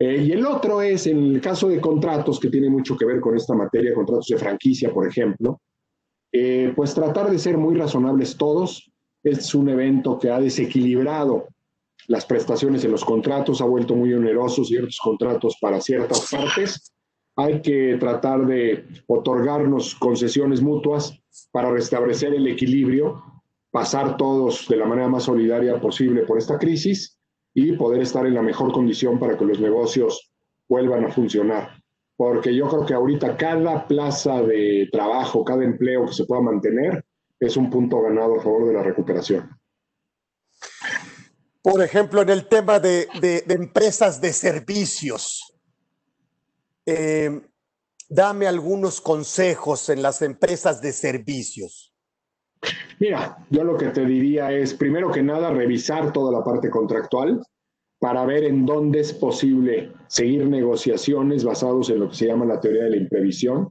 Eh, 0.00 0.24
y 0.26 0.32
el 0.32 0.44
otro 0.44 0.82
es, 0.82 1.06
en 1.06 1.18
el 1.18 1.40
caso 1.40 1.68
de 1.68 1.80
contratos, 1.80 2.38
que 2.38 2.50
tiene 2.50 2.68
mucho 2.68 2.96
que 2.96 3.06
ver 3.06 3.20
con 3.20 3.36
esta 3.36 3.54
materia, 3.54 3.94
contratos 3.94 4.26
de 4.26 4.36
franquicia, 4.36 4.92
por 4.92 5.06
ejemplo, 5.08 5.60
eh, 6.32 6.72
pues 6.76 6.94
tratar 6.94 7.30
de 7.30 7.38
ser 7.38 7.56
muy 7.56 7.74
razonables 7.74 8.36
todos, 8.36 8.87
es 9.22 9.54
un 9.54 9.68
evento 9.68 10.18
que 10.18 10.30
ha 10.30 10.40
desequilibrado 10.40 11.48
las 12.08 12.24
prestaciones 12.24 12.84
en 12.84 12.92
los 12.92 13.04
contratos, 13.04 13.60
ha 13.60 13.66
vuelto 13.66 13.94
muy 13.94 14.12
onerosos 14.14 14.68
ciertos 14.68 14.98
contratos 15.02 15.56
para 15.60 15.80
ciertas 15.80 16.30
partes. 16.30 16.94
Hay 17.36 17.60
que 17.60 17.96
tratar 18.00 18.46
de 18.46 18.86
otorgarnos 19.06 19.94
concesiones 19.94 20.62
mutuas 20.62 21.12
para 21.52 21.70
restablecer 21.70 22.34
el 22.34 22.46
equilibrio, 22.46 23.22
pasar 23.70 24.16
todos 24.16 24.66
de 24.68 24.76
la 24.76 24.86
manera 24.86 25.08
más 25.08 25.24
solidaria 25.24 25.78
posible 25.80 26.22
por 26.22 26.38
esta 26.38 26.58
crisis 26.58 27.18
y 27.54 27.72
poder 27.72 28.00
estar 28.00 28.26
en 28.26 28.34
la 28.34 28.42
mejor 28.42 28.72
condición 28.72 29.18
para 29.18 29.36
que 29.36 29.44
los 29.44 29.60
negocios 29.60 30.32
vuelvan 30.68 31.04
a 31.04 31.12
funcionar. 31.12 31.82
Porque 32.16 32.54
yo 32.54 32.68
creo 32.68 32.86
que 32.86 32.94
ahorita 32.94 33.36
cada 33.36 33.86
plaza 33.86 34.42
de 34.42 34.88
trabajo, 34.90 35.44
cada 35.44 35.62
empleo 35.62 36.06
que 36.06 36.14
se 36.14 36.24
pueda 36.24 36.42
mantener, 36.42 37.04
es 37.40 37.56
un 37.56 37.70
punto 37.70 38.00
ganado 38.02 38.36
a 38.36 38.42
favor 38.42 38.66
de 38.66 38.74
la 38.74 38.82
recuperación. 38.82 39.48
Por 41.62 41.82
ejemplo, 41.82 42.22
en 42.22 42.30
el 42.30 42.46
tema 42.46 42.80
de, 42.80 43.08
empresas 43.48 44.20
de 44.20 44.32
servicios, 44.32 45.54
eh, 46.86 47.42
dame 48.08 48.46
algunos 48.46 49.00
consejos 49.00 49.88
en 49.88 50.02
las 50.02 50.22
empresas 50.22 50.80
de 50.80 50.92
servicios. 50.92 51.92
Mira, 52.98 53.46
yo 53.50 53.64
lo 53.64 53.76
que 53.76 53.88
te 53.88 54.04
diría 54.04 54.50
es, 54.50 54.74
primero 54.74 55.12
que 55.12 55.22
nada, 55.22 55.50
revisar 55.50 56.12
toda 56.12 56.32
la 56.32 56.44
parte 56.44 56.70
contractual 56.70 57.42
para 58.00 58.24
ver 58.24 58.44
en 58.44 58.64
dónde 58.64 59.00
es 59.00 59.12
posible 59.12 59.92
seguir 60.06 60.46
negociaciones 60.46 61.44
basados 61.44 61.90
en 61.90 62.00
lo 62.00 62.08
que 62.08 62.16
se 62.16 62.26
llama 62.26 62.44
la 62.46 62.60
teoría 62.60 62.84
de 62.84 62.90
la 62.90 62.96
imprevisión 62.96 63.70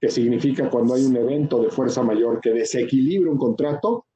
que 0.00 0.10
significa 0.10 0.70
cuando 0.70 0.94
hay 0.94 1.04
un 1.04 1.16
evento 1.16 1.62
de 1.62 1.70
fuerza 1.70 2.02
mayor 2.02 2.40
que 2.40 2.50
desequilibra 2.50 3.30
un 3.30 3.38
contrato, 3.38 4.06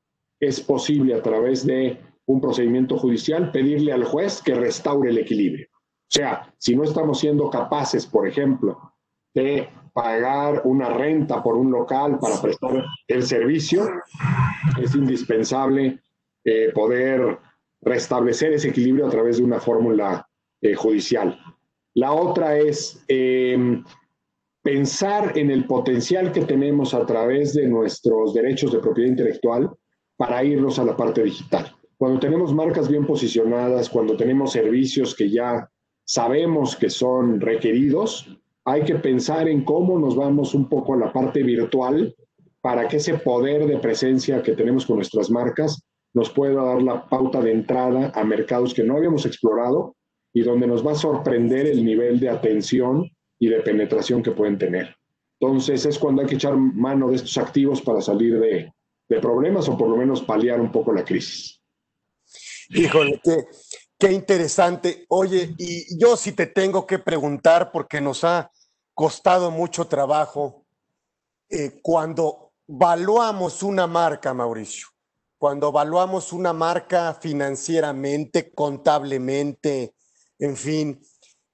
es 0.40 0.60
posible 0.60 1.14
a 1.14 1.22
través 1.22 1.66
de 1.66 1.98
un 2.26 2.40
procedimiento 2.40 2.96
judicial 2.96 3.50
pedirle 3.50 3.92
al 3.92 4.04
juez 4.04 4.40
que 4.42 4.54
restaure 4.54 5.10
el 5.10 5.18
equilibrio. 5.18 5.66
O 5.72 6.14
sea, 6.14 6.54
si 6.58 6.76
no 6.76 6.84
estamos 6.84 7.18
siendo 7.18 7.50
capaces, 7.50 8.06
por 8.06 8.28
ejemplo, 8.28 8.92
de 9.34 9.68
pagar 9.92 10.62
una 10.64 10.88
renta 10.90 11.42
por 11.42 11.56
un 11.56 11.70
local 11.70 12.18
para 12.18 12.40
prestar 12.40 12.84
el 13.08 13.22
servicio, 13.22 13.88
es 14.80 14.94
indispensable 14.94 16.00
eh, 16.44 16.70
poder 16.74 17.38
restablecer 17.80 18.52
ese 18.52 18.68
equilibrio 18.68 19.06
a 19.06 19.10
través 19.10 19.38
de 19.38 19.44
una 19.44 19.60
fórmula 19.60 20.28
eh, 20.60 20.74
judicial. 20.74 21.38
La 21.94 22.12
otra 22.12 22.56
es 22.56 23.04
eh, 23.08 23.82
pensar 24.62 25.36
en 25.36 25.50
el 25.50 25.66
potencial 25.66 26.32
que 26.32 26.42
tenemos 26.42 26.94
a 26.94 27.04
través 27.04 27.52
de 27.54 27.66
nuestros 27.66 28.32
derechos 28.32 28.72
de 28.72 28.78
propiedad 28.78 29.10
intelectual 29.10 29.70
para 30.16 30.44
irnos 30.44 30.78
a 30.78 30.84
la 30.84 30.96
parte 30.96 31.22
digital. 31.24 31.74
Cuando 31.98 32.20
tenemos 32.20 32.54
marcas 32.54 32.88
bien 32.88 33.06
posicionadas, 33.06 33.88
cuando 33.88 34.16
tenemos 34.16 34.52
servicios 34.52 35.14
que 35.14 35.30
ya 35.30 35.68
sabemos 36.04 36.76
que 36.76 36.90
son 36.90 37.40
requeridos, 37.40 38.28
hay 38.64 38.82
que 38.82 38.94
pensar 38.94 39.48
en 39.48 39.64
cómo 39.64 39.98
nos 39.98 40.14
vamos 40.14 40.54
un 40.54 40.68
poco 40.68 40.94
a 40.94 40.98
la 40.98 41.12
parte 41.12 41.42
virtual 41.42 42.14
para 42.60 42.86
que 42.86 42.98
ese 42.98 43.14
poder 43.14 43.66
de 43.66 43.78
presencia 43.78 44.42
que 44.42 44.52
tenemos 44.52 44.86
con 44.86 44.96
nuestras 44.96 45.30
marcas 45.30 45.82
nos 46.14 46.30
pueda 46.30 46.62
dar 46.62 46.82
la 46.82 47.08
pauta 47.08 47.40
de 47.40 47.50
entrada 47.50 48.12
a 48.14 48.22
mercados 48.22 48.74
que 48.74 48.84
no 48.84 48.96
habíamos 48.96 49.26
explorado 49.26 49.96
y 50.32 50.42
donde 50.42 50.66
nos 50.66 50.86
va 50.86 50.92
a 50.92 50.96
sorprender 50.96 51.66
el 51.66 51.84
nivel 51.84 52.20
de 52.20 52.28
atención 52.28 53.10
y 53.42 53.48
de 53.48 53.60
penetración 53.60 54.22
que 54.22 54.30
pueden 54.30 54.56
tener. 54.56 54.96
Entonces 55.40 55.84
es 55.84 55.98
cuando 55.98 56.22
hay 56.22 56.28
que 56.28 56.36
echar 56.36 56.56
mano 56.56 57.10
de 57.10 57.16
estos 57.16 57.36
activos 57.38 57.82
para 57.82 58.00
salir 58.00 58.38
de, 58.38 58.72
problemas 59.20 59.68
o 59.68 59.76
por 59.76 59.88
lo 59.88 59.96
menos 59.96 60.22
paliar 60.22 60.60
un 60.60 60.70
poco 60.70 60.92
la 60.92 61.04
crisis. 61.04 61.60
Híjole, 62.70 63.20
qué, 63.22 63.44
qué 63.98 64.12
interesante. 64.12 65.04
Oye, 65.08 65.54
y 65.58 65.98
yo 65.98 66.16
sí 66.16 66.32
te 66.32 66.46
tengo 66.46 66.86
que 66.86 67.00
preguntar 67.00 67.72
porque 67.72 68.00
nos 68.00 68.22
ha 68.22 68.50
costado 68.94 69.50
mucho 69.50 69.86
trabajo 69.86 70.64
eh, 71.50 71.80
cuando 71.82 72.52
valuamos 72.68 73.64
una 73.64 73.88
marca, 73.88 74.32
Mauricio, 74.32 74.86
cuando 75.36 75.68
evaluamos 75.68 76.32
una 76.32 76.52
marca 76.52 77.12
financieramente, 77.12 78.52
contablemente, 78.52 79.94
en 80.38 80.56
fin, 80.56 81.02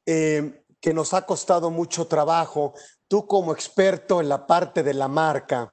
eh, 0.07 0.58
que 0.81 0.95
nos 0.95 1.15
ha 1.15 1.27
costado 1.27 1.71
mucho 1.71 2.07
trabajo. 2.07 2.75
Tú 3.09 3.27
como 3.27 3.53
experto 3.53 4.21
en 4.21 4.29
la 4.29 4.47
parte 4.47 4.83
de 4.83 4.95
la 4.95 5.09
marca, 5.09 5.73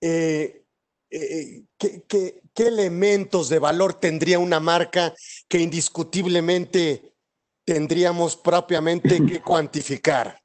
eh, 0.00 0.64
eh, 1.10 1.62
¿qué, 1.76 2.42
elementos 2.56 3.48
de 3.48 3.58
valor 3.58 3.94
tendría 3.94 4.38
una 4.38 4.60
marca 4.60 5.14
que 5.48 5.60
indiscutiblemente 5.60 7.14
tendríamos 7.64 8.36
propiamente 8.36 9.24
que 9.24 9.40
cuantificar? 9.44 10.40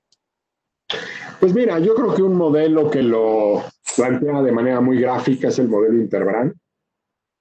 Pues 1.39 1.53
mira, 1.53 1.79
yo 1.79 1.95
creo 1.95 2.13
que 2.13 2.21
un 2.21 2.35
modelo 2.35 2.89
que 2.89 3.01
lo 3.01 3.63
plantea 3.95 4.41
de 4.41 4.51
manera 4.51 4.79
muy 4.79 4.99
gráfica 4.99 5.47
es 5.47 5.59
el 5.59 5.67
modelo 5.67 5.95
Interbrand. 5.95 6.53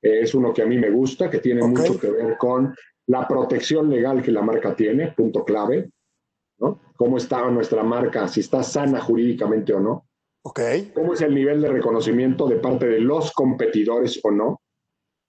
es 0.01 0.35
uno 0.35 0.53
que 0.53 0.62
a 0.62 0.66
mí 0.66 0.78
me 0.78 0.91
gusta, 0.91 1.30
que 1.30 1.39
tiene 1.39 1.62
mucho 1.62 1.99
que 1.99 2.11
ver 2.11 2.37
con 2.39 2.74
la 3.07 3.28
protección 3.28 3.91
legal 3.91 4.22
que 4.22 4.33
la 4.33 4.43
marca 4.43 4.74
tiene, 4.74 5.12
punto 5.12 5.45
clave, 5.45 5.91
¿no? 6.63 6.81
Cómo 6.97 7.19
está 7.19 7.51
nuestra 7.51 7.83
marca, 7.83 8.29
si 8.29 8.41
está 8.41 8.63
sana 8.63 9.01
jurídicamente 9.01 9.75
o 9.75 9.81
no. 9.81 10.07
Okay. 10.45 10.93
¿Cómo 10.95 11.13
es 11.13 11.21
el 11.21 11.35
nivel 11.35 11.61
de 11.61 11.69
reconocimiento 11.69 12.49
de 12.49 12.57
parte 12.57 12.87
de 12.87 13.01
los 13.01 13.33
competidores 13.33 14.21
o 14.23 14.31
no? 14.31 14.61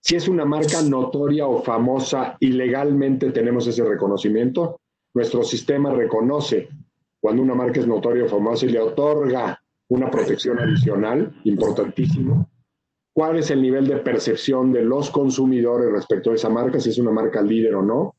Si 0.02 0.16
es 0.16 0.28
una 0.28 0.46
marca 0.46 0.82
notoria 0.82 1.48
o 1.48 1.62
famosa 1.62 2.36
y 2.40 2.48
legalmente 2.48 3.32
tenemos 3.32 3.68
ese 3.68 3.84
reconocimiento, 3.84 4.80
nuestro 5.14 5.44
sistema 5.44 5.92
reconoce 5.92 6.70
cuando 7.22 7.42
una 7.42 7.56
marca 7.56 7.80
es 7.80 7.88
notoria 7.88 8.26
o 8.26 8.28
famosa 8.28 8.66
y 8.66 8.70
le 8.70 8.80
otorga 8.80 9.60
una 9.90 10.10
protección 10.10 10.60
adicional, 10.60 11.40
importantísimo. 11.44 12.50
¿Cuál 13.16 13.38
es 13.38 13.52
el 13.52 13.62
nivel 13.62 13.88
de 13.88 13.98
percepción 13.98 14.74
de 14.74 14.84
los 14.84 15.12
consumidores 15.12 15.92
respecto 15.92 16.32
a 16.32 16.36
esa 16.36 16.50
marca, 16.50 16.80
si 16.80 16.90
es 16.90 16.98
una 16.98 17.12
marca 17.12 17.42
líder 17.42 17.76
o 17.76 17.84
no? 17.84 18.16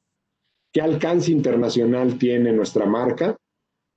¿Qué 0.74 0.80
alcance 0.80 1.30
internacional 1.30 2.18
tiene 2.18 2.52
nuestra 2.52 2.84
marca? 2.84 3.36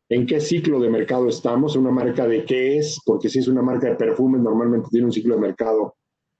¿En 0.09 0.27
qué 0.27 0.39
ciclo 0.39 0.79
de 0.79 0.91
mercado 0.91 1.27
estamos? 1.27 1.75
¿Una 1.75 1.89
marca 1.89 2.27
de 2.27 2.45
qué 2.45 2.77
es? 2.77 3.01
Porque 3.03 3.29
si 3.29 3.39
es 3.39 3.47
una 3.47 3.63
marca 3.63 3.87
de 3.87 3.95
perfumes, 3.95 4.41
normalmente 4.41 4.89
tiene 4.91 5.07
un 5.07 5.11
ciclo 5.11 5.33
de 5.33 5.41
mercado 5.41 5.95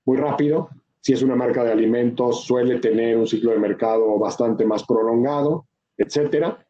muy 0.05 0.15
rápido. 0.17 0.69
Si 1.01 1.13
es 1.13 1.23
una 1.23 1.35
marca 1.35 1.63
de 1.63 1.71
alimentos, 1.71 2.43
suele 2.43 2.77
tener 2.77 3.17
un 3.17 3.25
ciclo 3.25 3.49
de 3.49 3.57
mercado 3.57 4.19
bastante 4.19 4.63
más 4.63 4.85
prolongado, 4.85 5.65
etcétera. 5.97 6.63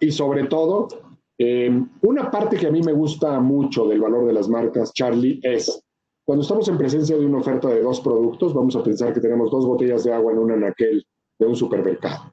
Y 0.00 0.12
sobre 0.12 0.44
todo, 0.44 0.88
eh, 1.36 1.70
una 2.00 2.30
parte 2.30 2.56
que 2.56 2.68
a 2.68 2.72
mí 2.72 2.80
me 2.80 2.94
gusta 2.94 3.38
mucho 3.38 3.86
del 3.86 4.00
valor 4.00 4.24
de 4.24 4.32
las 4.32 4.48
marcas, 4.48 4.94
Charlie, 4.94 5.40
es 5.42 5.84
cuando 6.24 6.40
estamos 6.40 6.66
en 6.68 6.78
presencia 6.78 7.18
de 7.18 7.26
una 7.26 7.40
oferta 7.40 7.68
de 7.68 7.82
dos 7.82 8.00
productos, 8.00 8.54
vamos 8.54 8.76
a 8.76 8.82
pensar 8.82 9.12
que 9.12 9.20
tenemos 9.20 9.50
dos 9.50 9.66
botellas 9.66 10.04
de 10.04 10.14
agua 10.14 10.32
en 10.32 10.38
una 10.38 10.54
anaquel 10.54 11.04
de 11.38 11.46
un 11.46 11.54
supermercado. 11.54 12.32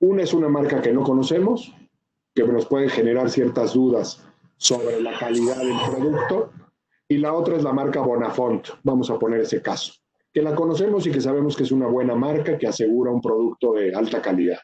Una 0.00 0.22
es 0.22 0.32
una 0.32 0.48
marca 0.48 0.80
que 0.80 0.92
no 0.92 1.02
conocemos, 1.02 1.74
que 2.34 2.44
nos 2.44 2.66
puede 2.66 2.88
generar 2.88 3.30
ciertas 3.30 3.74
dudas 3.74 4.24
sobre 4.56 5.00
la 5.00 5.18
calidad 5.18 5.58
del 5.58 5.78
producto, 5.90 6.52
y 7.08 7.18
la 7.18 7.32
otra 7.32 7.56
es 7.56 7.62
la 7.62 7.72
marca 7.72 8.00
Bonafont, 8.00 8.68
vamos 8.82 9.10
a 9.10 9.18
poner 9.18 9.40
ese 9.40 9.62
caso 9.62 9.92
que 10.32 10.42
la 10.42 10.54
conocemos 10.54 11.06
y 11.06 11.10
que 11.10 11.20
sabemos 11.20 11.56
que 11.56 11.64
es 11.64 11.72
una 11.72 11.86
buena 11.86 12.14
marca 12.14 12.58
que 12.58 12.66
asegura 12.66 13.10
un 13.10 13.20
producto 13.20 13.72
de 13.72 13.94
alta 13.94 14.20
calidad. 14.20 14.58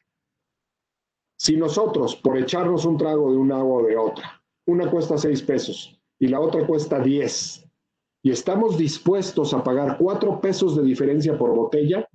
Si 1.37 1.57
nosotros, 1.57 2.17
por 2.17 2.39
echarnos 2.39 2.85
un 2.85 2.97
trago 2.97 3.31
de 3.33 3.39
un 3.39 3.51
agua 3.51 3.83
o 3.83 3.87
de 3.87 3.97
otra, 3.97 4.43
una 4.67 4.91
cuesta 4.91 5.19
seis 5.19 5.43
pesos 5.43 6.01
y 6.19 6.29
la 6.29 6.41
otra 6.41 6.67
cuesta 6.67 7.01
diez, 7.01 7.67
y 8.23 8.31
estamos 8.31 8.79
dispuestos 8.79 9.53
a 9.53 9.63
pagar 9.63 9.99
cuatro 9.99 10.41
pesos 10.41 10.77
de 10.77 10.83
diferencia 10.83 11.37
por 11.37 11.55
botella, 11.55 12.09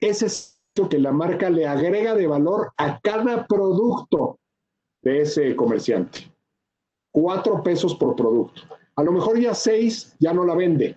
ese 0.00 0.26
es 0.26 0.57
que 0.86 0.98
la 0.98 1.12
marca 1.12 1.48
le 1.48 1.66
agrega 1.66 2.14
de 2.14 2.26
valor 2.26 2.72
a 2.76 3.00
cada 3.00 3.46
producto 3.46 4.38
de 5.00 5.22
ese 5.22 5.56
comerciante. 5.56 6.30
Cuatro 7.10 7.62
pesos 7.62 7.94
por 7.94 8.14
producto. 8.14 8.60
A 8.96 9.02
lo 9.02 9.12
mejor 9.12 9.40
ya 9.40 9.54
seis 9.54 10.14
ya 10.20 10.34
no 10.34 10.44
la 10.44 10.54
vende, 10.54 10.94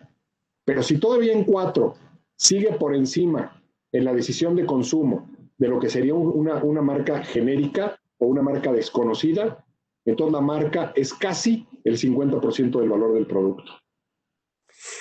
pero 0.65 0.83
si 0.83 0.97
todavía 0.97 1.31
en 1.31 1.45
cuatro 1.45 1.95
sigue 2.35 2.73
por 2.73 2.93
encima 2.93 3.63
en 3.93 4.03
la 4.03 4.13
decisión 4.13 4.55
de 4.57 4.65
consumo 4.65 5.29
de 5.57 5.67
lo 5.69 5.79
que 5.79 5.89
sería 5.89 6.15
una, 6.15 6.61
una 6.63 6.81
marca 6.81 7.23
genérica 7.23 7.97
o 8.17 8.25
una 8.25 8.41
marca 8.41 8.73
desconocida, 8.73 9.63
entonces 10.03 10.33
la 10.33 10.41
marca 10.41 10.91
es 10.95 11.13
casi 11.13 11.67
el 11.83 11.97
50% 11.97 12.79
del 12.79 12.89
valor 12.89 13.13
del 13.13 13.27
producto. 13.27 13.71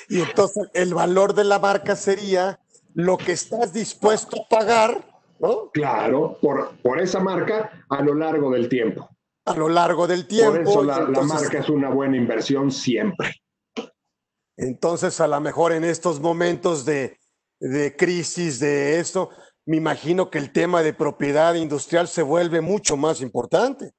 Y 0.08 0.20
entonces 0.20 0.68
el 0.74 0.94
valor 0.94 1.34
de 1.34 1.44
la 1.44 1.58
marca 1.58 1.96
sería 1.96 2.60
lo 2.94 3.16
que 3.16 3.32
estás 3.32 3.72
dispuesto 3.72 4.42
a 4.42 4.48
pagar, 4.48 5.04
¿no? 5.38 5.70
Claro, 5.72 6.38
por, 6.40 6.76
por 6.82 7.00
esa 7.00 7.20
marca 7.20 7.84
a 7.88 8.02
lo 8.02 8.14
largo 8.14 8.50
del 8.50 8.68
tiempo. 8.68 9.08
A 9.44 9.54
lo 9.54 9.68
largo 9.68 10.06
del 10.06 10.26
tiempo. 10.26 10.52
Por 10.52 10.60
eso 10.60 10.84
la, 10.84 11.00
la 11.00 11.22
marca 11.22 11.58
es 11.58 11.68
una 11.68 11.88
buena 11.90 12.16
inversión 12.16 12.70
siempre. 12.70 13.34
Entonces, 14.60 15.18
a 15.22 15.26
lo 15.26 15.40
mejor 15.40 15.72
en 15.72 15.84
estos 15.84 16.20
momentos 16.20 16.84
de, 16.84 17.16
crisis, 17.96 18.60
de 18.60 19.00
esto, 19.00 19.30
me 19.64 19.78
imagino 19.78 20.28
que 20.28 20.36
el 20.36 20.52
tema 20.52 20.82
de 20.82 20.92
propiedad 20.92 21.54
industrial 21.54 22.08
se 22.08 22.22
vuelve 22.22 22.60
mucho 22.60 22.98
más 22.98 23.22
importante. 23.22 23.92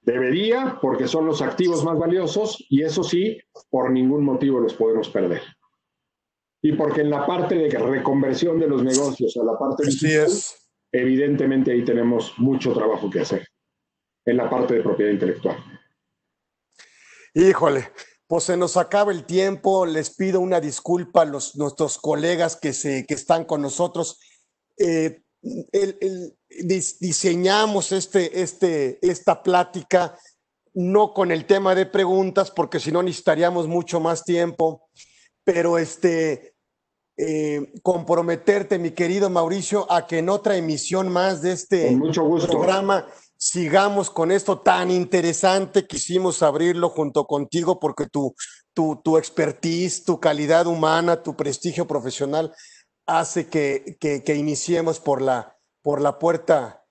Debería, 0.00 0.78
porque 0.82 1.06
son 1.06 1.26
los 1.26 1.40
activos 1.40 1.84
más 1.84 1.96
valiosos 1.98 2.64
y 2.68 2.82
eso 2.82 3.04
sí, 3.04 3.38
por 3.70 3.92
ningún 3.92 4.24
motivo 4.24 4.58
los 4.58 4.74
podemos 4.74 5.08
perder. 5.08 5.42
Y 6.66 6.72
porque 6.72 7.02
en 7.02 7.10
la 7.10 7.24
parte 7.24 7.54
de 7.54 7.68
reconversión 7.78 8.58
de 8.58 8.66
los 8.66 8.82
negocios 8.82 9.36
a 9.36 9.44
la 9.44 9.56
parte 9.56 9.86
digital, 9.86 10.28
evidentemente 10.90 11.70
ahí 11.70 11.84
tenemos 11.84 12.32
mucho 12.38 12.72
trabajo 12.72 13.08
que 13.08 13.20
hacer 13.20 13.46
en 14.24 14.36
la 14.36 14.50
parte 14.50 14.74
de 14.74 14.82
propiedad 14.82 15.12
intelectual. 15.12 15.56
Híjole, 17.34 17.92
pues 18.26 18.42
se 18.42 18.56
nos 18.56 18.76
acaba 18.76 19.12
el 19.12 19.26
tiempo, 19.26 19.86
les 19.86 20.16
pido 20.16 20.40
una 20.40 20.60
disculpa 20.60 21.22
a 21.22 21.24
los, 21.26 21.54
nuestros 21.54 21.98
colegas 21.98 22.56
que, 22.56 22.72
se, 22.72 23.06
que 23.06 23.14
están 23.14 23.44
con 23.44 23.62
nosotros. 23.62 24.18
Eh, 24.76 25.22
diseñamos 26.98 27.92
este, 27.92 28.42
este, 28.42 28.98
esta 29.08 29.40
plática 29.40 30.18
no 30.74 31.14
con 31.14 31.30
el 31.30 31.46
tema 31.46 31.76
de 31.76 31.86
preguntas, 31.86 32.50
porque 32.50 32.80
si 32.80 32.90
no 32.90 33.04
necesitaríamos 33.04 33.68
mucho 33.68 34.00
más 34.00 34.24
tiempo, 34.24 34.88
pero 35.44 35.78
este, 35.78 36.55
eh, 37.16 37.72
comprometerte, 37.82 38.78
mi 38.78 38.90
querido 38.90 39.30
Mauricio, 39.30 39.90
a 39.90 40.06
que 40.06 40.18
en 40.18 40.28
otra 40.28 40.56
emisión 40.56 41.08
más 41.08 41.42
de 41.42 41.52
este 41.52 41.90
mucho 41.92 42.28
programa 42.46 43.06
sigamos 43.38 44.10
con 44.10 44.30
esto 44.30 44.60
tan 44.60 44.90
interesante. 44.90 45.86
Quisimos 45.86 46.42
abrirlo 46.42 46.90
junto 46.90 47.24
contigo 47.24 47.80
porque 47.80 48.06
tu, 48.06 48.34
tu, 48.74 49.00
tu 49.02 49.16
expertise, 49.16 50.04
tu 50.04 50.20
calidad 50.20 50.66
humana, 50.66 51.22
tu 51.22 51.34
prestigio 51.34 51.86
profesional 51.86 52.54
hace 53.06 53.48
que, 53.48 53.96
que, 54.00 54.34
iniciemos 54.34 54.98
por 55.00 55.22
la, 55.22 55.56
por 55.82 56.00
la 56.00 56.18
puerta 56.18 56.82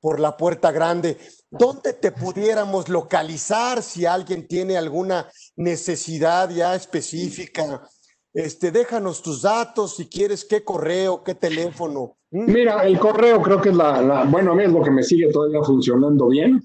por 0.00 0.18
la 0.18 0.36
puerta 0.36 0.72
grande. 0.72 1.16
¿Dónde 1.48 1.92
te 1.92 2.10
pudiéramos 2.10 2.88
localizar 2.88 3.84
si 3.84 4.04
alguien 4.04 4.48
tiene 4.48 4.76
alguna 4.76 5.30
necesidad 5.54 6.50
ya 6.50 6.74
específica? 6.74 7.88
Este, 8.34 8.70
déjanos 8.70 9.22
tus 9.22 9.42
datos, 9.42 9.96
si 9.96 10.06
quieres, 10.06 10.44
qué 10.44 10.64
correo, 10.64 11.22
qué 11.22 11.34
teléfono. 11.34 12.16
Mira, 12.30 12.86
el 12.86 12.98
correo 12.98 13.42
creo 13.42 13.60
que 13.60 13.68
es 13.68 13.76
la, 13.76 14.24
bueno, 14.24 14.52
a 14.52 14.54
mí 14.54 14.64
es 14.64 14.72
lo 14.72 14.82
que 14.82 14.90
me 14.90 15.02
sigue 15.02 15.30
todavía 15.30 15.62
funcionando 15.62 16.28
bien. 16.28 16.62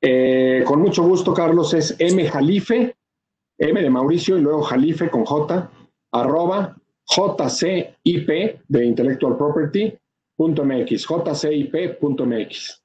Eh, 0.00 0.62
con 0.66 0.80
mucho 0.82 1.02
gusto, 1.02 1.32
Carlos, 1.32 1.72
es 1.72 1.96
mjalife, 1.98 2.94
M 3.58 3.82
de 3.82 3.90
Mauricio 3.90 4.36
y 4.36 4.42
luego 4.42 4.62
jalife 4.62 5.08
con 5.08 5.24
J, 5.24 5.70
arroba 6.12 6.76
jcip 7.06 8.28
de 8.68 8.84
Intellectual 8.84 9.36
Property 9.36 9.96
punto 10.36 10.64
mx, 10.64 11.06
jcip.mx. 11.06 12.82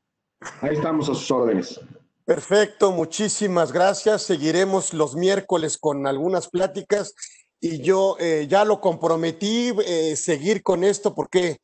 Ahí 0.62 0.76
estamos 0.76 1.10
a 1.10 1.14
sus 1.14 1.30
órdenes. 1.32 1.80
Perfecto, 2.24 2.92
muchísimas 2.92 3.74
gracias. 3.74 4.22
Seguiremos 4.22 4.94
los 4.94 5.16
miércoles 5.16 5.78
con 5.78 6.08
algunas 6.08 6.48
pláticas 6.48 7.14
y 7.62 7.80
yo 7.82 8.18
eh, 8.20 8.48
ya 8.50 8.66
lo 8.66 8.82
comprometí 8.82 9.72
eh, 9.86 10.16
seguir 10.16 10.64
con 10.64 10.84
esto 10.84 11.14
porque 11.14 11.62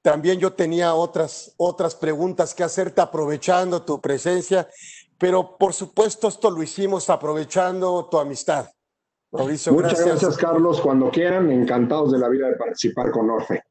también 0.00 0.38
yo 0.38 0.54
tenía 0.54 0.94
otras, 0.94 1.52
otras 1.58 1.94
preguntas 1.94 2.54
que 2.54 2.64
hacerte 2.64 3.02
aprovechando 3.02 3.82
tu 3.82 4.00
presencia, 4.00 4.68
pero 5.18 5.58
por 5.58 5.74
supuesto 5.74 6.28
esto 6.28 6.50
lo 6.50 6.62
hicimos 6.62 7.10
aprovechando 7.10 8.08
tu 8.10 8.18
amistad. 8.18 8.66
Mauricio, 9.30 9.72
Muchas 9.72 10.02
gracias. 10.04 10.36
Carlos. 10.38 10.80
Cuando 10.80 11.10
quieran, 11.10 11.50
encantados 11.50 12.12
de 12.12 12.18
la 12.18 12.28
vida 12.28 12.48
de 12.48 12.54
participar 12.54 13.10
con 13.10 13.28
Orfe. 13.28 13.62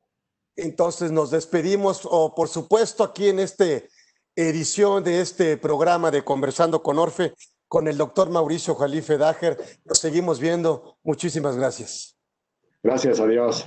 Entonces 0.55 1.11
nos 1.11 1.31
despedimos, 1.31 2.01
o 2.03 2.35
por 2.35 2.47
supuesto, 2.47 3.03
aquí 3.03 3.29
en 3.29 3.39
esta 3.39 3.65
edición 4.35 5.03
de 5.03 5.21
este 5.21 5.57
programa 5.57 6.11
de 6.11 6.23
Conversando 6.23 6.83
con 6.83 6.99
Orfe, 6.99 7.33
con 7.67 7.87
el 7.87 7.97
doctor 7.97 8.29
Mauricio 8.29 8.75
Jalife 8.75 9.17
Dager. 9.17 9.57
Nos 9.85 9.99
seguimos 9.99 10.39
viendo. 10.39 10.97
Muchísimas 11.03 11.55
gracias. 11.55 12.17
Gracias, 12.83 13.19
adiós. 13.19 13.65